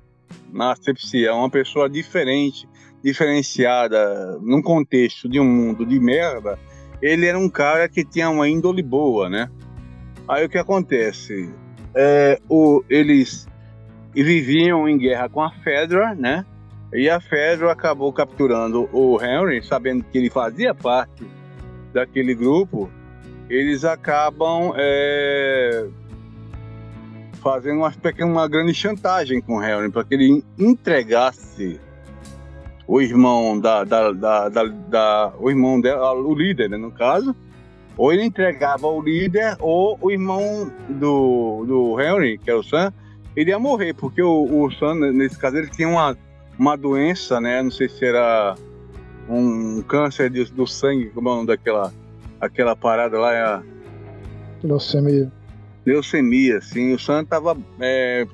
[0.52, 2.68] na asepsia, é uma pessoa diferente,
[3.02, 6.58] diferenciada, num contexto de um mundo de merda,
[7.00, 9.48] ele era um cara que tinha uma índole boa, né?
[10.28, 11.52] Aí o que acontece?
[11.94, 13.48] É, o, eles
[14.14, 16.44] viviam em guerra com a Fedra, né?
[16.92, 21.24] E a Fedra acabou capturando o Henry, sabendo que ele fazia parte
[21.92, 22.90] daquele grupo.
[23.48, 25.88] Eles acabam é,
[27.40, 31.80] fazendo uma, uma grande chantagem com o Harry para que ele entregasse
[32.86, 37.34] o irmão da, da, da, da, o irmão dela, o líder, né, no caso,
[37.96, 42.92] ou ele entregava o líder ou o irmão do, do Henry, que é o Sam,
[43.36, 46.16] ele ia morrer, porque o, o Sam, nesse caso, ele tinha uma,
[46.58, 48.54] uma doença, né, não sei se era
[49.28, 51.92] um câncer de, do sangue, como é o nome daquela
[52.40, 53.62] aquela parada lá, é a...
[54.64, 55.30] Leucemia
[55.90, 58.26] leucemia, assim, o Sam estava é,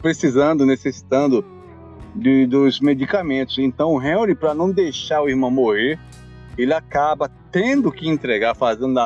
[0.00, 1.44] precisando, necessitando
[2.14, 3.58] de, dos medicamentos.
[3.58, 5.98] Então o Henry, para não deixar o irmão morrer,
[6.56, 9.04] ele acaba tendo que entregar, fazendo a,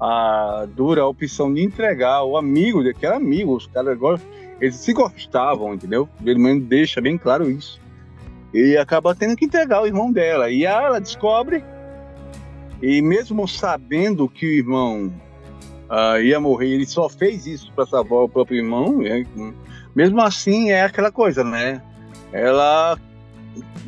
[0.00, 4.20] a, a dura opção de entregar o amigo, que era amigo, os caras agora,
[4.60, 6.08] eles se gostavam, entendeu?
[6.24, 7.80] Ele mesmo deixa bem claro isso.
[8.54, 10.50] E acaba tendo que entregar o irmão dela.
[10.50, 11.64] E ela descobre
[12.82, 15.12] E mesmo sabendo que o irmão
[15.92, 18.98] uh, ia morrer, ele só fez isso para salvar o próprio irmão.
[18.98, 19.26] Né?
[19.94, 21.82] Mesmo assim, é aquela coisa, né?
[22.32, 22.98] Ela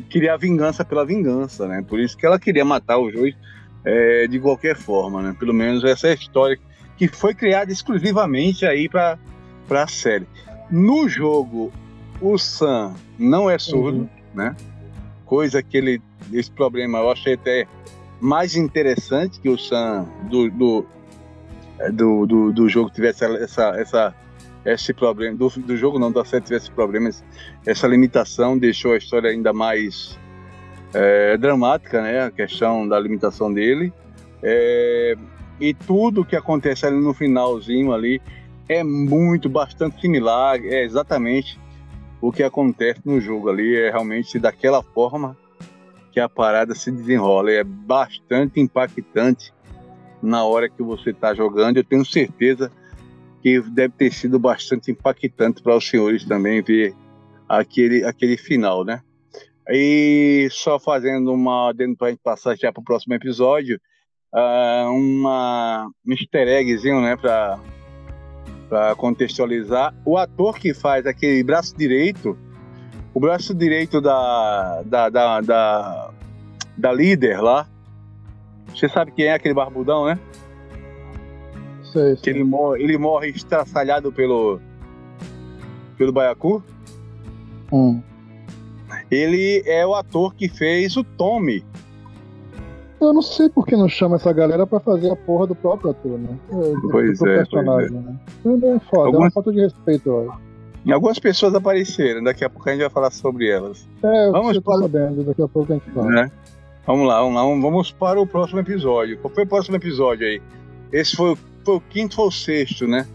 [0.09, 1.83] queria a vingança pela vingança, né?
[1.87, 3.35] Por isso que ela queria matar o Joey
[3.83, 5.35] é, de qualquer forma, né?
[5.37, 6.59] Pelo menos essa é a história
[6.95, 9.17] que foi criada exclusivamente aí para
[9.69, 10.27] a série.
[10.69, 11.71] No jogo,
[12.21, 14.09] o Sam não é surdo, uhum.
[14.33, 14.55] né?
[15.25, 16.01] Coisa que ele,
[16.31, 17.67] esse problema eu achei até
[18.21, 20.85] mais interessante que o Sam do, do,
[21.91, 24.15] do, do, do jogo tivesse essa, essa,
[24.65, 27.23] esse problema, do, do jogo não, da série tivesse problemas,
[27.65, 30.17] essa limitação deixou a história ainda mais
[30.93, 32.23] é, dramática, né?
[32.23, 33.93] A questão da limitação dele.
[34.41, 35.15] É,
[35.59, 38.21] e tudo que acontece ali no finalzinho ali
[38.67, 41.59] é muito, bastante similar, é exatamente
[42.19, 45.37] o que acontece no jogo ali, é realmente daquela forma
[46.11, 49.53] que a parada se desenrola, é bastante impactante
[50.25, 52.71] na hora que você está jogando, eu tenho certeza
[53.41, 56.95] que deve ter sido bastante impactante para os senhores também ver
[57.47, 59.01] aquele, aquele final, né?
[59.69, 63.79] E só fazendo uma dentro para a gente passar já para o próximo episódio,
[64.33, 67.59] uh, uma um easter eggzinho, né, para
[68.67, 72.35] para contextualizar, o ator que faz aquele braço direito,
[73.13, 76.13] o braço direito da da, da, da,
[76.75, 77.67] da líder lá,
[78.75, 80.19] você sabe quem é aquele barbudão, né?
[81.83, 82.15] Sei, sei.
[82.17, 84.59] Que ele morre, ele morre estraçalhado pelo
[85.97, 86.63] pelo Baiacu.
[87.71, 88.01] Hum.
[89.09, 91.63] Ele é o ator que fez o Tommy
[93.05, 95.91] eu não sei por que não chama essa galera pra fazer a porra do próprio
[95.91, 96.37] ator, né?
[96.51, 98.67] É, pois é, personagem, pois é.
[98.67, 98.75] Né?
[98.75, 99.13] É foda, Algumas...
[99.13, 100.93] é uma falta de respeito, ó.
[100.93, 103.87] Algumas pessoas apareceram, daqui a pouco a gente vai falar sobre elas.
[104.03, 104.79] É, vamos para...
[104.79, 106.09] sabendo, daqui a pouco a gente fala.
[106.09, 106.31] Né?
[106.85, 109.17] Vamos lá, vamos lá, vamos para o próximo episódio.
[109.17, 110.39] Qual foi o próximo episódio aí?
[110.91, 111.35] Esse foi,
[111.65, 113.07] foi o quinto ou o sexto, né?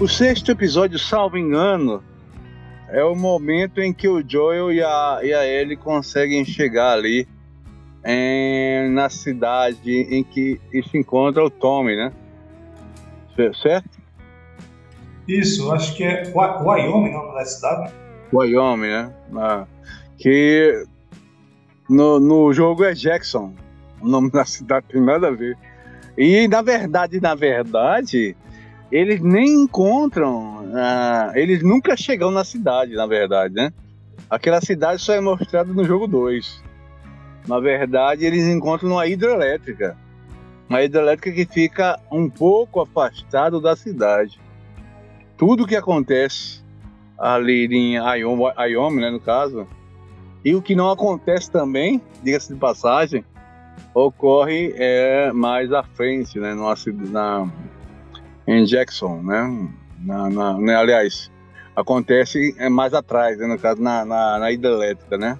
[0.00, 2.00] O sexto episódio, salvo engano,
[2.90, 7.26] é o momento em que o Joel e a, e a Ellie conseguem chegar ali
[8.04, 12.12] em, na cidade em que se encontra o Tommy, né?
[13.62, 13.88] Certo?
[15.28, 17.92] Isso, acho que é Wyoming, não da cidade.
[18.32, 19.12] Wyoming, né?
[19.36, 19.66] Ah,
[20.16, 20.84] que
[21.88, 23.54] no, no jogo é Jackson.
[24.00, 25.56] O nome da cidade tem nada a ver.
[26.16, 28.36] E na verdade, na verdade,
[28.90, 33.72] eles nem encontram, uh, eles nunca chegam na cidade, na verdade, né?
[34.30, 36.62] Aquela cidade só é mostrada no jogo 2.
[37.46, 39.96] Na verdade, eles encontram uma hidrelétrica.
[40.68, 44.40] Uma hidrelétrica que fica um pouco afastado da cidade.
[45.36, 46.62] Tudo que acontece
[47.18, 49.66] ali em Wyoming, né, no caso,
[50.44, 53.24] e o que não acontece também, diga-se de passagem,
[53.94, 56.74] ocorre é, mais à frente, né, numa,
[57.10, 57.48] na,
[58.46, 59.68] em Jackson, né?
[60.00, 60.76] Na, na, né?
[60.76, 61.30] Aliás,
[61.74, 63.46] acontece é mais atrás, né?
[63.46, 65.38] no caso na, na, na hidrelétrica, né?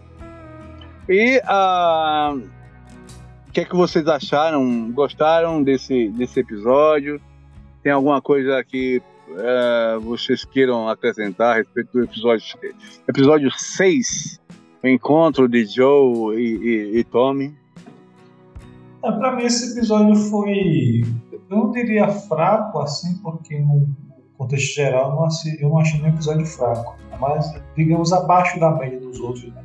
[1.09, 2.57] E a o
[3.59, 4.93] que é que vocês acharam?
[4.93, 7.20] Gostaram desse, desse episódio?
[7.82, 9.02] Tem alguma coisa que
[9.36, 12.56] é, vocês queiram acrescentar a respeito do episódio,
[13.09, 14.40] episódio 6,
[14.85, 17.52] o encontro de Joe e, e, e Tommy?
[19.02, 21.02] É, para mim esse episódio foi
[21.32, 23.89] eu não diria fraco assim, porque no
[24.36, 28.70] contexto geral eu não, achei, eu não achei nenhum episódio fraco, mas digamos abaixo da
[28.70, 29.52] média dos outros.
[29.52, 29.64] Né?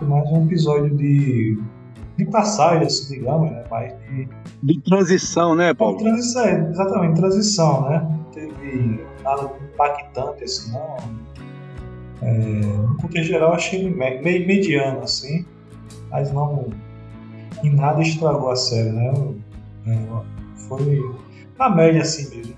[0.00, 1.62] Foi mais um episódio de,
[2.16, 3.64] de passagem, assim, digamos, né?
[3.70, 4.28] mais de,
[4.62, 5.96] de transição, né, Paulo?
[5.98, 8.08] De transição, exatamente, transição, né?
[8.08, 10.96] Não teve nada impactante assim, não.
[12.22, 15.44] É, no contexto geral eu achei meio mediano assim,
[16.10, 16.70] mas não
[17.62, 19.12] em nada estragou a série, né?
[19.86, 19.98] É,
[20.68, 21.02] foi
[21.58, 22.54] na média assim mesmo.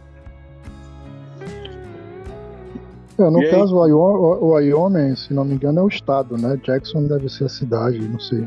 [3.19, 3.93] É, no e caso, aí?
[3.93, 6.61] o Wyoming, se não me engano, é o estado, né?
[6.63, 8.47] Jackson deve ser a cidade, não sei.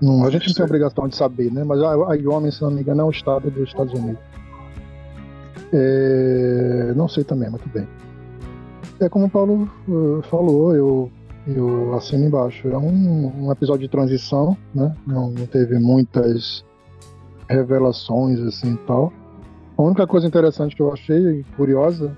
[0.00, 1.62] Não, a gente não tem obrigação de saber, né?
[1.62, 4.20] Mas Wyoming, se não me engano, é o estado dos Estados Unidos.
[5.72, 7.86] É, não sei também, muito bem.
[8.98, 11.10] É como o Paulo uh, falou, eu,
[11.46, 12.68] eu assino embaixo.
[12.68, 14.94] É um, um episódio de transição, né?
[15.06, 16.64] Não, não teve muitas
[17.48, 19.12] revelações assim tal.
[19.76, 22.16] A única coisa interessante que eu achei curiosa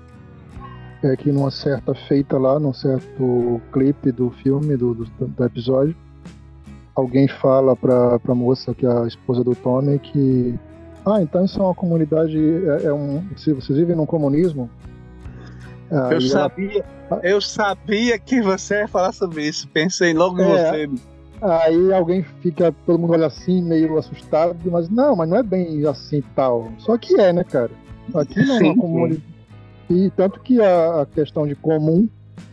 [1.01, 5.95] é que numa certa feita lá, num certo clipe do filme, do, do, do episódio,
[6.95, 10.57] alguém fala pra, pra moça, que é a esposa do Tommy, que
[11.05, 14.69] ah, então isso é uma comunidade, é, é um, se vocês vivem num comunismo,
[16.11, 17.21] eu sabia, ela...
[17.23, 19.67] eu sabia que você ia falar sobre isso.
[19.67, 20.89] Pensei logo em é, você.
[21.41, 25.85] Aí alguém fica, todo mundo olha assim, meio assustado, mas não, mas não é bem
[25.85, 26.71] assim tal.
[26.79, 27.71] Só que é, né, cara?
[28.15, 29.23] Aqui não é uma comunidade.
[29.89, 32.07] E tanto que a, a, questão de comum,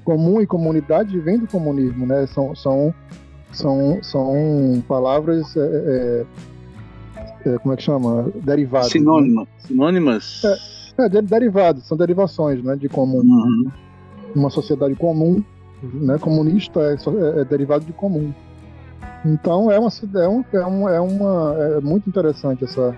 [0.05, 2.27] comum e comunidade vem do comunismo, né?
[2.27, 2.93] São, são,
[3.53, 5.57] são, são palavras.
[5.57, 8.31] É, é, é como é que chama?
[8.43, 8.91] Derivadas.
[8.91, 9.47] Sinônimas.
[9.47, 9.67] Né?
[9.67, 10.43] Sinônimas.
[10.45, 13.21] É, é, derivados, são derivações né, de comum.
[13.21, 13.71] Uhum.
[14.35, 15.43] Uma sociedade comum,
[15.83, 18.33] né, comunista é, é, derivado de comum.
[19.25, 22.97] Então é uma, é, um, é, uma, é, uma, muito interessante essa,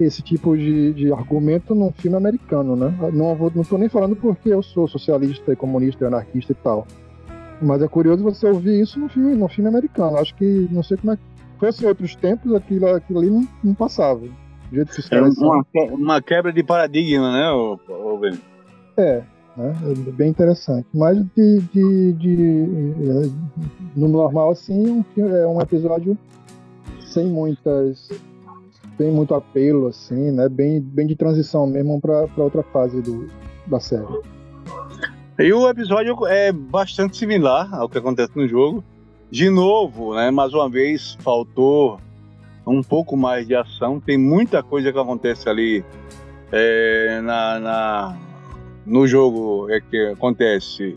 [0.00, 2.92] esse tipo de, de argumento num filme americano, né?
[3.12, 6.86] Não, tô nem falando porque eu sou socialista e comunista e anarquista e tal.
[7.62, 10.18] Mas é curioso você ouvir isso no filme, no filme americano.
[10.18, 11.22] Acho que, não sei como é que
[11.58, 14.20] fosse outros tempos, aquilo, aquilo ali não, não passava.
[14.20, 18.20] Do jeito que é uma, uma quebra de paradigma, né, o, o
[18.96, 19.22] É,
[19.56, 19.76] né?
[19.84, 20.86] É bem interessante.
[20.94, 22.36] Mas de, de, de,
[23.00, 23.30] é,
[23.94, 26.16] no normal, assim, é um episódio
[27.00, 28.08] sem muitas
[28.96, 30.48] sem muito apelo, assim, né?
[30.48, 33.28] Bem, bem de transição mesmo para outra fase do,
[33.66, 34.06] da série.
[35.38, 38.84] E o episódio é bastante similar ao que acontece no jogo.
[39.30, 40.30] De novo, né?
[40.30, 41.98] Mais uma vez, faltou
[42.66, 43.98] um pouco mais de ação.
[43.98, 45.82] Tem muita coisa que acontece ali
[46.52, 48.16] é, na, na
[48.84, 50.96] no jogo é que acontece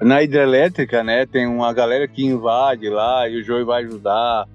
[0.00, 1.26] na hidrelétrica, né?
[1.26, 4.46] Tem uma galera que invade lá e o Joey vai ajudar.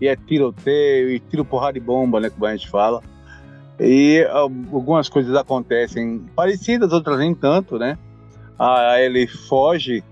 [0.00, 2.30] E é tiroteio, e tiro porrada de bomba, né?
[2.30, 3.02] Como a gente fala.
[3.80, 7.98] E algumas coisas acontecem parecidas, outras nem tanto, né?
[8.58, 10.02] Ah, ele foge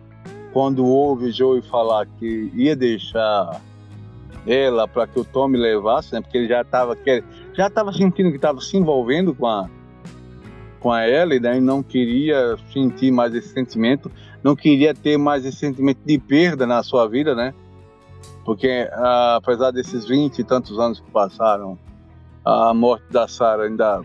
[0.53, 3.61] quando ouve Joey falar que ia deixar
[4.47, 6.21] ela para que o Tommy levasse, né?
[6.21, 6.97] Porque ele já estava
[7.53, 9.69] já estava sentindo que estava se envolvendo com a
[10.79, 11.57] com a Ellie, né?
[11.59, 14.11] E não queria sentir mais esse sentimento,
[14.43, 17.53] não queria ter mais esse sentimento de perda na sua vida, né?
[18.45, 21.77] Porque ah, apesar desses 20 e tantos anos que passaram,
[22.45, 24.01] a morte da Sarah ainda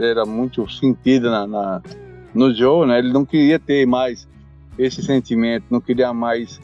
[0.00, 1.82] era muito sentida na, na,
[2.34, 2.98] no Joe, né?
[2.98, 4.28] Ele não queria ter mais
[4.78, 6.60] esse sentimento, não queria mais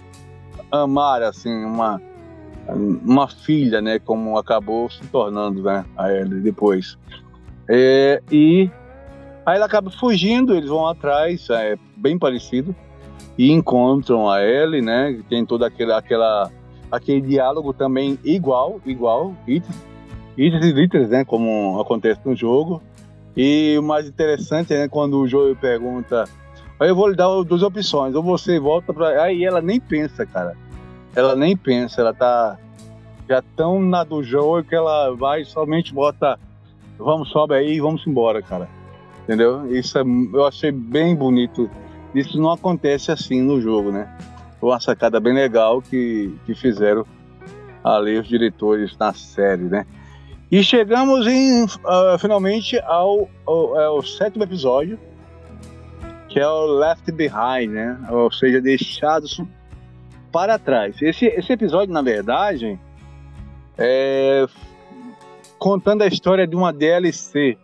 [0.70, 2.00] amar assim uma
[2.68, 3.98] uma filha, né?
[3.98, 5.84] Como acabou se tornando, né?
[5.96, 6.98] A Ellie depois.
[7.68, 8.70] É, e
[9.50, 12.74] Aí ela acaba fugindo, eles vão atrás, é bem parecido,
[13.38, 15.18] e encontram a Ellie, né?
[15.28, 16.50] Tem todo aquele, aquela,
[16.88, 19.74] aquele diálogo também igual, igual, itens
[20.36, 21.24] e liters, né?
[21.24, 22.82] Como acontece no jogo.
[23.36, 26.24] E o mais interessante é né, quando o Joel pergunta,
[26.80, 30.56] eu vou lhe dar duas opções, ou você volta para, aí ela nem pensa, cara.
[31.14, 32.58] Ela nem pensa, ela tá
[33.28, 36.38] já tão na do Joel que ela vai somente bota,
[36.98, 38.68] vamos sobe aí e vamos embora, cara
[39.30, 39.72] entendeu?
[39.72, 41.70] Isso é, eu achei bem bonito.
[42.12, 44.12] Isso não acontece assim no jogo, né?
[44.58, 47.06] Foi uma sacada bem legal que, que fizeram
[47.84, 49.86] ali os diretores na série, né?
[50.50, 54.98] E chegamos em, uh, finalmente ao, ao, ao, sétimo episódio,
[56.28, 57.98] que é o Left Behind, né?
[58.10, 59.40] Ou seja, deixados
[60.32, 61.00] para trás.
[61.00, 62.78] Esse, esse episódio, na verdade,
[63.78, 64.46] é
[65.60, 67.56] contando a história de uma DLC,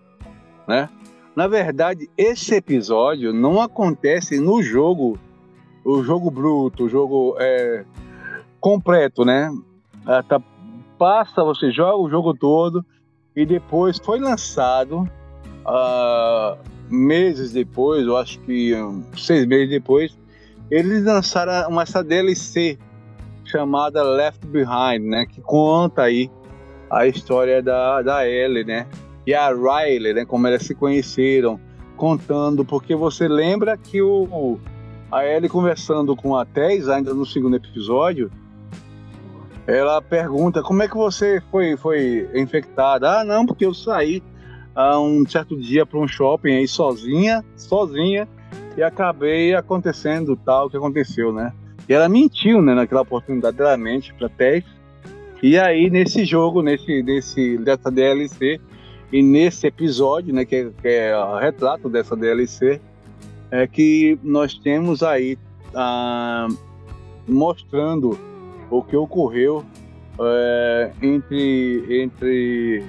[0.69, 0.89] né?
[1.35, 5.19] Na verdade, esse episódio não acontece no jogo,
[5.85, 7.85] o jogo bruto, o jogo é,
[8.61, 9.51] completo, né?
[10.05, 10.41] Ah, tá,
[10.99, 12.85] passa, você joga o jogo todo
[13.35, 15.09] e depois foi lançado
[15.67, 16.59] uh,
[16.89, 20.19] meses depois, eu acho que um, seis meses depois,
[20.71, 22.79] eles lançaram uma, essa DLC
[23.45, 25.27] chamada Left Behind, né?
[25.27, 26.31] Que conta aí
[26.91, 28.87] a história da, da Ellie, né?
[29.27, 31.59] e a Riley, né, como elas se conheceram,
[31.97, 34.59] contando, porque você lembra que o,
[35.11, 38.31] a Ellie conversando com a Tess, ainda no segundo episódio,
[39.67, 43.21] ela pergunta como é que você foi, foi infectada.
[43.21, 44.23] Ah, não, porque eu saí
[44.75, 48.29] ah, um certo dia para um shopping aí sozinha, sozinha,
[48.77, 51.53] e acabei acontecendo tal que aconteceu, né?
[51.89, 54.65] E ela mentiu, né, naquela oportunidade, ela mente para Tess.
[55.43, 58.61] E aí, nesse jogo, nesse, nesse, dessa DLC,
[59.13, 62.81] e nesse episódio, né, que, é, que é o retrato dessa DLC,
[63.51, 65.39] é que nós temos aí
[65.75, 66.49] ah,
[67.29, 68.19] mostrando
[68.71, 69.65] o que ocorreu
[70.21, 72.85] é, entre entre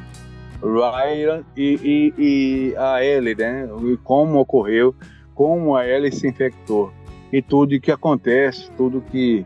[0.62, 3.70] Ryan e, e, e, a Ellie, né?
[3.84, 4.96] E como ocorreu,
[5.36, 6.92] como a Ellie se infectou
[7.32, 9.46] e tudo que acontece, tudo que,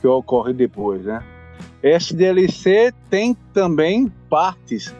[0.00, 1.22] que ocorre depois, né?
[1.82, 4.94] Esse DLC tem também partes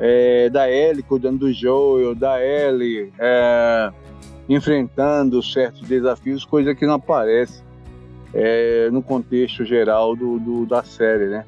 [0.00, 3.92] é, da Ellie cuidando do Joel, da Ellie é,
[4.48, 7.65] enfrentando certos desafios, coisa que não aparece
[8.36, 11.44] é, no contexto geral do, do, da série, né?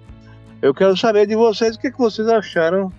[0.62, 2.90] Eu quero saber de vocês o que, que vocês acharam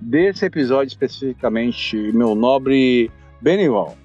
[0.00, 3.96] desse episódio especificamente, meu nobre Benival.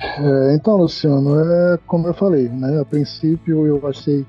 [0.00, 2.80] É, então, Luciano, é como eu falei, né?
[2.80, 4.26] A princípio eu achei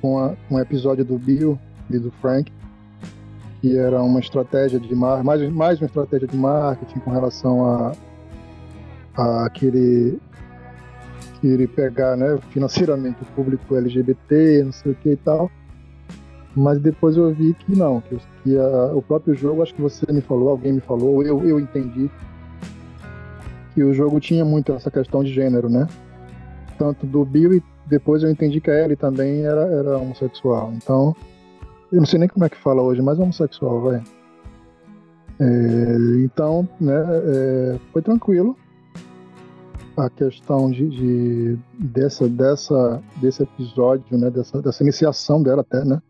[0.00, 1.58] com, o episódio do Bill
[1.90, 2.50] e do Frank
[3.60, 5.22] que era uma estratégia de mais,
[5.52, 7.92] mais uma estratégia de marketing com relação a,
[9.16, 10.18] a aquele
[11.40, 15.50] querer pegar né, financeiramente o público LGBT, não sei o que e tal.
[16.54, 20.10] Mas depois eu vi que não, que, que a, o próprio jogo, acho que você
[20.12, 22.10] me falou, alguém me falou, eu, eu entendi
[23.74, 25.86] que o jogo tinha muito essa questão de gênero, né?
[26.76, 30.72] Tanto do Bill e depois eu entendi que a Ellie também era, era homossexual.
[30.74, 31.14] Então,
[31.92, 34.02] eu não sei nem como é que fala hoje, mas homossexual, vai.
[35.38, 38.56] É, então, né, é, foi tranquilo
[39.96, 46.00] a questão de, de, dessa, dessa, desse episódio, né, dessa, dessa iniciação dela até, né,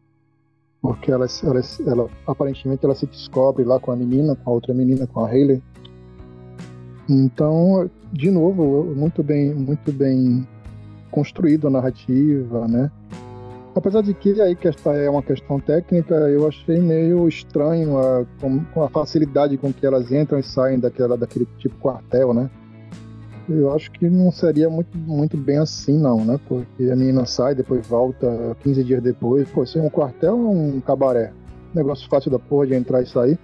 [0.81, 4.73] porque ela, ela, ela, aparentemente ela se descobre lá com a menina, com a outra
[4.73, 5.63] menina, com a Hayley.
[7.09, 10.47] Então, de novo, muito bem, muito bem
[11.11, 12.91] construído a narrativa, né?
[13.75, 18.27] Apesar de que aí que esta é uma questão técnica, eu achei meio estranho a,
[18.41, 22.51] com, a facilidade com que elas entram e saem daquela, daquele tipo quartel, né?
[23.49, 26.39] Eu acho que não seria muito, muito bem assim, não, né?
[26.49, 29.49] Porque a menina sai, depois volta 15 dias depois.
[29.51, 31.33] Pô, isso é um quartel ou um cabaré?
[31.75, 33.39] Negócio fácil da porra de entrar e sair.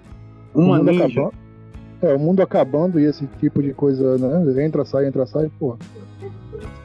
[0.55, 1.05] Uma ninja.
[1.05, 1.33] Acabando,
[2.03, 4.65] é, o mundo acabando e esse tipo de coisa, né?
[4.65, 5.77] Entra, sai, entra, sai, pô.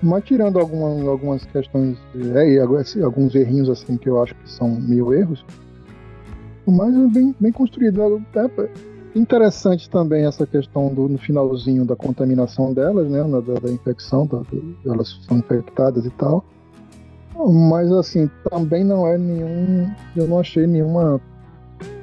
[0.02, 1.98] Mas tirando algumas, algumas questões,
[2.36, 2.60] é,
[3.04, 5.46] alguns errinhos assim que eu acho que são meio erros,
[6.66, 8.02] mas é bem, bem construído.
[8.34, 8.50] É
[9.16, 14.42] interessante também essa questão do no finalzinho da contaminação delas, né, da, da infecção, da,
[14.86, 16.44] elas são infectadas e tal.
[17.70, 21.20] Mas assim, também não é nenhum, eu não achei nenhuma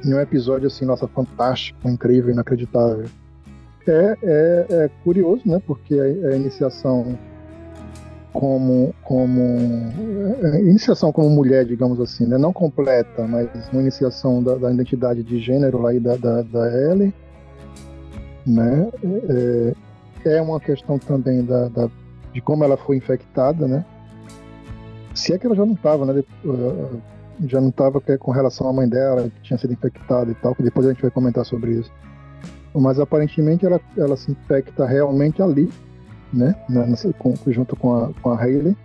[0.05, 3.07] nenhum episódio assim, nossa, fantástico, incrível, inacreditável.
[3.87, 7.19] É, é, é curioso, né, porque a, a iniciação
[8.33, 9.41] como, como
[10.43, 12.39] é, iniciação como mulher, digamos assim, né?
[12.39, 17.13] não completa, mas uma iniciação da, da identidade de gênero lá da, da, da Ellie,
[18.47, 18.89] né?
[20.25, 21.91] É, é uma questão também da, da,
[22.33, 23.85] de como ela foi infectada, né?
[25.15, 26.23] Se é que ela já não estava, né?
[26.45, 27.01] Uh,
[27.47, 30.63] já não estava com relação à mãe dela, que tinha sido infectada e tal, que
[30.63, 31.93] depois a gente vai comentar sobre isso.
[32.75, 35.71] Mas aparentemente ela, ela se infecta realmente ali,
[36.33, 36.55] né?
[36.69, 38.77] Nessa, com, junto com a, com a Hayley.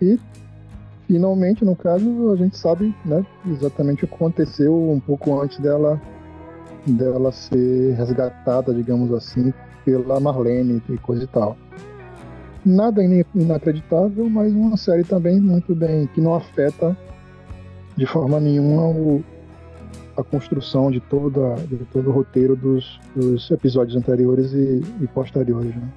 [0.00, 0.18] E
[1.06, 6.00] finalmente, no caso, a gente sabe né, exatamente o que aconteceu um pouco antes dela,
[6.86, 9.52] dela ser resgatada, digamos assim,
[9.84, 11.56] pela Marlene e coisa e tal.
[12.64, 13.02] Nada
[13.34, 16.96] inacreditável, mas uma série também muito bem, que não afeta
[17.96, 19.22] de forma nenhuma o,
[20.16, 25.74] a construção de, toda, de todo o roteiro dos, dos episódios anteriores e, e posteriores.
[25.74, 25.88] Né?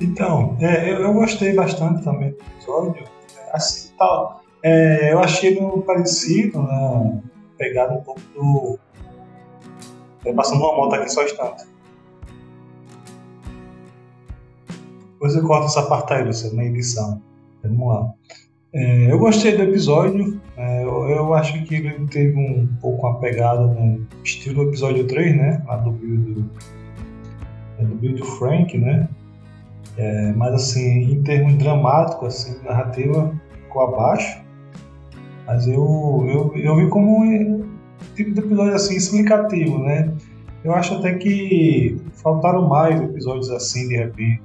[0.00, 3.04] Então, é, eu, eu, gostei bastante também do episódio.
[3.52, 7.22] Assim, tal, é, eu achei meio parecido, né?
[7.56, 8.78] Pegado um pouco do.
[10.24, 11.64] É, passando uma moto aqui só instante.
[15.12, 16.24] Depois eu corto essa parte aí,
[16.54, 17.22] na edição.
[17.62, 18.12] Vamos lá.
[18.76, 20.38] É, eu gostei do episódio.
[20.54, 25.06] É, eu, eu, acho que ele teve um pouco uma pegada no estilo do episódio
[25.06, 25.62] 3, né?
[25.66, 26.50] Lá do Bill do,
[27.78, 29.08] é, do, Bill do Frank, né?
[29.96, 34.42] É, mas assim, em termos dramáticos, assim, narrativa ficou abaixo.
[35.46, 37.64] Mas eu, eu, eu vi como um
[38.14, 40.12] tipo de episódio assim, explicativo, né?
[40.62, 44.42] Eu acho até que faltaram mais episódios assim de repente.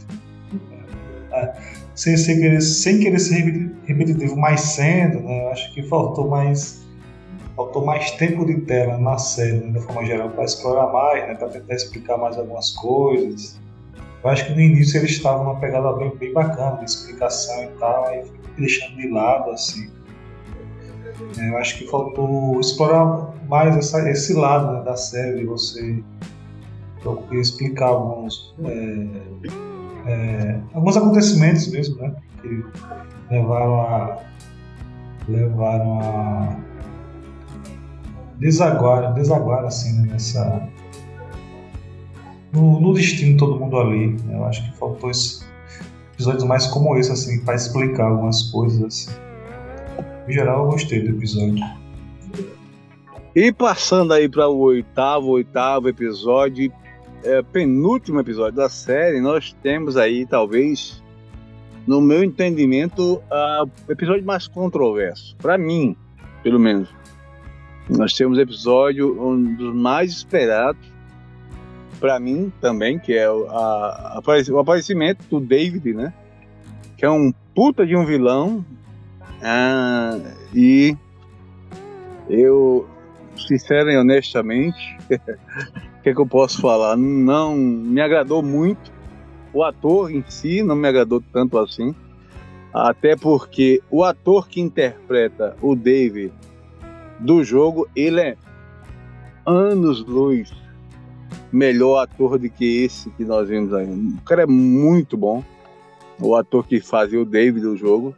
[1.95, 5.49] Sem, sem, querer, sem querer ser repetitivo, mais sendo, né?
[5.51, 6.81] Acho que faltou mais
[7.55, 11.35] faltou mais tempo de tela na série, né, de forma geral, para explorar mais, né,
[11.35, 13.59] para tentar explicar mais algumas coisas.
[14.23, 17.67] Eu acho que no início eles estavam numa pegada bem, bem bacana de explicação e
[17.79, 19.89] tal, fui deixando de lado, assim.
[21.37, 26.01] É, eu acho que faltou explorar mais essa, esse lado né, da série, você
[27.31, 28.55] explicar alguns.
[28.63, 29.70] É,
[30.05, 32.15] é, alguns acontecimentos mesmo, né?
[32.41, 32.63] Que
[33.29, 34.17] levaram a.
[35.27, 36.55] levaram a.
[38.37, 40.67] desaguar, desaguar assim, né, nessa.
[42.53, 44.17] No, no, destino de todo mundo ali.
[44.25, 44.35] Né?
[44.35, 45.45] Eu acho que faltou esse,
[46.13, 48.83] episódios mais como esse, assim, para explicar algumas coisas.
[48.83, 49.11] Assim.
[50.27, 51.63] Em geral, eu gostei do episódio.
[53.33, 56.71] E passando aí para o oitavo, oitavo episódio,
[57.23, 61.01] é, penúltimo episódio da série, nós temos aí, talvez,
[61.87, 63.21] no meu entendimento,
[63.87, 65.35] o episódio mais controverso.
[65.37, 65.95] Para mim,
[66.43, 66.89] pelo menos.
[67.89, 70.81] Nós temos episódio um dos mais esperados,
[71.99, 74.21] para mim também, que é o, a,
[74.51, 76.13] o aparecimento do David, né?
[76.97, 78.65] Que é um puta de um vilão.
[79.41, 80.17] Ah,
[80.53, 80.95] e
[82.29, 82.87] eu,
[83.35, 84.97] sincero e honestamente,
[86.01, 86.97] o que, é que eu posso falar?
[86.97, 88.91] Não me agradou muito.
[89.53, 91.93] O ator em si não me agradou tanto assim.
[92.73, 96.33] Até porque o ator que interpreta o David
[97.19, 98.37] do jogo, ele é
[99.45, 100.51] anos luz
[101.51, 103.85] melhor ator do que esse que nós vimos aí.
[103.85, 105.43] O cara é muito bom.
[106.19, 108.15] O ator que fazia o David do jogo.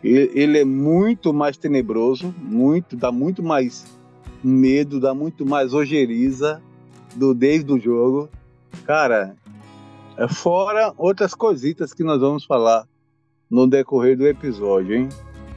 [0.00, 3.98] Ele é muito mais tenebroso, muito, dá muito mais
[4.44, 6.62] medo, dá muito mais ojeriza
[7.14, 8.28] do David do jogo.
[8.84, 9.36] Cara,
[10.16, 12.86] é fora outras coisitas que nós vamos falar
[13.50, 15.08] no decorrer do episódio, hein?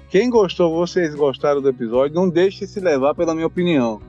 [0.10, 4.00] Quem gostou, vocês gostaram do episódio, não deixe se levar pela minha opinião.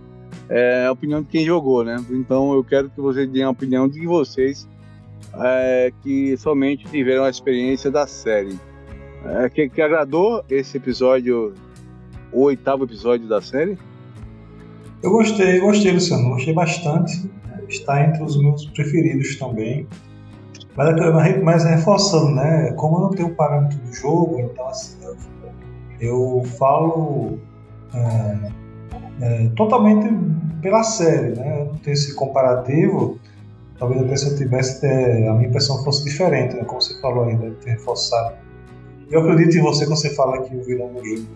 [0.49, 1.97] É a opinião de quem jogou, né?
[2.11, 4.69] Então eu quero que vocês deem a opinião de vocês
[5.39, 8.59] é, que somente tiveram a experiência da série.
[9.25, 11.55] É, que, que agradou esse episódio,
[12.31, 13.79] o oitavo episódio da série?
[15.05, 17.31] Eu gostei, gostei, Luciano, gostei bastante.
[17.69, 19.87] Está entre os meus preferidos também.
[20.75, 22.73] Mas, mas reforçando, né?
[22.73, 24.97] Como eu não tenho parâmetro do jogo, então assim,
[26.01, 27.39] eu falo
[27.95, 28.51] é,
[29.21, 30.09] é, totalmente
[30.63, 31.61] pela série, né?
[31.61, 33.19] Eu não tenho esse comparativo.
[33.79, 36.65] Talvez até se eu tivesse, a minha impressão fosse diferente, né?
[36.65, 38.37] Como você falou ainda, ter reforçado.
[39.11, 41.29] Eu acredito em você quando você fala que o vilão do jogo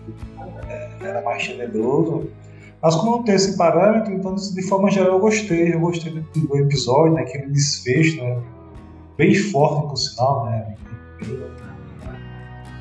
[0.67, 2.27] é, era mais tenebroso.
[2.81, 5.73] Mas como não tem esse parâmetro, então de forma geral eu gostei.
[5.73, 7.21] Eu gostei do, do episódio, né?
[7.21, 8.41] aquele desfecho, né?
[9.17, 10.75] bem forte por sinal, né?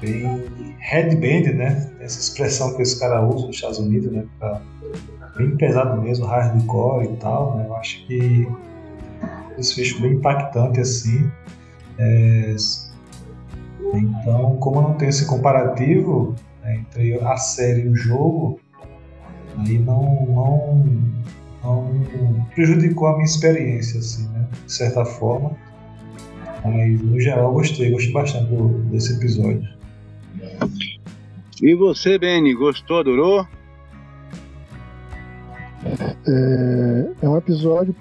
[0.00, 1.90] Bem, bem headband, né?
[2.00, 4.24] Essa expressão que esse cara usa nos Estados Unidos, né?
[4.38, 4.60] Pra,
[5.36, 7.66] bem pesado mesmo, hardcore e tal, né?
[7.66, 8.48] Eu acho que
[9.56, 11.28] desfecho bem impactante assim.
[11.98, 12.54] É,
[13.94, 18.60] então, como não tem esse comparativo né, entre a série e o jogo,
[19.58, 20.84] aí não, não,
[21.62, 24.46] não prejudicou a minha experiência, assim, né?
[24.66, 25.52] De certa forma.
[26.64, 29.68] Mas, no geral, gostei, gostei bastante do, desse episódio.
[31.62, 33.46] E você, Benny, gostou, adorou?
[36.26, 37.94] É, é um episódio,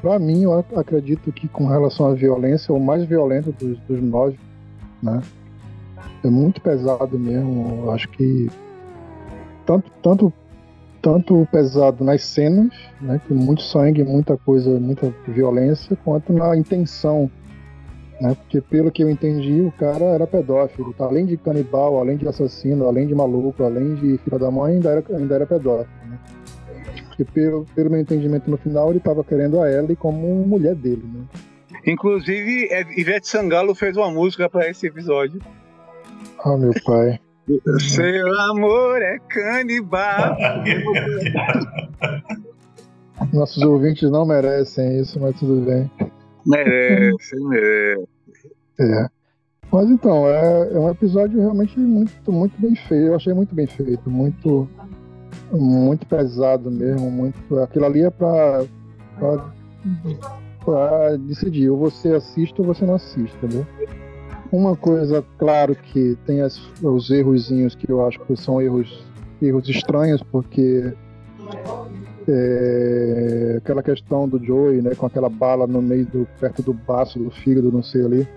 [0.00, 4.38] para mim, eu acredito que com relação à violência, o mais violento dos, dos nove,
[5.02, 5.22] né?
[6.24, 7.84] É muito pesado mesmo.
[7.84, 8.50] Eu acho que
[9.64, 10.32] tanto, tanto,
[11.00, 13.20] tanto pesado nas cenas, né?
[13.26, 17.30] Com muito sangue, muita coisa, muita violência, quanto na intenção
[18.20, 18.34] né?
[18.34, 21.04] Porque pelo que eu entendi, o cara era pedófilo, tá?
[21.04, 24.90] além de canibal, além de assassino, além de maluco, além de filha da mãe, ainda
[24.90, 25.88] era, ainda era pedófilo.
[26.08, 26.18] Né?
[27.06, 31.04] Porque pelo, pelo meu entendimento no final, ele estava querendo a Ellie como mulher dele.
[31.04, 31.24] Né?
[31.86, 35.40] Inclusive, Ivete Sangalo fez uma música para esse episódio.
[36.44, 37.20] Ah, meu pai.
[37.80, 40.36] Seu amor é canibal.
[43.32, 45.90] Nossos ouvintes não merecem isso, mas tudo bem.
[46.46, 48.06] Merece, merece.
[48.80, 49.08] É.
[49.72, 53.06] Mas então, é, é um episódio realmente muito, muito bem feito.
[53.06, 54.68] Eu achei muito bem feito, muito,
[55.52, 57.10] muito pesado mesmo.
[57.10, 58.64] Muito, aquilo ali é pra,
[59.18, 59.52] pra,
[60.64, 61.70] pra decidir.
[61.70, 63.66] Ou você assiste ou você não assiste, entendeu?
[64.50, 69.04] Uma coisa, claro que tem as, os errozinhos que eu acho que são erros,
[69.42, 70.92] erros estranhos, porque
[72.26, 77.18] é, aquela questão do Joey, né, com aquela bala no meio do perto do baço
[77.18, 78.28] do fígado, não sei ali.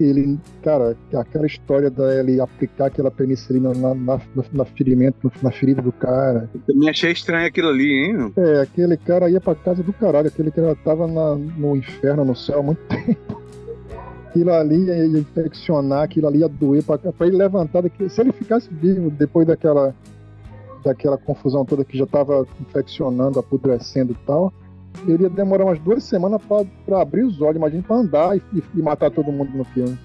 [0.00, 4.20] Ele, cara, aquela história dele aplicar aquela penicilina na, na,
[4.52, 6.50] na ferimento, na ferida do cara.
[6.52, 8.32] Eu também achei estranho aquilo ali, hein?
[8.36, 12.34] É, aquele cara ia pra casa do caralho, aquele cara tava na, no inferno, no
[12.34, 13.41] céu há muito tempo.
[14.32, 17.82] Aquilo ali ia infeccionar, aquilo ali ia doer pra ele levantar.
[18.08, 19.94] Se ele ficasse vivo depois daquela
[20.82, 24.52] daquela confusão toda que já estava infeccionando, apodrecendo e tal,
[25.06, 28.42] ele ia demorar umas duas semanas para abrir os olhos, imagina para andar e,
[28.74, 29.96] e, matar todo mundo no filme.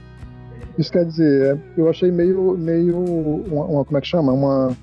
[0.78, 4.78] Isso quer dizer, é, eu achei meio, meio uma, uma, como é que chama, uma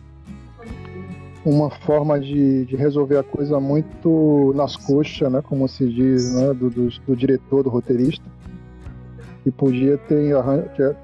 [1.45, 6.55] uma forma de, de resolver a coisa muito nas coxas, né, como se diz, né,
[6.55, 8.25] do, do, do diretor, do roteirista,
[9.45, 10.35] e podia ter,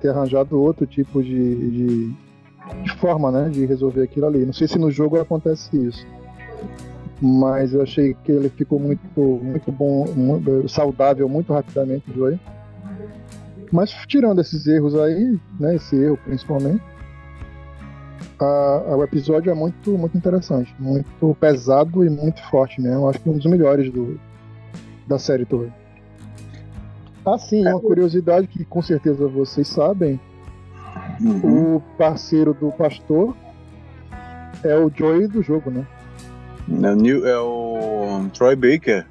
[0.00, 2.14] ter arranjado outro tipo de, de
[2.82, 4.44] de forma, né, de resolver aquilo ali.
[4.44, 6.06] Não sei se no jogo acontece isso.
[7.20, 12.38] Mas eu achei que ele ficou muito, muito bom, muito saudável muito rapidamente, o.
[13.70, 16.82] Mas tirando esses erros aí, né, esse erro principalmente,
[18.38, 18.44] a,
[18.88, 23.08] a, o episódio é muito, muito interessante, muito pesado e muito forte mesmo.
[23.08, 24.18] Acho que um dos melhores do,
[25.06, 25.79] da série toda.
[27.24, 30.18] Ah, sim, uma curiosidade que com certeza vocês sabem:
[31.20, 31.76] uhum.
[31.76, 33.36] o parceiro do pastor
[34.64, 35.86] é o Joey do jogo, né?
[36.82, 39.06] É o, New, é o Troy Baker.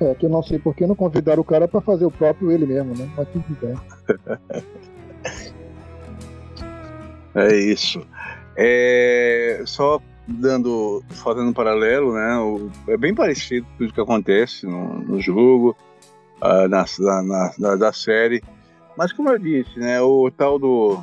[0.00, 2.50] É, que eu não sei por que não convidaram o cara para fazer o próprio
[2.50, 3.08] ele mesmo, né?
[3.16, 3.74] Mas tudo bem.
[7.34, 8.04] é isso.
[8.56, 12.36] É, só dando, fazendo um paralelo, né?
[12.38, 15.76] O, é bem parecido tudo que acontece no, no jogo,
[16.44, 16.84] uh, na,
[17.22, 18.42] na, na, da série.
[18.96, 20.00] Mas como eu disse, né?
[20.00, 21.02] O tal do,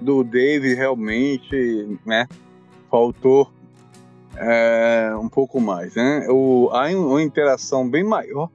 [0.00, 2.26] do Dave realmente, né?
[2.90, 3.50] Faltou
[4.36, 6.26] é, um pouco mais, né?
[6.28, 8.50] O, há uma interação bem maior,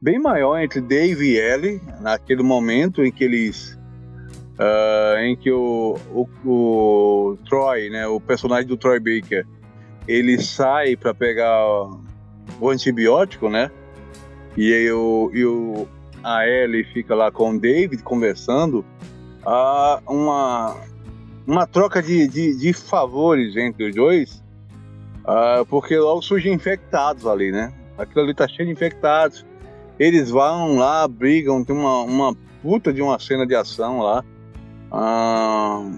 [0.00, 3.78] bem maior entre Dave e Ellie naquele momento em que eles
[4.58, 9.46] uh, em que o, o, o, Troy, né, o personagem do Troy Baker,
[10.06, 11.64] ele sai para pegar
[12.60, 13.70] o antibiótico, né?
[14.60, 15.86] E, o, e o,
[16.24, 18.84] a Ellie fica lá com o David conversando.
[19.46, 20.76] Há uma,
[21.46, 24.42] uma troca de, de, de favores entre os dois,
[25.20, 27.72] uh, porque logo surgem infectados ali, né?
[27.96, 29.46] Aquilo ali tá cheio de infectados.
[29.96, 34.24] Eles vão lá, brigam, tem uma, uma puta de uma cena de ação lá
[34.90, 35.88] ah,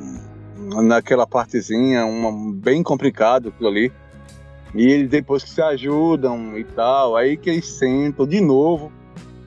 [0.83, 3.93] naquela partezinha, uma, bem complicado aquilo ali.
[4.75, 8.93] E eles depois que se ajudam e tal, aí que eles sentam de novo,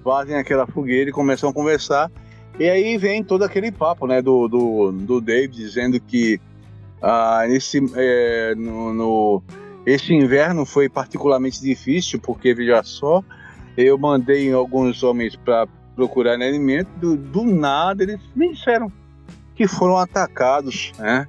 [0.03, 2.11] fazem aquela fogueira e começam a conversar.
[2.59, 6.39] E aí vem todo aquele papo, né, do, do, do David dizendo que
[7.01, 9.43] ah, nesse, é, no, no,
[9.85, 13.23] esse inverno foi particularmente difícil, porque veja só,
[13.75, 18.91] eu mandei alguns homens para procurar alimento, do, do nada eles me disseram
[19.55, 21.27] que foram atacados, né?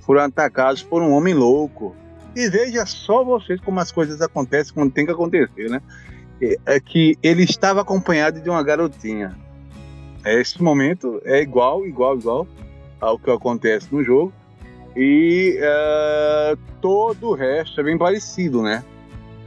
[0.00, 1.96] Foram atacados por um homem louco.
[2.34, 5.80] E veja só vocês como as coisas acontecem quando tem que acontecer, né?
[6.66, 9.36] É que ele estava acompanhado de uma garotinha.
[10.24, 12.46] Esse momento é igual, igual, igual
[13.00, 14.32] ao que acontece no jogo.
[14.96, 18.84] E uh, todo o resto é bem parecido, né?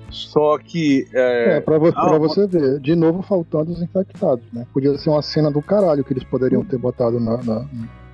[0.10, 1.08] Só que.
[1.14, 4.66] É, é pra, você, ah, pra você ver, de novo faltando os infectados, né?
[4.74, 7.66] Podia ser uma cena do caralho que eles poderiam ter botado na, na,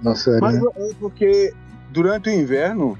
[0.02, 0.42] na série.
[0.42, 0.70] Mas né?
[0.78, 1.54] é porque
[1.92, 2.98] durante o inverno,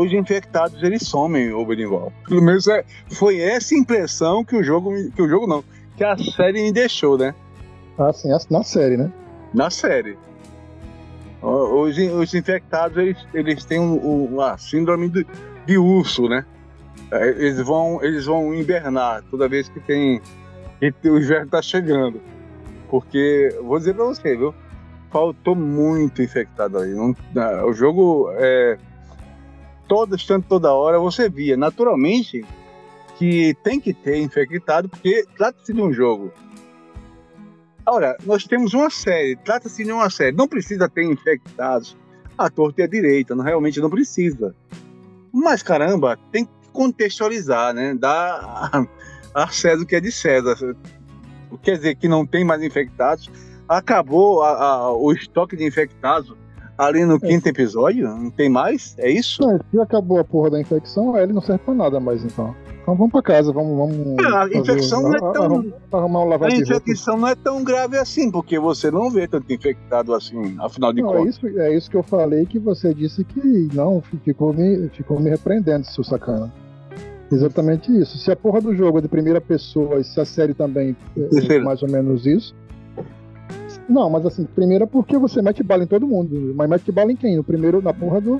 [0.00, 2.12] os infectados eles somem, o Benival.
[2.26, 4.90] Pelo menos é, foi essa impressão que o jogo.
[5.12, 5.64] Que o jogo não,
[5.96, 7.34] que a série me deixou, né?
[7.98, 9.12] Ah, sim, na série, né?
[9.52, 10.16] Na série.
[11.42, 15.26] Os, os infectados, eles, eles têm um, um, a síndrome de,
[15.66, 16.44] de urso, né?
[17.10, 20.20] É, eles vão, eles vão invernar toda vez que tem
[20.80, 22.20] que o inverno está chegando.
[22.88, 24.54] Porque, vou dizer para você, viu?
[25.10, 26.94] Faltou muito infectado aí.
[26.94, 27.14] Não,
[27.68, 28.78] o jogo, é,
[29.90, 32.46] todo instante, toda hora, você via naturalmente
[33.18, 36.32] que tem que ter infectado, porque trata-se de um jogo.
[37.84, 41.96] Ora, nós temos uma série, trata-se de uma série, não precisa ter infectados
[42.38, 44.54] a torta e a direita, não, realmente não precisa.
[45.32, 47.92] Mas caramba, tem contextualizar, né?
[47.92, 48.86] Dar
[49.34, 50.76] a César o que é de César.
[51.62, 53.28] Quer dizer que não tem mais infectados.
[53.68, 56.32] Acabou a, a, o estoque de infectados
[56.86, 57.18] ali no é.
[57.18, 58.08] quinto episódio?
[58.08, 58.94] Não tem mais?
[58.98, 59.42] É isso?
[59.70, 62.54] Se acabou a porra da infecção, ele não serve pra nada mais, então.
[62.82, 63.76] Então vamos pra casa, vamos.
[63.76, 65.72] vamos ah, a infecção não é tão.
[65.92, 70.14] Arrumar um a infecção não é tão grave assim, porque você não vê tanto infectado
[70.14, 71.44] assim, afinal de não, é contas.
[71.44, 75.20] É isso, é isso que eu falei que você disse que não, ficou me, ficou
[75.20, 76.50] me repreendendo, seu sacana.
[77.30, 78.18] Exatamente isso.
[78.18, 81.54] Se a porra do jogo é de primeira pessoa e se a série também é,
[81.54, 82.54] é mais ou menos isso.
[83.90, 86.54] Não, mas assim, primeira porque você mete bala em todo mundo.
[86.54, 87.36] Mas mete bala em quem?
[87.36, 88.38] No primeiro, na porra do.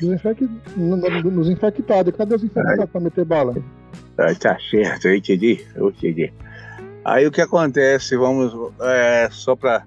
[0.00, 0.48] Dos, infec...
[0.76, 2.14] nos infectados.
[2.16, 3.54] Cadê os infectados pra meter bala?
[4.16, 6.32] Ah, tá certo, eu entendi, eu entendi.
[7.04, 9.84] Aí o que acontece, vamos, é, só para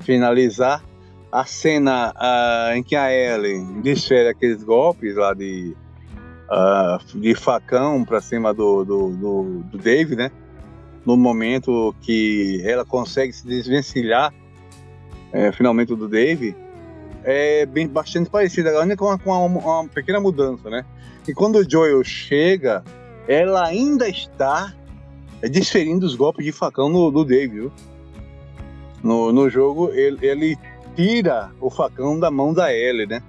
[0.00, 0.82] finalizar,
[1.30, 2.14] a cena
[2.74, 5.76] em que a Ellen desfere aqueles golpes lá de,
[6.50, 10.30] uh, de facão para cima do, do, do, do Dave, né?
[11.08, 14.30] No momento que ela consegue se desvencilhar
[15.32, 16.54] é, finalmente do Dave,
[17.24, 20.84] é bem bastante parecida, agora com, uma, com uma, uma, pequena mudança, né?
[21.26, 22.84] E quando o Joel chega,
[23.26, 24.74] ela ainda está
[25.50, 27.72] desferindo os golpes de facão no, no Dave, viu?
[29.02, 30.58] No, no jogo, ele, ele
[30.94, 33.22] tira o facão da mão da Ellie, né?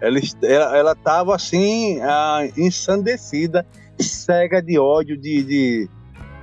[0.00, 3.66] ela ela, ela assim ah, ensandecida,
[3.98, 5.90] cega de ódio, de, de,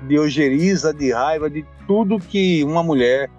[0.07, 3.29] de ojeriza, de raiva, de tudo que uma mulher,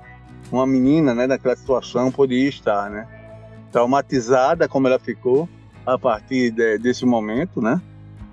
[0.51, 3.07] uma menina, né, naquela situação poderia estar, né?
[3.70, 5.49] Traumatizada como ela ficou
[5.85, 7.81] a partir de, desse momento, né?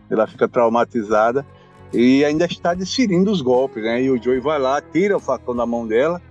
[0.09, 1.45] Ela fica traumatizada
[1.93, 4.01] e ainda está desferindo os golpes, né?
[4.03, 6.21] E o Joey vai lá, tira o facão da mão dela,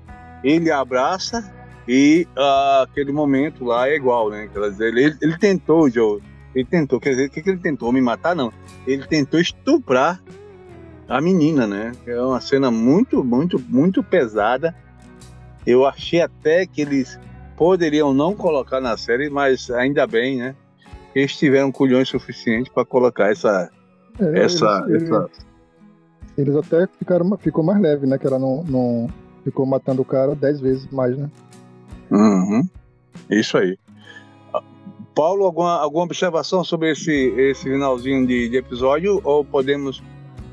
[0.42, 1.52] ele abraça
[1.86, 4.48] e uh, aquele momento lá é igual, né?
[4.52, 6.20] Quer dizer, ele, ele tentou, Joe,
[6.54, 7.92] ele tentou, quer dizer, o que, que ele tentou?
[7.92, 8.34] Me matar?
[8.34, 8.52] Não.
[8.86, 10.20] Ele tentou estuprar
[11.10, 11.90] a menina, né?
[12.06, 14.72] É uma cena muito, muito, muito pesada.
[15.66, 17.18] Eu achei até que eles
[17.56, 20.54] poderiam não colocar na série, mas ainda bem, né?
[21.12, 23.68] Eles tiveram culhões suficientes para colocar essa,
[24.20, 25.28] é, essa, eles, essa...
[26.38, 28.16] Eles, até ficaram, ficou mais leve, né?
[28.16, 29.08] Que ela não, não
[29.42, 31.28] ficou matando o cara dez vezes mais, né?
[32.08, 32.62] Uhum.
[33.28, 33.76] Isso aí.
[35.12, 40.00] Paulo, alguma, alguma observação sobre esse, esse finalzinho de, de episódio ou podemos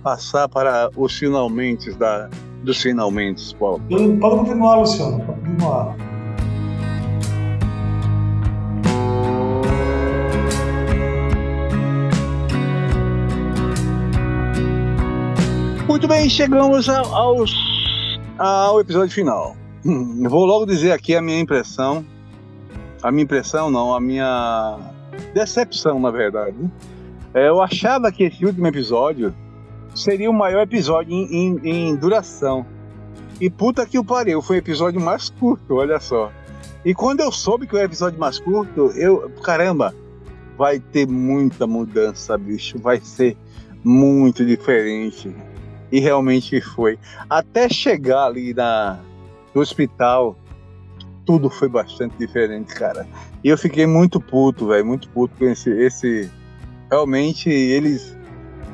[0.03, 2.29] passar para os finalmente da,
[2.63, 3.81] dos finalmente, Paulo?
[3.89, 5.95] Pode continuar, Luciano, pode continuar.
[15.87, 17.53] Muito bem, chegamos aos,
[18.37, 19.55] ao episódio final.
[19.85, 22.05] Hum, vou logo dizer aqui a minha impressão.
[23.01, 24.77] A minha impressão não, a minha
[25.33, 26.57] decepção, na verdade.
[27.33, 29.33] É, eu achava que esse último episódio
[29.97, 32.65] seria o maior episódio em, em, em duração.
[33.41, 36.31] E puta que o pariu, foi o episódio mais curto, olha só.
[36.85, 39.93] E quando eu soube que o episódio mais curto, eu, caramba,
[40.57, 43.35] vai ter muita mudança, bicho, vai ser
[43.83, 45.35] muito diferente.
[45.91, 46.97] E realmente foi.
[47.29, 48.99] Até chegar ali na,
[49.53, 50.37] no hospital,
[51.25, 53.07] tudo foi bastante diferente, cara.
[53.43, 56.29] E eu fiquei muito puto, velho, muito puto com esse, esse.
[56.89, 58.17] Realmente eles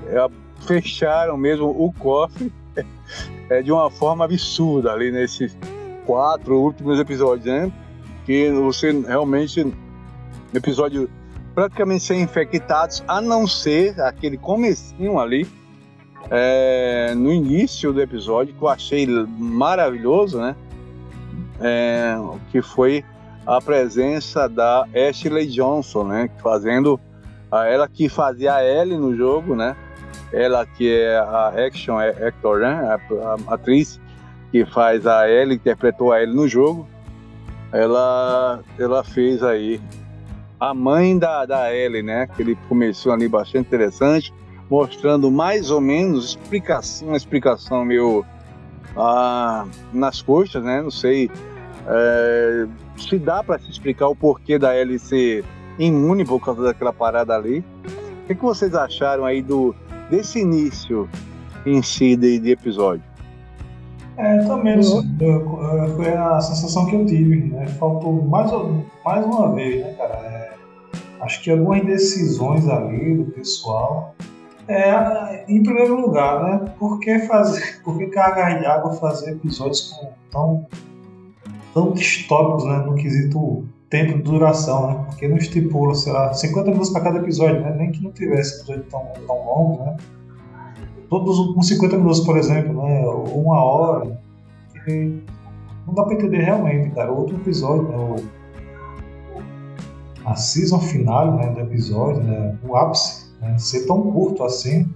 [0.07, 0.29] é,
[0.65, 2.51] fecharam mesmo o cofre
[3.49, 5.57] é, de uma forma absurda ali nesses
[6.05, 7.71] quatro últimos episódios, né?
[8.25, 9.73] Que você realmente,
[10.53, 11.09] episódio
[11.53, 15.47] praticamente sem infectados, a não ser aquele comecinho ali,
[16.31, 19.05] é, no início do episódio, que eu achei
[19.37, 20.55] maravilhoso, né?
[21.63, 22.15] é,
[22.51, 23.03] que foi
[23.45, 26.29] a presença da Ashley Johnson, né?
[26.41, 26.99] Fazendo
[27.51, 29.75] ela que fazia a Ellie no jogo, né?
[30.33, 32.99] Ela que é a action actor, né?
[33.47, 34.01] A, atriz
[34.51, 36.87] que faz a Ellie, interpretou a Ellie no jogo.
[37.71, 39.79] Ela, ela fez aí
[40.59, 42.23] a mãe da, da Ellie, né?
[42.23, 44.33] Aquele começou ali bastante interessante,
[44.69, 48.25] mostrando mais ou menos explicação, uma explicação meio
[48.97, 50.81] ah, nas coxas, né?
[50.81, 51.29] Não sei
[51.87, 52.65] é,
[52.97, 55.43] se dá para se explicar o porquê da Ellie ser
[55.77, 57.63] imune por causa daquela parada ali.
[58.23, 59.75] O que, que vocês acharam aí do,
[60.13, 61.09] desse início
[61.65, 63.03] em si de, de episódio?
[64.15, 64.79] É, também
[65.95, 67.65] foi a sensação que eu tive, né?
[67.79, 68.51] Faltou mais,
[69.03, 70.13] mais uma vez, né, cara?
[70.13, 70.51] É,
[71.21, 74.13] acho que algumas decisões ali do pessoal.
[74.67, 76.73] É, em primeiro lugar, né?
[76.77, 79.99] Por que fazer, por que carregar de água fazer episódios
[80.29, 80.67] tão
[81.73, 85.05] tão distópicos né, no quesito tempo de duração, né?
[85.05, 87.75] Porque não estipula, sei lá, 50 minutos para cada episódio, né?
[87.77, 89.97] Nem que não tivesse episódio tão, tão longo, né?
[91.11, 93.05] Todos uns 50 minutos, por exemplo, né?
[93.05, 94.19] Ou uma hora.
[95.85, 97.11] não dá para entender realmente, cara.
[97.11, 98.15] Outro episódio, né?
[100.25, 102.57] A season final né, do episódio, né?
[102.67, 103.55] O ápice, né?
[103.59, 104.89] Ser tão curto assim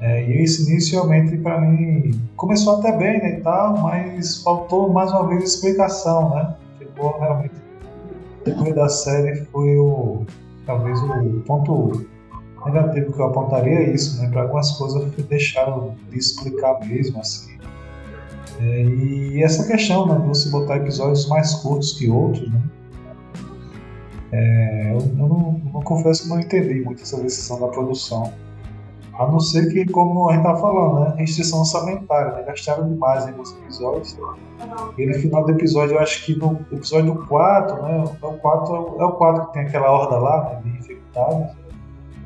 [0.00, 4.90] é, e esse início realmente para mim começou até bem né, e tal, mas faltou
[4.90, 6.56] mais uma vez explicação, né?
[6.78, 7.69] Ficou realmente
[8.44, 10.24] depois da série foi o
[10.66, 12.06] talvez o ponto
[12.64, 14.28] negativo que eu apontaria é isso, né?
[14.30, 17.58] Para algumas coisas deixaram de explicar mesmo assim.
[18.60, 22.62] É, e essa questão né, de você botar episódios mais curtos que outros, né?
[24.32, 28.32] É, eu, eu não, não confesso que não entendi muito essa decisão da produção.
[29.20, 31.14] A não ser que, como a gente tá falando, né?
[31.18, 32.42] Restrição orçamentária, né?
[32.42, 34.18] Gastaram demais em alguns episódios.
[34.96, 38.04] E no final do episódio, eu acho que no episódio 4, né?
[38.22, 40.60] É o 4, é o 4 que tem aquela horda lá, né?
[40.64, 41.54] De infectados.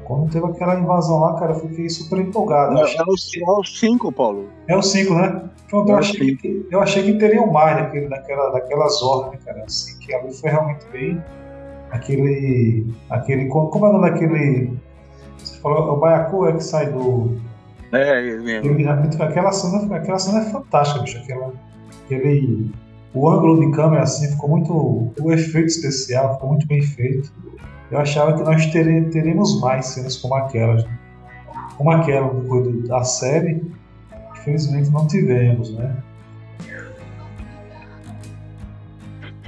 [0.05, 2.75] Quando teve aquela invasão lá, cara, eu fiquei super empolgado.
[2.75, 4.47] Não, é, o, 5, Paulo.
[4.69, 5.51] É o 5, né?
[5.69, 9.39] Pronto, eu, é achei que, eu achei que teriam mais daquele, daquela, daquelas hordas, né,
[9.45, 9.65] cara?
[9.65, 11.21] Assim, que ali foi realmente bem.
[11.91, 12.87] Aquele.
[13.11, 14.84] aquele como é o nome daquele
[15.39, 17.37] você falou, o Baiacu é que sai do.
[17.93, 18.91] É, ele mesmo.
[19.23, 21.19] aquela, cena, aquela cena é fantástica, bicho.
[21.19, 21.53] Aquela,
[22.05, 22.71] aquele,
[23.13, 25.13] o ângulo de câmera assim ficou muito.
[25.21, 27.33] O efeito especial ficou muito bem feito.
[27.91, 30.85] Eu achava que nós tere, teremos mais cenas como aquelas.
[30.85, 30.99] Né?
[31.77, 33.63] Como aquela depois da série,
[34.33, 35.97] infelizmente não tivemos, né?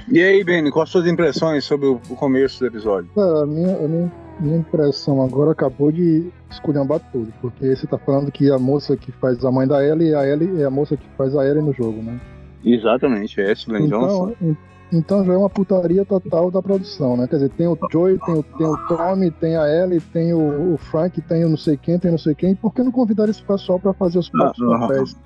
[0.09, 3.09] E aí, Benny, quais suas impressões sobre o começo do episódio?
[3.17, 8.31] a minha, a minha, minha impressão agora acabou de esculhambar tudo, porque você tá falando
[8.31, 11.07] que a moça que faz a mãe da Ellie, a Ellie é a moça que
[11.17, 12.19] faz a Ellie no jogo, né?
[12.63, 14.55] Exatamente, é Ashley então, Johnson.
[14.91, 17.27] Então já é uma putaria total da produção, né?
[17.27, 20.73] Quer dizer, tem o Joey, tem o, tem o Tommy, tem a Ellie, tem o,
[20.73, 22.55] o Frank, tem o não sei quem, tem não sei quem.
[22.55, 25.17] Por que não convidar esse pessoal pra fazer os próprios ah, papéis?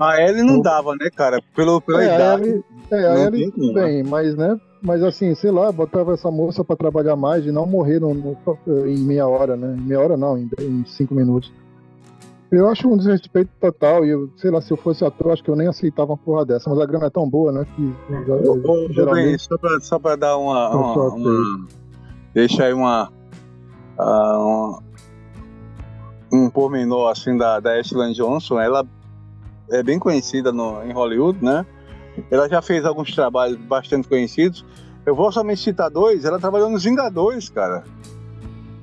[0.00, 1.40] A Ellie não dava, né, cara?
[1.54, 2.42] Pelo, pela é, idade.
[2.42, 4.58] A Ellie, é, a Ellie bem, mas, né?
[4.84, 8.36] Mas assim, sei lá, botava essa moça para trabalhar mais e não morrer no, no,
[8.86, 9.74] em meia hora, né?
[9.78, 11.50] Em meia hora não, em, em, cinco minutos.
[12.52, 15.48] Eu acho um desrespeito total, e eu, sei lá, se eu fosse ator, acho que
[15.48, 17.66] eu nem aceitava uma porra dessa, mas a grana é tão boa, né?
[17.74, 17.82] Que,
[18.68, 19.42] ô, geralmente...
[19.42, 20.68] só, pra, só pra dar uma.
[20.68, 21.66] uma, uma
[22.34, 23.10] deixa aí uma,
[23.98, 24.82] uh, uma.
[26.30, 28.86] um pormenor assim da, da Ashley Johnson, ela
[29.70, 31.64] é bem conhecida no, em Hollywood, né?
[32.30, 34.64] Ela já fez alguns trabalhos bastante conhecidos.
[35.04, 36.24] Eu vou somente citar dois.
[36.24, 37.84] Ela trabalhou nos Vingadores, cara.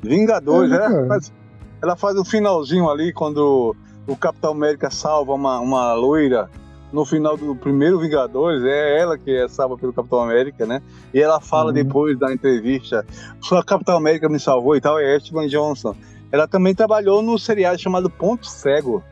[0.03, 1.33] Vingadores, é, ela, faz,
[1.81, 3.75] ela faz o finalzinho ali quando
[4.07, 6.49] o Capitão América salva uma, uma loira
[6.91, 10.81] no final do primeiro Vingadores, é ela que é salva pelo Capitão América, né?
[11.13, 11.73] E ela fala uhum.
[11.73, 13.05] depois da entrevista,
[13.41, 15.95] só Capitão América me salvou e tal, é Ashton Johnson.
[16.31, 19.03] Ela também trabalhou no seriado chamado Ponto Cego.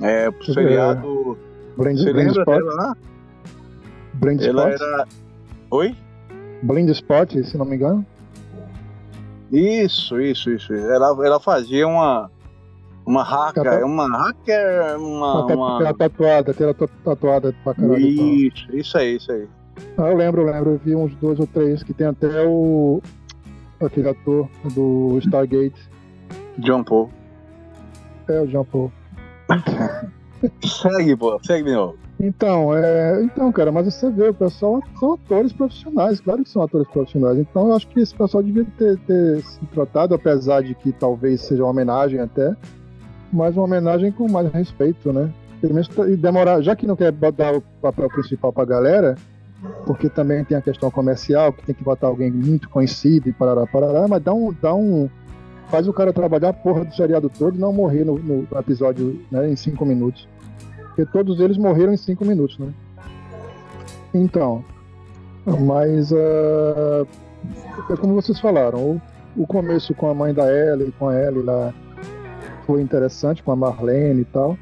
[0.00, 1.38] É, o seriado
[1.78, 2.10] Blind, Você
[2.40, 2.62] Spot?
[2.64, 2.96] lá?
[4.20, 4.80] Ela Spot?
[4.80, 5.08] Era...
[5.70, 5.96] Oi?
[6.62, 8.04] Blind Spot, se não me engano.
[9.52, 10.74] Isso, isso, isso.
[10.74, 12.28] Ela, ela fazia uma
[13.06, 13.86] uma hacker, Cata...
[13.86, 15.76] uma hacker, uma, uma...
[15.76, 17.98] Aquela tatuada, aquela tatuada pra caralho.
[17.98, 19.48] Isso, isso aí, isso aí.
[19.96, 23.00] Ah, eu lembro, eu lembro, eu vi uns dois ou três que tem até o
[23.80, 25.80] aquele ator do Stargate.
[26.58, 27.08] John Paul.
[28.28, 28.92] É, o John Paul.
[30.64, 31.96] segue, pô, segue novo.
[32.20, 36.62] Então, é, então, cara, mas você vê, o pessoal são atores profissionais, claro que são
[36.62, 37.38] atores profissionais.
[37.38, 41.42] Então, eu acho que esse pessoal devia ter, ter se tratado, apesar de que talvez
[41.42, 42.56] seja uma homenagem até,
[43.32, 45.30] mas uma homenagem com mais respeito, né?
[45.60, 49.14] Pelo menos e demorar, já que não quer dar o papel principal pra galera,
[49.86, 53.66] porque também tem a questão comercial, que tem que botar alguém muito conhecido e parará,
[53.66, 55.08] parará, mas dá um, dá um,
[55.70, 59.20] faz o cara trabalhar a porra do seriado todo e não morrer no, no episódio
[59.30, 60.28] né, em cinco minutos.
[60.88, 62.72] Porque todos eles morreram em cinco minutos, né?
[64.12, 64.64] Então,
[65.46, 67.06] mas uh,
[67.90, 69.02] é como vocês falaram, o,
[69.36, 71.72] o, começo com a mãe da Ellie, com a Ellie lá,
[72.66, 74.58] foi interessante, com a Marlene e tal.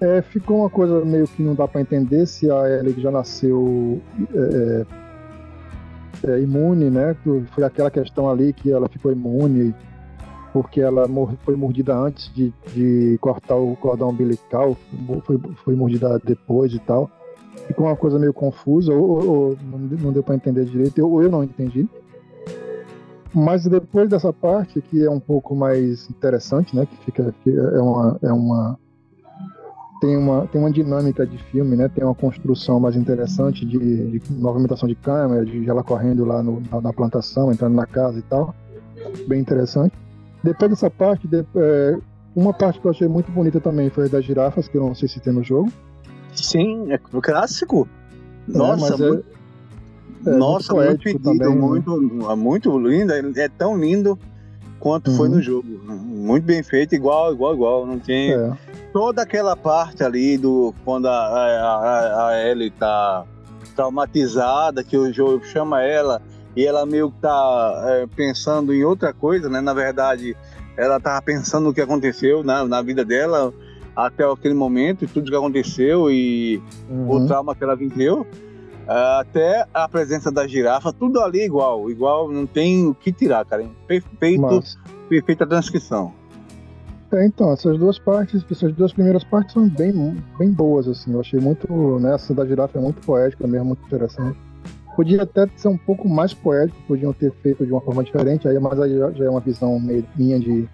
[0.00, 4.00] É, ficou uma coisa meio que não dá para entender se a Ellie já nasceu
[4.34, 4.84] é,
[6.24, 7.14] é, é imune, né?
[7.50, 9.74] Foi aquela questão ali que ela ficou imune
[10.52, 11.06] porque ela
[11.44, 14.76] foi mordida antes de, de cortar o cordão umbilical,
[15.24, 17.10] foi, foi mordida depois e tal.
[17.66, 19.58] Ficou uma coisa meio confusa, ou, ou
[20.00, 21.88] não deu para entender direito, ou eu não entendi.
[23.32, 27.80] Mas depois dessa parte, que é um pouco mais interessante, né, que fica que é
[27.80, 28.78] uma, é uma
[30.00, 34.32] tem uma tem uma dinâmica de filme, né, tem uma construção mais interessante de, de
[34.32, 38.22] movimentação de câmera, de ela correndo lá no, na, na plantação, entrando na casa e
[38.22, 38.52] tal,
[39.28, 39.94] bem interessante.
[40.42, 41.98] Depois dessa parte, de, é,
[42.34, 44.94] uma parte que eu achei muito bonita também foi a das girafas, que eu não
[44.94, 45.70] sei se tem no jogo.
[46.34, 47.88] Sim, é clássico.
[48.48, 49.24] É, Nossa, é, muito,
[50.26, 52.34] é, Nossa, muito, muito pedido, também, muito, né?
[52.34, 53.12] muito lindo.
[53.12, 54.18] É tão lindo
[54.78, 55.16] quanto uhum.
[55.16, 55.68] foi no jogo.
[55.86, 57.86] Muito bem feito, igual, igual, igual.
[57.86, 58.52] Não tem é.
[58.92, 63.24] toda aquela parte ali do quando a, a, a Ellie tá
[63.76, 66.20] traumatizada, que o jogo chama ela
[66.60, 69.62] e ela meio que tá é, pensando em outra coisa, né?
[69.62, 70.36] Na verdade,
[70.76, 73.50] ela tava pensando no que aconteceu na, na vida dela
[73.96, 77.10] até aquele momento, tudo que aconteceu e uhum.
[77.10, 78.26] o trauma que ela viveu,
[78.86, 83.66] até a presença da girafa, tudo ali igual, igual, não tem o que tirar, cara.
[83.86, 84.76] Perfeito, Mas...
[85.08, 86.12] perfeita transcrição.
[87.10, 89.92] É, então, essas duas partes, essas duas primeiras partes são bem,
[90.38, 91.14] bem boas, assim.
[91.14, 91.66] Eu achei muito,
[92.00, 94.38] né, essa da girafa é muito poética mesmo, muito interessante.
[94.96, 98.58] Podia até ser um pouco mais poético, podiam ter feito de uma forma diferente, aí,
[98.58, 100.68] mas aí já, já é uma visão meio minha de,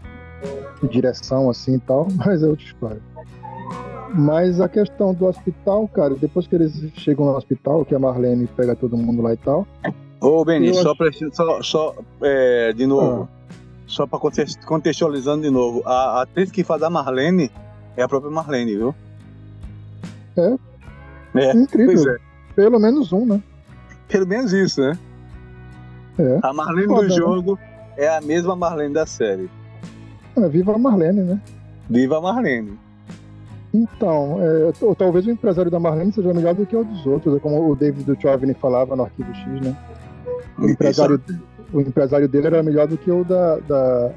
[0.82, 3.00] de direção assim e tal, mas é outra história.
[4.14, 8.46] Mas a questão do hospital, cara, depois que eles chegam no hospital, que a Marlene
[8.46, 9.66] pega todo mundo lá e tal.
[10.20, 11.34] Ô, Beni, só, acho...
[11.34, 13.50] só, só é, de novo, ah.
[13.86, 14.18] só para
[14.64, 17.50] contextualizando de novo, a, a atriz que faz a Marlene
[17.96, 18.94] é a própria Marlene, viu?
[20.36, 20.56] É.
[21.34, 22.14] É, Incrível.
[22.14, 22.18] É.
[22.54, 23.42] Pelo menos um, né?
[24.08, 24.98] Pelo menos isso, né?
[26.18, 26.38] É.
[26.42, 27.14] A Marlene Foda, do né?
[27.14, 27.94] jogo né?
[27.96, 29.50] é a mesma Marlene da série.
[30.36, 31.40] É, viva a Marlene, né?
[31.88, 32.78] Viva a Marlene.
[33.72, 37.36] Então, é, ou talvez o empresário da Marlene seja melhor do que o dos outros,
[37.36, 39.76] é como o David Duchovny falava no Arquivo X, né?
[40.58, 41.20] O empresário,
[41.72, 44.10] o empresário dele era melhor do que o da, da,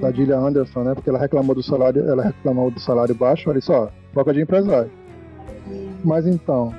[0.00, 0.94] da Gillian Anderson, né?
[0.94, 4.90] Porque ela reclamou do salário, ela reclamou do salário baixo, olha só, troca de empresário.
[6.04, 6.72] Mas então,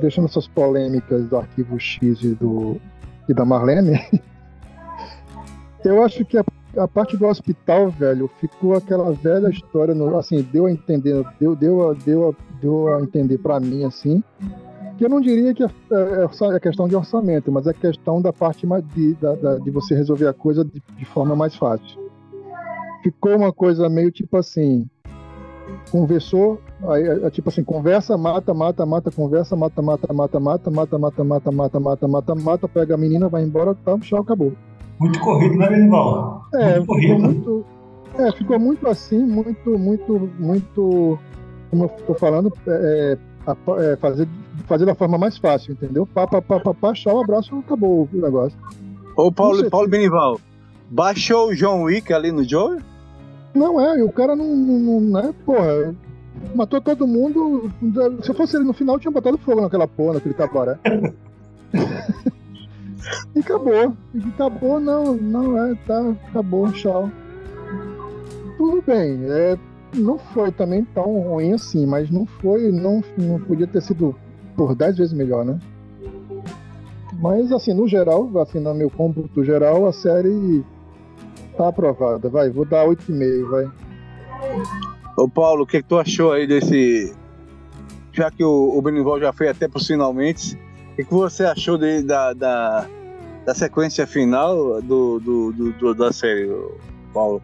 [0.00, 2.80] deixando essas polêmicas do Arquivo X e, do,
[3.28, 4.00] e da Marlene,
[5.84, 6.44] eu acho que a
[6.76, 11.54] a parte do hospital, velho, ficou aquela velha história, no, assim, deu a entender, deu,
[11.54, 14.22] deu, a, deu, a, deu a entender para mim, assim,
[14.96, 18.32] que eu não diria que é, é, é, questão de orçamento, mas é questão da
[18.32, 22.00] parte de, da, da, de você resolver a coisa de, de, forma mais fácil.
[23.02, 24.88] Ficou uma coisa meio tipo assim,
[25.94, 30.98] conversou, aí, é, tipo assim, conversa, mata, mata, mata, conversa, mata, mata, mata, mata, mata,
[30.98, 34.52] mata, mata, mata, mata, mata, mata, pega a menina, vai embora, tá, tchau, acabou.
[34.98, 36.42] Muito corrido, né, Benival?
[36.52, 37.14] É, muito corrido.
[37.14, 37.64] Ficou muito,
[38.18, 41.18] é, ficou muito assim, muito, muito, muito,
[41.70, 43.16] como eu tô falando, é,
[43.78, 44.28] é, fazer,
[44.66, 46.08] fazer da forma mais fácil, entendeu?
[46.12, 48.58] Pá, pá, pá, pá, pá, tchau, abraço, acabou o negócio.
[49.16, 50.40] Ô, Paulo, Paulo Benival,
[50.90, 52.78] baixou o John Wick ali no Joe?
[53.54, 55.94] Não é, o cara não, não, não é, porra,
[56.54, 57.70] matou todo mundo.
[58.22, 60.78] Se eu fosse ele no final, tinha botado fogo naquela porra, naquele cabaré.
[63.34, 63.94] E acabou.
[64.14, 67.10] E acabou, não, não é, tá, acabou, tchau.
[68.56, 69.58] Tudo bem, é,
[69.94, 74.14] não foi também tão ruim assim, mas não foi, não, não podia ter sido
[74.56, 75.58] por 10 vezes melhor, né?
[77.20, 80.64] Mas assim, no geral, assim, no meu cômputo geral, a série
[81.56, 82.28] tá aprovada.
[82.28, 83.70] Vai, vou dar 8,5, vai.
[85.16, 87.14] Ô Paulo, o que, que tu achou aí desse.
[88.12, 90.54] Já que o, o Benival já foi até pros finalmente,
[90.92, 92.86] o que, que você achou de, da, da,
[93.44, 96.48] da sequência final do, do, do, do da série,
[97.12, 97.42] Paulo?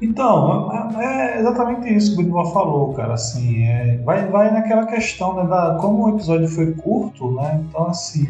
[0.00, 3.14] Então, é, é exatamente isso que o Benival falou, cara.
[3.14, 5.48] Assim, é, vai, vai naquela questão, né?
[5.48, 7.64] Da, como o episódio foi curto, né?
[7.68, 8.26] Então, assim,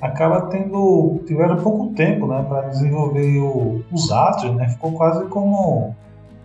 [0.00, 1.20] acaba tendo.
[1.26, 2.44] tiveram pouco tempo, né?
[2.48, 4.68] Para desenvolver o, os atos, né?
[4.68, 5.94] Ficou quase como.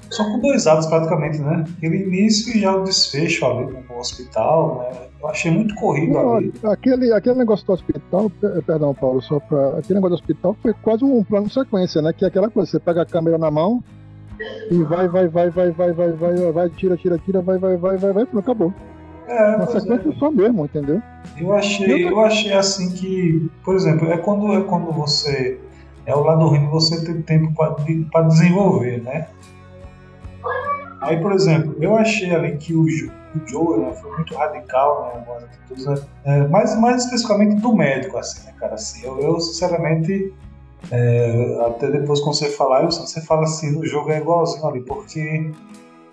[0.10, 1.66] Só com dois atos praticamente, né?
[1.78, 5.00] Aquele início e já o desfecho ali no hospital, né?
[5.20, 6.54] Eu achei muito corrido Não, ali.
[6.64, 8.30] Aquele, aquele negócio do hospital,
[8.66, 12.14] perdão, Paulo, só para aquele negócio do hospital foi quase um plano de sequência, né?
[12.14, 13.84] Que é aquela coisa, você pega a câmera na mão
[14.70, 17.98] e vai, vai, vai, vai, vai, vai, vai, vai, tira, tira, tira, vai, vai, vai,
[17.98, 18.72] vai, vai, acabou.
[19.28, 20.20] É, Uma sequência é.
[20.20, 21.02] só mesmo, entendeu?
[21.38, 25.60] Eu achei, eu achei assim que, por exemplo, é quando, é quando você.
[26.06, 27.52] É o lado ruim você ter tempo
[28.12, 29.28] para desenvolver, né?
[31.02, 35.20] Aí, por exemplo, eu achei ali que o, o Joe né, foi muito radical, né,
[35.20, 39.40] algumas atitudes, né, é, mais, mais especificamente do médico, assim, né, cara, assim, eu, eu
[39.40, 40.34] sinceramente,
[40.92, 45.52] é, até depois quando você falar, você fala assim, o jogo é igualzinho ali, porque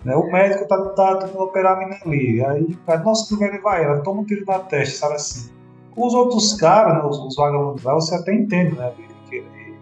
[0.03, 3.43] né, o médico tá, tá tentando operar a menina ali, aí o cara, nossa, que
[3.43, 5.51] ele vai, ela toma um tiro na testa, sabe assim.
[5.95, 8.91] Os outros caras, né, os, os vagabundos lá, você até entende, né,
[9.29, 9.77] que ele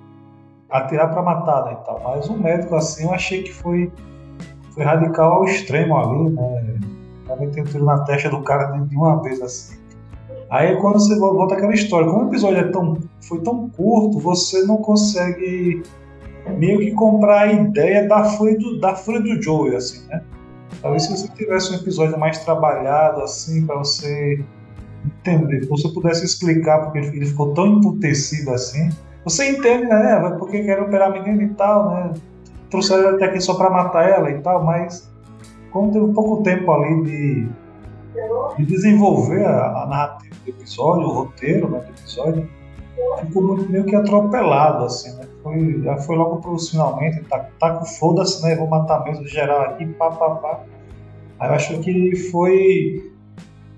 [0.69, 3.91] atirar pra matar, né, e tal, mas o médico, assim, eu achei que foi
[4.71, 6.79] foi radical ao extremo ali, né?
[7.27, 9.77] Também tem um tiro na testa do cara de uma vez assim.
[10.49, 14.63] Aí quando você volta aquela história, como o episódio é tão, foi tão curto, você
[14.63, 15.83] não consegue
[16.49, 20.21] meio que comprar a ideia da fúria do, da fúria do Joey, assim, né?
[20.81, 24.43] Talvez se você tivesse um episódio mais trabalhado, assim, para você
[25.05, 28.89] entender, se você pudesse explicar porque ele ficou tão emputecido assim,
[29.23, 30.35] você entende, né?
[30.39, 32.13] Porque quer operar a menina e tal, né?
[32.71, 35.11] trouxeram ele até aqui só para matar ela e tal, mas
[35.71, 37.47] como teve pouco tempo ali de,
[38.57, 42.49] de desenvolver a, a, narrativa do episódio, o roteiro né, do episódio,
[43.19, 45.25] ficou muito meio que atropelado, assim, né?
[45.43, 48.55] Foi, já foi logo pro finalmente, tá, tá com foda-se, né?
[48.55, 50.63] Vou matar mesmo geral aqui, pá, pá, pá.
[51.39, 53.11] Aí eu acho que foi.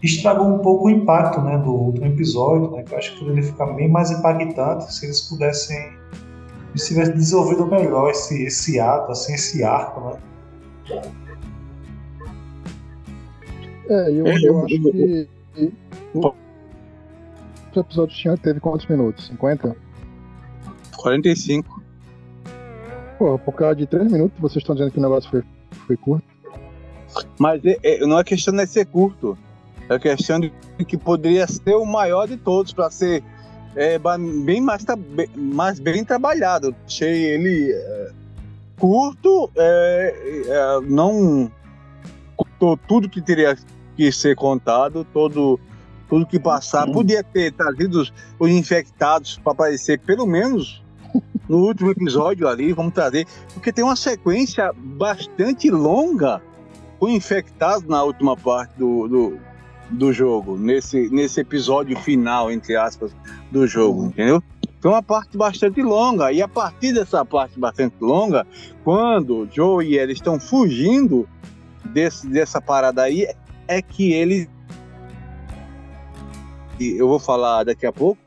[0.02, 2.84] estragou um pouco o impacto né, do, do episódio, né?
[2.84, 5.94] Que eu acho que poderia ficar bem mais impactante se eles pudessem
[6.76, 11.02] se tivesse desenvolvido melhor esse, esse ato, assim, esse arco, né?
[13.90, 15.28] É, eu, eu, eu acho que.
[17.76, 19.28] O episódio tinha, teve quantos minutos?
[19.28, 19.76] 50?
[20.98, 21.84] 45.
[23.18, 25.44] Pô, por causa de 3 minutos vocês estão dizendo que o negócio foi,
[25.88, 26.26] foi curto?
[27.40, 29.38] Mas é, é, não é questão de ser curto.
[29.90, 30.52] É questão de
[30.88, 33.24] que poderia ser o maior de todos para ser
[33.76, 34.00] é,
[34.46, 34.86] bem mais,
[35.36, 36.76] mais bem trabalhado.
[36.86, 38.12] Achei ele é,
[38.80, 41.52] curto, é, é, não
[42.36, 43.56] contou tudo que teria
[43.96, 45.60] que ser contado, todo,
[46.10, 46.90] tudo que passar.
[46.92, 50.84] Podia ter trazido os, os infectados para aparecer pelo menos
[51.48, 56.42] no último episódio ali, vamos trazer, porque tem uma sequência bastante longa
[57.00, 59.40] com infectados na última parte do, do,
[59.90, 63.16] do jogo, nesse, nesse episódio final, entre aspas,
[63.52, 64.08] do jogo, uhum.
[64.08, 64.44] entendeu?
[64.82, 68.46] Tem uma parte bastante longa, e a partir dessa parte bastante longa,
[68.84, 71.28] quando Joe e eles estão fugindo
[71.86, 73.28] desse, dessa parada aí,
[73.68, 74.50] é que eles.
[76.80, 78.20] Eu vou falar daqui a pouco,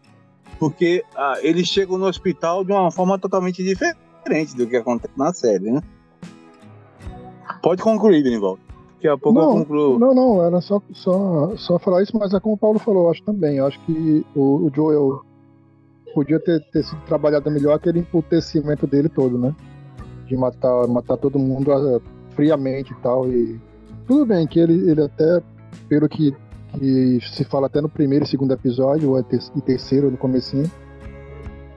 [0.58, 5.32] porque ah, eles chegam no hospital de uma forma totalmente diferente do que acontece na
[5.32, 5.82] série, né?
[7.62, 8.58] Pode concluir, Benival.
[8.94, 9.98] Daqui a pouco não, eu concluo.
[9.98, 13.10] Não, não, era só, só, só falar isso, mas é como o Paulo falou, eu
[13.10, 13.58] acho também.
[13.58, 15.22] Eu acho que o, o Joel
[16.14, 19.54] podia ter, ter sido trabalhado melhor aquele emputecimento dele todo, né?
[20.26, 22.00] De matar, matar todo mundo uh,
[22.30, 23.28] friamente e tal.
[23.28, 23.60] E
[24.06, 25.42] tudo bem que ele, ele até,
[25.88, 26.34] pelo que
[26.78, 29.24] que se fala até no primeiro e segundo episódio, ou é
[29.54, 30.70] e terceiro no comecinho,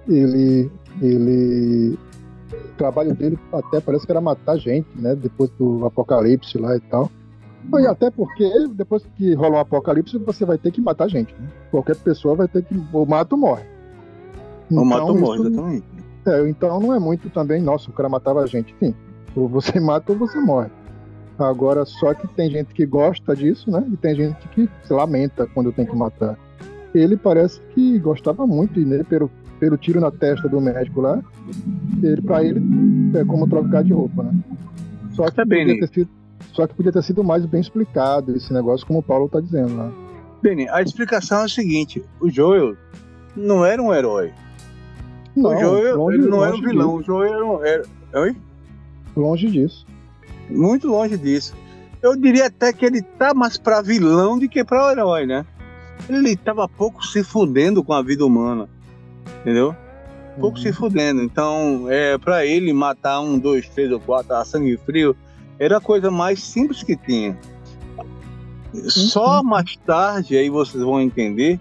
[0.07, 0.69] ele,
[1.01, 1.97] ele
[2.51, 5.15] o trabalho dele até parece que era matar gente, né?
[5.15, 7.09] Depois do apocalipse lá e tal.
[7.77, 11.33] E até porque depois que rola um apocalipse, você vai ter que matar gente.
[11.39, 11.47] Né?
[11.69, 12.81] Qualquer pessoa vai ter que.
[12.93, 13.63] Ou mata ou morre.
[14.71, 15.85] Então, ou mata ou morre, exatamente.
[16.25, 18.73] É, então não é muito também, nossa, o cara matava gente.
[18.75, 18.95] Enfim,
[19.35, 20.69] ou você mata ou você morre.
[21.39, 23.85] Agora, só que tem gente que gosta disso, né?
[23.91, 26.37] E tem gente que se lamenta quando tem que matar.
[26.93, 31.21] Ele parece que gostava muito, e né, pelo, pelo tiro na testa do médico lá,
[32.03, 32.61] ele, pra ele
[33.15, 34.33] é como trocar de roupa, né?
[35.11, 36.09] Só que, tá podia ter sido,
[36.51, 39.77] só que podia ter sido mais bem explicado esse negócio, como o Paulo tá dizendo
[39.77, 39.85] lá.
[39.87, 39.93] Né?
[40.41, 42.75] Beni, a explicação é a seguinte: o Joel
[43.35, 44.33] não era um herói.
[45.35, 46.99] Não, o Joel longe, ele não era um vilão, disso.
[46.99, 47.63] o Joel era um.
[47.63, 47.83] Era...
[48.15, 48.35] Oi?
[49.15, 49.85] Longe disso.
[50.49, 51.53] Muito longe disso.
[52.01, 55.45] Eu diria até que ele tá mais para vilão do que para herói, né?
[56.07, 58.69] Ele tava pouco se fudendo com a vida humana,
[59.41, 59.75] entendeu?
[60.39, 60.63] Pouco uhum.
[60.63, 61.21] se fudendo.
[61.21, 65.15] Então, é para ele matar um, dois, três ou quatro a sangue frio
[65.59, 67.37] era a coisa mais simples que tinha.
[68.73, 68.89] Uhum.
[68.89, 71.59] Só mais tarde aí vocês vão entender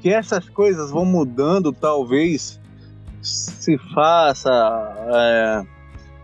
[0.00, 2.60] que essas coisas vão mudando, talvez
[3.22, 4.50] se faça
[5.14, 5.66] é,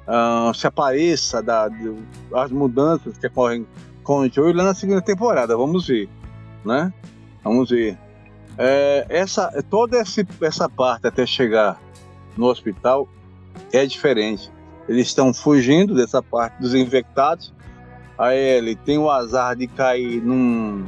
[0.08, 1.94] uh, se apareça da, de,
[2.34, 3.66] as mudanças que ocorrem
[4.02, 5.56] com o Joey lá na segunda temporada.
[5.56, 6.08] Vamos ver,
[6.64, 6.92] né?
[7.42, 7.98] Vamos ver.
[8.56, 11.80] É, essa, toda esse, essa parte até chegar
[12.36, 13.08] no hospital
[13.72, 14.50] é diferente.
[14.88, 17.52] Eles estão fugindo dessa parte dos infectados.
[18.16, 20.84] A Ellie tem o azar de cair num,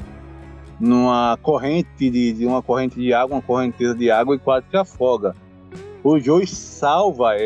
[0.79, 4.77] numa corrente de, de, uma corrente de água, uma correnteza de água e quase que
[4.77, 5.35] afoga.
[6.05, 7.39] O Joey salva a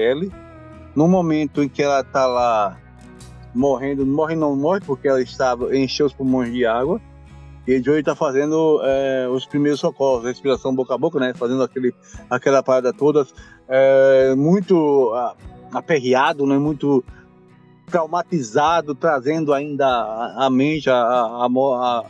[0.94, 2.78] no momento em que ela está lá
[3.54, 7.00] morrendo, morre não morre porque ela estava encheu os pulmões de água.
[7.66, 11.32] E Joey está fazendo é, os primeiros socorros, respiração boca a boca, né?
[11.34, 11.94] Fazendo aquele,
[12.28, 13.26] aquela parada toda,
[13.68, 15.12] é, muito
[15.72, 16.58] aperreado, né?
[16.58, 17.04] Muito
[17.86, 22.04] traumatizado, trazendo ainda a, a mente, a, a, a,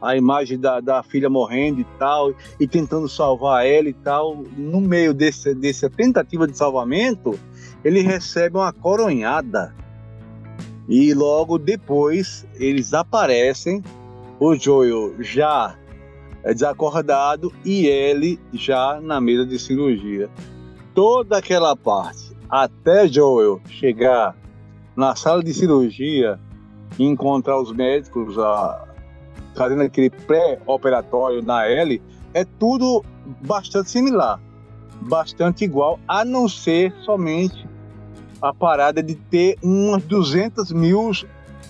[0.00, 4.42] a imagem da, da, filha morrendo e tal, e tentando salvar ela e tal.
[4.56, 7.38] No meio desse, dessa tentativa de salvamento,
[7.86, 9.72] ele recebe uma coronhada.
[10.88, 13.80] E logo depois eles aparecem,
[14.40, 15.78] o Joel já
[16.42, 20.28] é desacordado e ele já na mesa de cirurgia.
[20.96, 24.36] Toda aquela parte, até Joel chegar
[24.96, 26.40] na sala de cirurgia
[26.98, 28.84] e encontrar os médicos a,
[29.54, 32.02] fazendo aquele pré-operatório na L,
[32.34, 33.04] é tudo
[33.46, 34.40] bastante similar,
[35.02, 37.75] bastante igual, a não ser somente
[38.40, 41.10] a parada de ter uns 200 mil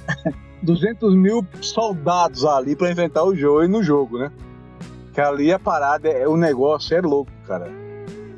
[0.62, 4.32] 200 mil soldados ali para enfrentar o Joey no jogo, né?
[5.12, 7.70] Que ali a parada, é, o negócio é louco, cara.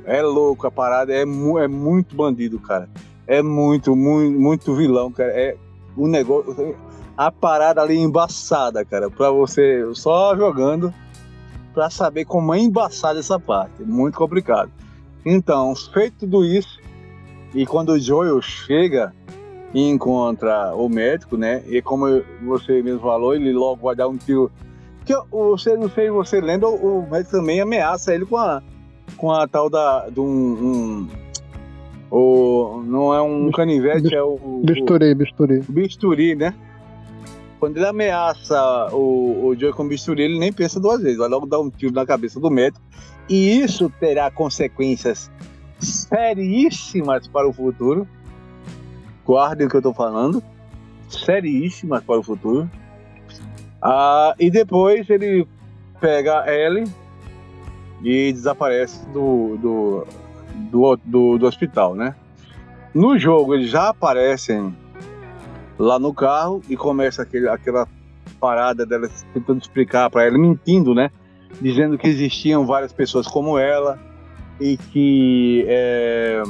[0.04, 2.88] É louco, a parada é, mu é muito bandido, cara.
[3.26, 5.30] É muito, muito, muito vilão, cara.
[5.32, 5.56] É
[5.96, 6.76] o negócio.
[7.16, 9.10] A parada ali embaçada, cara.
[9.10, 10.94] Pra você só jogando
[11.74, 13.82] pra saber como é embaçada essa parte.
[13.82, 14.70] Muito complicado.
[15.26, 16.78] Então, feito tudo isso,
[17.54, 19.14] e quando o Joel chega
[19.74, 21.62] e encontra o médico, né?
[21.66, 24.50] E como você mesmo falou, ele logo vai dar um tiro.
[25.04, 28.62] Que você não sei, você lembra, o médico também ameaça ele com a
[29.16, 31.08] com a tal da de um, um
[32.10, 34.62] o, não é um canivete, é o.
[34.64, 35.62] Bisturi, bisturi.
[35.68, 36.54] Bisturi, né?
[37.60, 41.44] Quando ele ameaça o, o Joe com bisturi, ele nem pensa duas vezes, vai logo
[41.44, 42.82] dar um tiro na cabeça do médico.
[43.28, 45.30] E isso terá consequências
[45.78, 48.06] seríssimas para o futuro.
[49.24, 50.42] Guardem o que eu estou falando.
[51.08, 52.68] Seríssimas para o futuro.
[53.80, 55.46] Ah, e depois ele
[56.00, 56.84] pega a Ellie
[58.02, 60.06] e desaparece do, do,
[60.70, 62.14] do, do, do hospital, né?
[62.94, 64.74] No jogo eles já aparecem
[65.78, 67.86] lá no carro e começa aquele, aquela
[68.40, 71.10] parada dela tentando explicar para ela, mentindo, né?
[71.60, 73.98] Dizendo que existiam várias pessoas como ela
[74.60, 76.42] e que, é,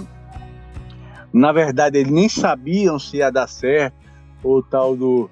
[1.32, 3.96] na verdade, eles nem sabiam se ia dar certo
[4.42, 5.28] o tal do,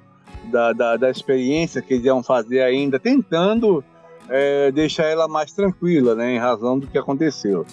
[0.50, 3.84] da, da, da experiência que eles iam fazer ainda, tentando
[4.28, 7.64] é, deixar ela mais tranquila, né, em razão do que aconteceu.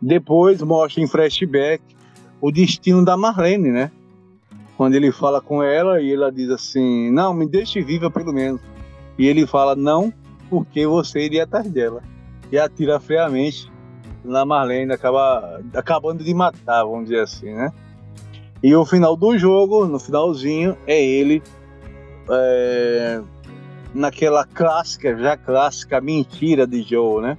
[0.00, 1.82] Depois mostra em flashback
[2.40, 3.90] o destino da Marlene, né?
[4.76, 8.60] Quando ele fala com ela e ela diz assim: Não, me deixe viva pelo menos.
[9.18, 10.12] E ele fala: Não,
[10.48, 12.00] porque você iria atrás dela.
[12.52, 13.68] E atira friamente
[14.24, 17.72] na Marlene, acaba acabando de matar, vamos dizer assim, né?
[18.62, 21.42] E o final do jogo, no finalzinho, é ele
[22.30, 23.20] é,
[23.94, 27.38] naquela clássica, já clássica mentira de Joe, né?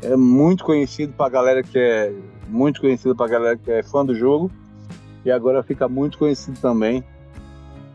[0.00, 2.12] É muito conhecido pra galera que é
[2.48, 4.50] muito conhecido pra galera que é fã do jogo
[5.24, 7.04] e agora fica muito conhecido também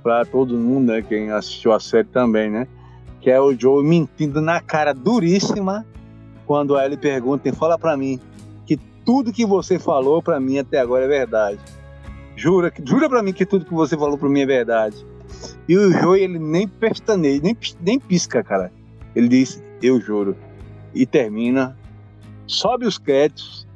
[0.01, 1.01] para todo mundo, né?
[1.01, 2.67] Quem assistiu a série também, né?
[3.19, 5.85] Que é o Joe mentindo na cara duríssima
[6.47, 8.19] quando ele pergunta, fala para mim
[8.65, 11.59] que tudo que você falou para mim até agora é verdade.
[12.37, 15.05] Jura, jura para mim que tudo que você falou para mim é verdade.
[15.67, 18.71] E o Joey, ele nem pestaneja, nem, nem pisca, cara.
[19.13, 20.37] Ele diz, eu juro.
[20.95, 21.77] E termina,
[22.45, 23.67] sobe os créditos,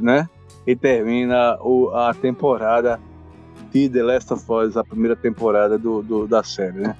[0.00, 0.26] né?
[0.66, 2.98] E termina o, a temporada
[3.70, 6.96] de The Last of Us, a primeira temporada do, do, da série, né?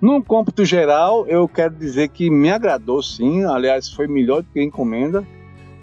[0.00, 4.60] Num cômputo geral, eu quero dizer que me agradou sim, aliás, foi melhor do que
[4.60, 5.26] a encomenda,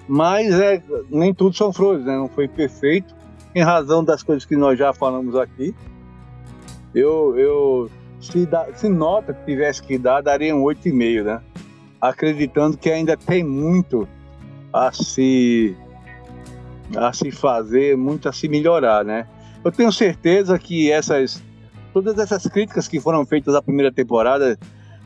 [0.07, 2.15] mas é, nem tudo são flores, né?
[2.15, 3.15] Não foi perfeito,
[3.55, 5.73] em razão das coisas que nós já falamos aqui,
[6.93, 11.41] eu, eu se, se nota que tivesse que dar, daria um 8,5, né?
[11.99, 14.07] Acreditando que ainda tem muito
[14.71, 15.75] a se,
[16.95, 19.27] a se fazer, muito a se melhorar, né?
[19.63, 21.41] Eu tenho certeza que essas,
[21.93, 24.57] todas essas críticas que foram feitas na primeira temporada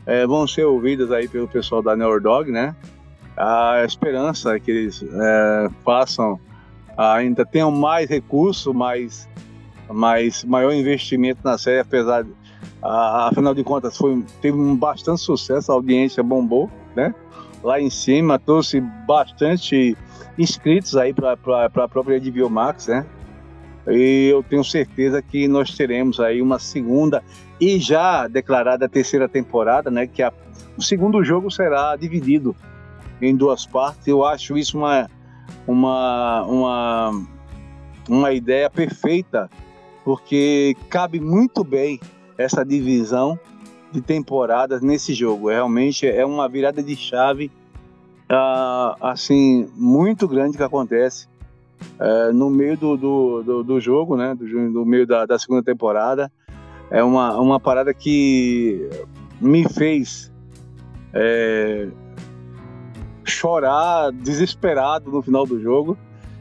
[0.06, 2.74] é, vão ser ouvidas aí pelo pessoal da Neurdog, né?
[3.36, 6.40] A esperança é que eles é, façam,
[6.96, 9.28] ainda tenham mais recurso, mais
[9.90, 12.30] mas maior investimento na série, apesar de,
[12.82, 17.14] a, afinal de contas foi teve um bastante sucesso, a audiência bombou, né?
[17.62, 19.96] Lá em cima trouxe bastante
[20.38, 23.04] inscritos aí para a própria HBO Max, né?
[23.90, 27.22] E eu tenho certeza que nós teremos aí uma segunda
[27.60, 30.06] e já declarada terceira temporada, né?
[30.06, 30.32] Que a,
[30.76, 32.54] o segundo jogo será dividido
[33.20, 34.06] em duas partes.
[34.06, 35.08] Eu acho isso uma
[35.66, 37.26] uma uma,
[38.08, 39.48] uma ideia perfeita
[40.04, 41.98] porque cabe muito bem
[42.36, 43.38] essa divisão
[43.90, 45.48] de temporadas nesse jogo.
[45.48, 47.50] Realmente é uma virada de chave
[48.30, 51.26] uh, assim muito grande que acontece
[51.98, 54.34] uh, no meio do, do, do, do, jogo, né?
[54.34, 56.30] Do, do meio da, da, segunda temporada.
[56.90, 58.88] É uma, uma parada que
[59.40, 60.32] me fez
[61.12, 61.88] é,
[63.24, 65.96] chorar desesperado no final do jogo.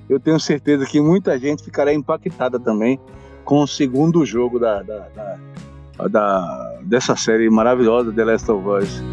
[0.09, 2.99] Eu tenho certeza que muita gente ficará impactada também
[3.43, 9.03] com o segundo jogo da, da, da, da dessa série maravilhosa The Last of Us.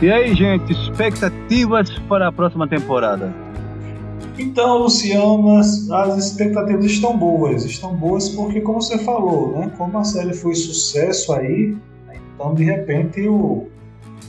[0.00, 3.34] E aí, gente, expectativas para a próxima temporada?
[4.38, 7.64] Então, Luciano, as, as, expectativas estão boas.
[7.64, 9.72] Estão boas porque, como você falou, né?
[9.76, 11.76] Como a série foi sucesso aí,
[12.34, 13.66] então de repente o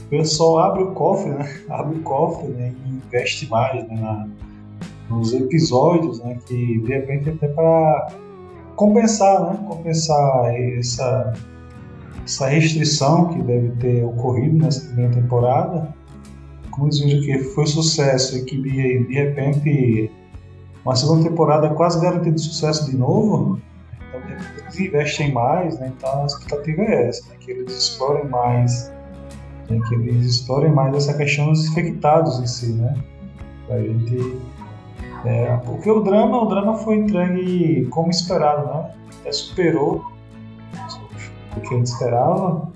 [0.08, 1.48] pessoal abre o cofre, né?
[1.70, 2.72] Abre o cofre né?
[2.84, 3.96] e investe mais né?
[4.00, 4.28] Na,
[5.08, 6.36] nos episódios, né?
[6.46, 8.08] Que de repente até para
[8.74, 9.64] compensar, né?
[9.68, 11.32] Compensar essa,
[12.30, 15.92] essa restrição que deve ter ocorrido nessa primeira temporada
[16.70, 20.10] como eles viram que foi sucesso e que de, repente
[20.84, 23.60] uma segunda temporada quase garantida de sucesso de novo,
[24.08, 24.20] então
[24.62, 25.92] eles investem mais, né?
[25.94, 27.36] então a expectativa é essa, né?
[27.40, 28.90] que eles explorem mais,
[29.68, 29.78] né?
[29.88, 32.96] que eles explorem mais essa questão dos infectados em si, né?
[33.66, 34.38] Pra gente,
[35.26, 38.90] é, porque o drama, o drama foi entregue como esperado, né?
[39.20, 40.02] Até superou
[41.56, 42.70] o que a gente esperava,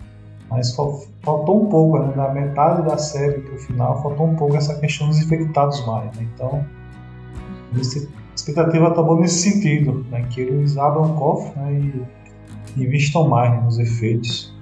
[0.51, 2.13] mas faltou um pouco, né?
[2.15, 6.17] da metade da série para o final, faltou um pouco essa questão dos infectados mais.
[6.17, 6.29] Né?
[6.35, 6.65] Então,
[7.75, 7.81] a
[8.35, 10.25] expectativa está boa nesse sentido, né?
[10.31, 11.73] que eles abram o cofre né?
[12.77, 13.61] e investam mais né?
[13.63, 14.55] nos efeitos.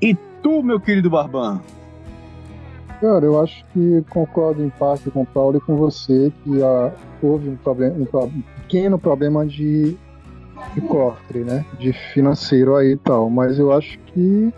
[0.00, 1.60] E tu, meu querido Barban?
[3.00, 6.92] Cara, eu acho que concordo em parte com o Paulo e com você que ah,
[7.20, 9.96] houve um, problema, um, um pequeno problema de,
[10.74, 11.64] de cofre, né?
[11.78, 13.28] De financeiro aí e tal.
[13.30, 14.52] Mas eu acho que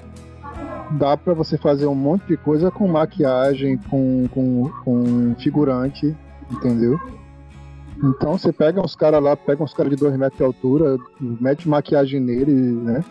[0.93, 6.15] dá para você fazer um monte de coisa com maquiagem, com, com, com figurante,
[6.51, 6.99] entendeu?
[8.03, 11.69] Então você pega uns caras lá, pega uns caras de 2 metros de altura, mete
[11.69, 13.05] maquiagem nele, né?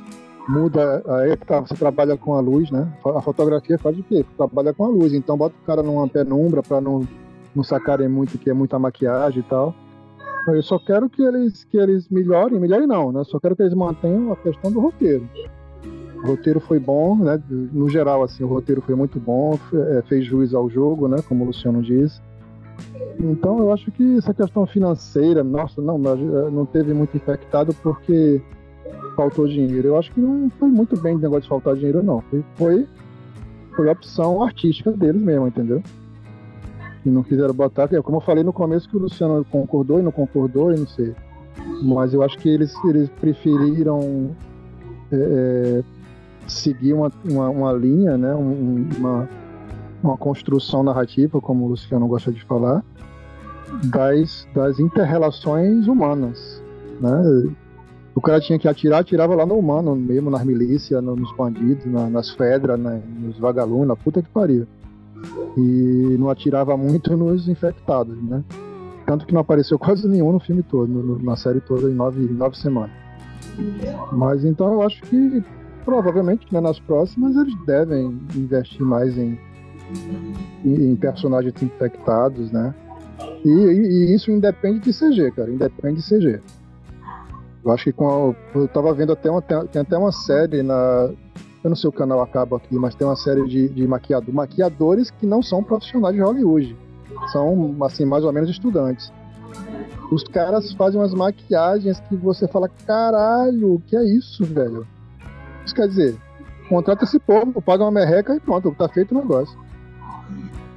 [0.48, 2.92] Muda, aí tá, você trabalha com a luz, né?
[3.06, 4.26] A fotografia faz o quê?
[4.36, 7.08] Trabalha com a luz, então bota o cara numa penumbra para não,
[7.56, 9.74] não sacarem muito que é muita maquiagem e tal.
[10.48, 13.24] Eu só quero que eles, que eles melhorem, melhorem não, né?
[13.24, 15.28] Só quero que eles mantenham a questão do roteiro.
[16.24, 17.42] O roteiro foi bom, né?
[17.50, 21.18] No geral, assim, o roteiro foi muito bom, é, fez juiz ao jogo, né?
[21.28, 22.22] Como o Luciano disse.
[23.20, 28.42] Então eu acho que essa questão financeira, nossa, não, eh, não teve muito infectado porque
[29.16, 29.90] faltou dinheiro.
[29.90, 32.22] Eu acho que não foi muito bem o negócio de faltar dinheiro, não.
[32.22, 32.88] Foi, foi,
[33.76, 35.82] foi opção artística deles mesmo, entendeu?
[37.06, 40.12] E não quiseram botar, como eu falei no começo que o Luciano concordou e não
[40.12, 41.14] concordou, e não sei.
[41.82, 44.32] Mas eu acho que eles, eles preferiram
[45.12, 45.84] é,
[46.48, 48.34] seguir uma, uma, uma, linha, né?
[48.34, 49.30] Um, uma,
[50.02, 52.84] uma construção narrativa, como o Luciano gosta de falar,
[53.86, 56.62] das, das interrelações humanas.
[57.00, 57.54] Né?
[58.16, 62.10] O cara tinha que atirar, atirava lá no humano mesmo, nas milícias, nos bandidos, na,
[62.10, 64.68] nas fedras, nos vagalumes, na puta que pariu.
[65.58, 68.44] E não atirava muito nos infectados, né?
[69.06, 72.22] Tanto que não apareceu quase nenhum no filme todo, no, na série toda, em nove,
[72.22, 72.96] nove semanas.
[74.12, 75.44] Mas então eu acho que
[75.84, 79.38] provavelmente né, nas próximas eles devem investir mais em,
[80.64, 82.74] em personagens infectados, né?
[83.44, 85.52] E, e, e, isso independe de CG, cara.
[85.52, 86.40] Independe de CG.
[87.64, 91.10] Eu acho que com a, eu tava vendo até uma, tem até uma série na.
[91.64, 95.10] Eu não sei o canal acaba aqui, mas tem uma série de, de maquiador, maquiadores
[95.10, 96.76] que não são profissionais de Hollywood.
[97.32, 99.12] São, assim, mais ou menos estudantes.
[100.12, 104.86] Os caras fazem umas maquiagens que você fala, caralho, o que é isso, velho?
[105.66, 106.18] Isso quer dizer,
[106.68, 109.58] contrata esse povo, paga uma merreca e pronto, tá feito o negócio.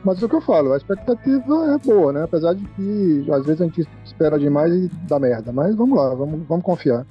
[0.05, 2.23] Mas é o que eu falo, a expectativa é boa, né?
[2.23, 5.53] Apesar de que às vezes a gente espera demais e dá merda.
[5.53, 7.05] Mas vamos lá, vamos, vamos confiar.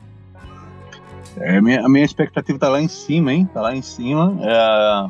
[1.37, 3.49] É, minha, a minha expectativa tá lá em cima, hein?
[3.53, 4.37] Tá lá em cima.
[4.41, 5.09] É,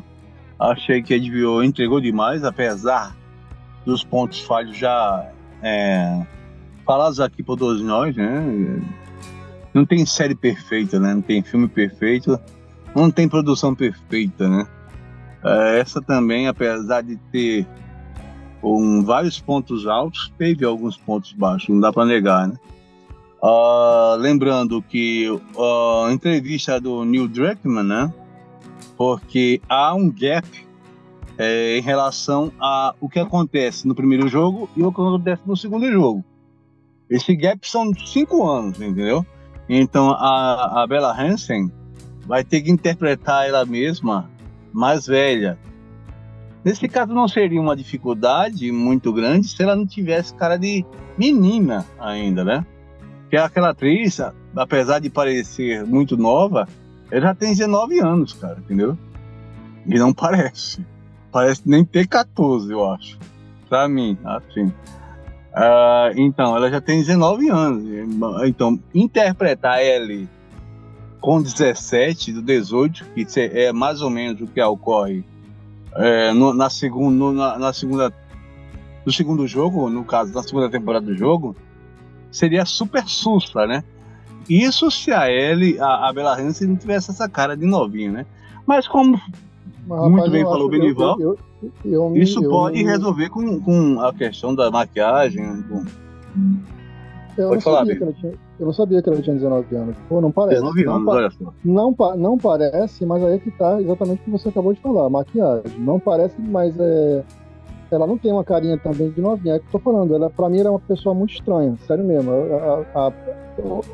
[0.58, 3.16] achei que a HBO entregou demais, apesar
[3.84, 5.30] dos pontos falhos já
[5.62, 6.26] é,
[6.84, 8.82] falados aqui por todos nós, né?
[9.72, 11.14] Não tem série perfeita, né?
[11.14, 12.38] Não tem filme perfeito,
[12.94, 14.66] não tem produção perfeita, né?
[15.44, 17.66] É, essa também, apesar de ter
[18.62, 22.56] um, vários pontos altos, teve alguns pontos baixos, não dá para negar, né?
[23.42, 28.14] Uh, lembrando que uh, a entrevista do Neil Druckmann, né?
[28.96, 30.48] Porque há um gap
[31.38, 35.56] é, em relação a o que acontece no primeiro jogo e o que acontece no
[35.56, 36.24] segundo jogo.
[37.08, 39.24] Esse gap são cinco anos, entendeu?
[39.68, 41.70] Então a, a Bella Hansen
[42.26, 44.30] vai ter que interpretar ela mesma
[44.72, 45.58] mais velha.
[46.64, 50.84] Nesse caso, não seria uma dificuldade muito grande se ela não tivesse cara de
[51.16, 52.66] menina ainda, né?
[53.36, 54.18] Que aquela atriz,
[54.56, 56.66] apesar de parecer muito nova,
[57.10, 58.96] ela já tem 19 anos, cara, entendeu?
[59.84, 60.82] E não parece.
[61.30, 63.18] Parece nem ter 14, eu acho.
[63.68, 64.68] Pra mim, assim.
[65.52, 67.84] Uh, então, ela já tem 19 anos.
[68.46, 70.26] Então, interpretar ela
[71.20, 75.22] com 17 do 18, que é mais ou menos o que ocorre
[75.94, 78.10] é, no, na, segunda, no, na, na, segunda
[79.04, 81.54] no segundo jogo, no caso da segunda temporada do jogo,
[82.30, 83.84] seria super sussa, né?
[84.48, 88.26] Isso se a Ellie, a, a Bella Hansen não tivesse essa cara de novinha, né?
[88.66, 89.20] Mas como
[89.86, 91.38] Mas, muito rapaz, bem falou o Benival, eu,
[91.84, 95.62] eu, eu, isso pode resolver com, com a questão da maquiagem.
[95.62, 95.84] Com...
[97.36, 99.76] Eu Pode não falar, sabia que ela tinha, eu não sabia que ela tinha 19
[99.76, 99.96] anos.
[100.08, 100.60] Pô, não parece.
[100.60, 101.52] 19 anos, não, olha só.
[101.64, 105.10] Não, não parece, mas aí é que tá exatamente o que você acabou de falar,
[105.10, 105.78] maquiagem.
[105.78, 107.22] Não parece, mas é.
[107.90, 110.14] Ela não tem uma carinha também de novinha, é que eu tô falando.
[110.14, 112.32] Ela, pra mim, ela é uma pessoa muito estranha, sério mesmo.
[112.32, 113.12] A, a,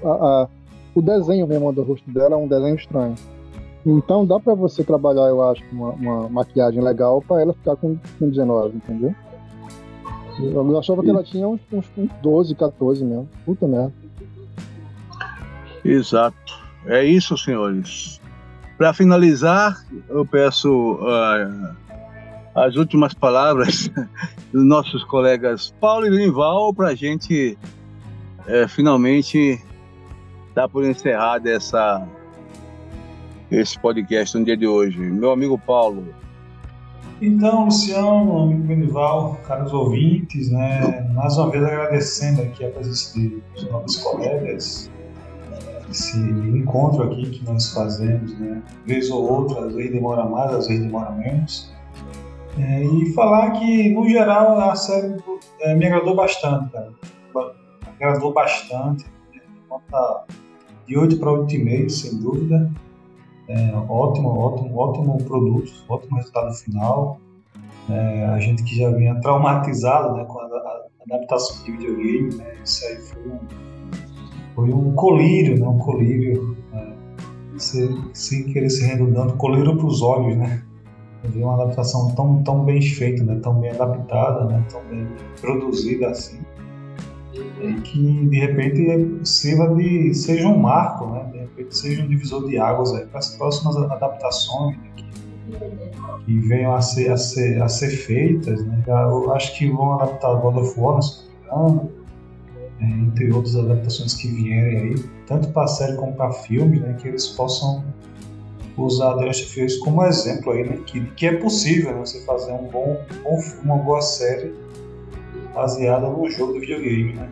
[0.05, 0.49] a,
[0.95, 3.15] o desenho mesmo do rosto dela é um desenho estranho.
[3.85, 7.99] Então dá pra você trabalhar, eu acho, uma, uma maquiagem legal pra ela ficar com,
[8.19, 9.15] com 19, entendeu?
[10.41, 13.29] Eu achava que ela tinha uns, uns, uns 12, 14 mesmo.
[13.45, 13.93] Puta merda.
[15.85, 16.37] Exato.
[16.87, 18.21] É isso, senhores.
[18.79, 21.77] Para finalizar, eu peço uh,
[22.55, 23.91] as últimas palavras
[24.53, 27.57] dos nossos colegas Paulo e Linival para a gente
[28.41, 29.61] uh, finalmente
[30.55, 32.07] dar por encerrado essa,
[33.51, 34.99] esse podcast no dia de hoje.
[34.99, 36.05] Meu amigo Paulo,
[37.23, 43.19] Então, Luciano, amigo Benival, caros ouvintes, né, mais uma vez agradecendo aqui a presença
[43.55, 44.91] dos nossos colegas,
[45.91, 50.67] esse encontro aqui que nós fazemos, né, vez ou outra, às vezes demora mais, às
[50.67, 51.73] vezes demora menos,
[52.59, 55.17] é, e falar que, no geral, a série
[55.61, 56.93] é, me agradou bastante, cara,
[57.97, 59.07] agradou bastante,
[59.71, 60.25] nota
[60.87, 62.71] de 8 para 8,5, sem dúvida,
[63.49, 67.19] é, ótimo, ótimo, ótimo produto, ótimo resultado final.
[67.91, 72.55] É, a gente que já vinha traumatizado né, com a, a adaptação de videogame, né,
[72.65, 73.39] isso aí foi um,
[74.55, 76.93] foi um colírio, né, um colírio, né,
[77.57, 80.63] sem, sem querer ser redundante, colírio para os olhos, né?
[81.25, 85.07] Ver uma adaptação tão, tão bem feita, né, tão bem adaptada, né, tão bem
[85.41, 86.41] produzida assim
[87.35, 91.25] e que de repente sirva de seja um marco, né?
[91.33, 94.85] De repente seja um divisor de águas aí para as próximas adaptações né?
[94.97, 95.05] que,
[96.25, 98.83] que, venham a ser, a ser, a ser feitas, né?
[98.87, 101.91] Eu acho que vão adaptar God of War, se não me engano,
[102.81, 104.95] é, entre outras adaptações que vierem aí,
[105.27, 106.97] tanto para série como para filmes, né?
[107.01, 107.85] Que eles possam
[108.77, 110.81] usar The Last of Us como exemplo aí, né?
[110.87, 112.01] Que, que é possível né?
[112.01, 114.55] você fazer um bom, bom uma boa série
[115.55, 117.29] baseada no jogo do videogame, né?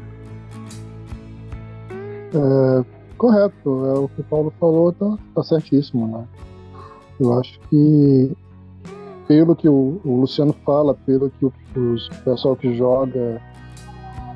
[2.33, 2.85] É,
[3.17, 6.25] correto, é o que o Paulo falou, tá, tá certíssimo, né?
[7.19, 8.33] Eu acho que
[9.27, 13.41] pelo que o, o Luciano fala, pelo que o, os pessoal que joga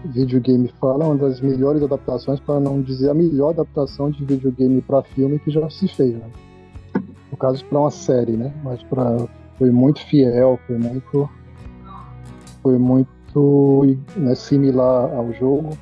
[0.05, 4.81] videogame fala, é uma das melhores adaptações, para não dizer a melhor adaptação de videogame
[4.83, 6.31] para filme que já se fez, né?
[7.35, 8.55] No caso para uma série, né?
[8.63, 9.27] Mas para
[9.59, 11.29] foi muito fiel, foi muito
[12.63, 15.77] foi muito né, similar ao jogo,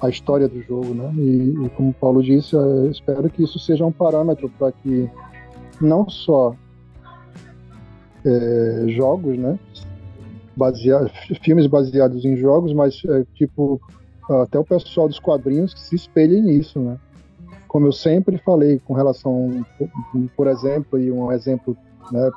[0.00, 1.12] à história do jogo, né?
[1.14, 5.08] E, e como o Paulo disse, eu espero que isso seja um parâmetro para que
[5.80, 6.52] não só
[8.24, 9.56] é, jogos, né?
[10.56, 11.12] Baseado,
[11.44, 13.80] filmes baseados em jogos, mas é, tipo
[14.28, 16.98] até o pessoal dos quadrinhos que se espelhem nisso, né?
[17.72, 19.64] Como eu sempre falei com relação,
[20.36, 21.74] por exemplo, e um exemplo
[22.12, 22.30] né,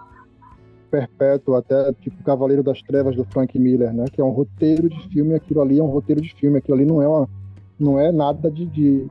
[0.90, 4.06] perpétuo, até tipo Cavaleiro das Trevas do Frank Miller, né?
[4.10, 6.86] Que é um roteiro de filme, aquilo ali é um roteiro de filme, aquilo ali
[6.86, 7.30] não é uma,
[7.78, 9.08] não é nada de, de,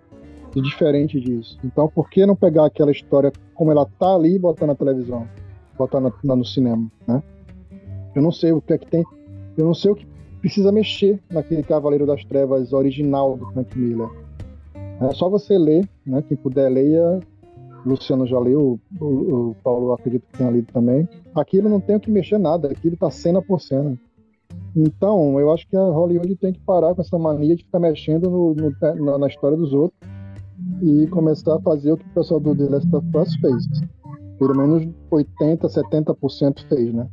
[0.55, 1.59] de diferente disso.
[1.62, 5.28] Então, por que não pegar aquela história como ela tá ali e botar na televisão,
[5.77, 7.23] botar na, na, no cinema, né?
[8.15, 9.05] Eu não sei o que é que tem,
[9.59, 10.07] eu não sei o que
[10.41, 14.24] precisa mexer naquele Cavaleiro das Trevas original do Frank Miller.
[15.10, 16.23] É só você ler, né?
[16.23, 17.20] Quem puder leia
[17.84, 21.08] Luciano já leu, o, o, Paulo acredito que tenha lido também.
[21.34, 23.99] Aquilo não tem o que mexer nada, aquilo tá cena por cena.
[24.74, 28.31] Então, eu acho que a Hollywood tem que parar com essa mania de ficar mexendo
[28.31, 30.00] no, no, na, na, história dos outros
[30.83, 33.66] e começar a fazer o que o pessoal do The Last of Us fez.
[34.39, 37.08] Pelo menos 80, 70% fez, né?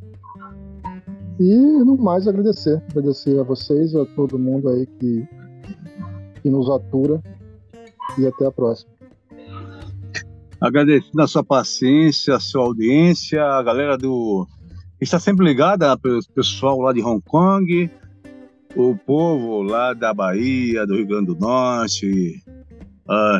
[1.40, 5.28] E no mais agradecer, agradecer a vocês, a todo mundo aí que,
[6.42, 7.22] que nos atura
[8.18, 8.92] e até a próxima
[10.62, 14.48] agradecendo a sua paciência, a sua audiência, a galera do.
[15.02, 17.90] Está sempre ligada pelo pessoal lá de Hong Kong,
[18.76, 22.44] o povo lá da Bahia, do Rio Grande do Norte,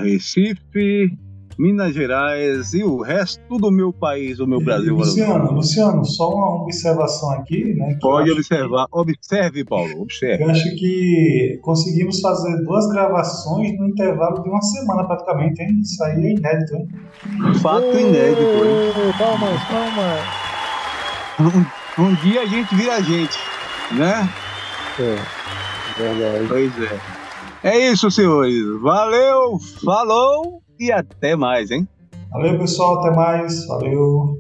[0.02, 1.16] Recife,
[1.62, 4.96] Minas Gerais e o resto do meu país, o meu Brasil.
[4.96, 8.00] Luciano, Luciano, só uma observação aqui, né?
[8.02, 8.88] Pode observar.
[8.88, 8.98] Que...
[8.98, 10.44] Observe, Paulo, observe.
[10.44, 15.80] Eu acho que conseguimos fazer duas gravações no intervalo de uma semana praticamente, hein?
[15.84, 16.88] Isso aí é inédito, hein?
[17.62, 19.14] Fato inédito, hein?
[19.20, 21.68] Calma, calma.
[22.00, 23.38] Um, um dia a gente vira a gente,
[23.92, 24.28] né?
[25.00, 26.48] É, verdade.
[26.48, 27.22] Pois é.
[27.64, 28.66] É isso, senhores.
[28.82, 31.88] Valeu, falou e até mais, hein?
[32.32, 33.00] Valeu, pessoal.
[33.00, 33.68] Até mais.
[33.68, 34.36] Valeu.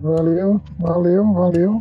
[0.00, 1.80] Valeu, valeu, valeu.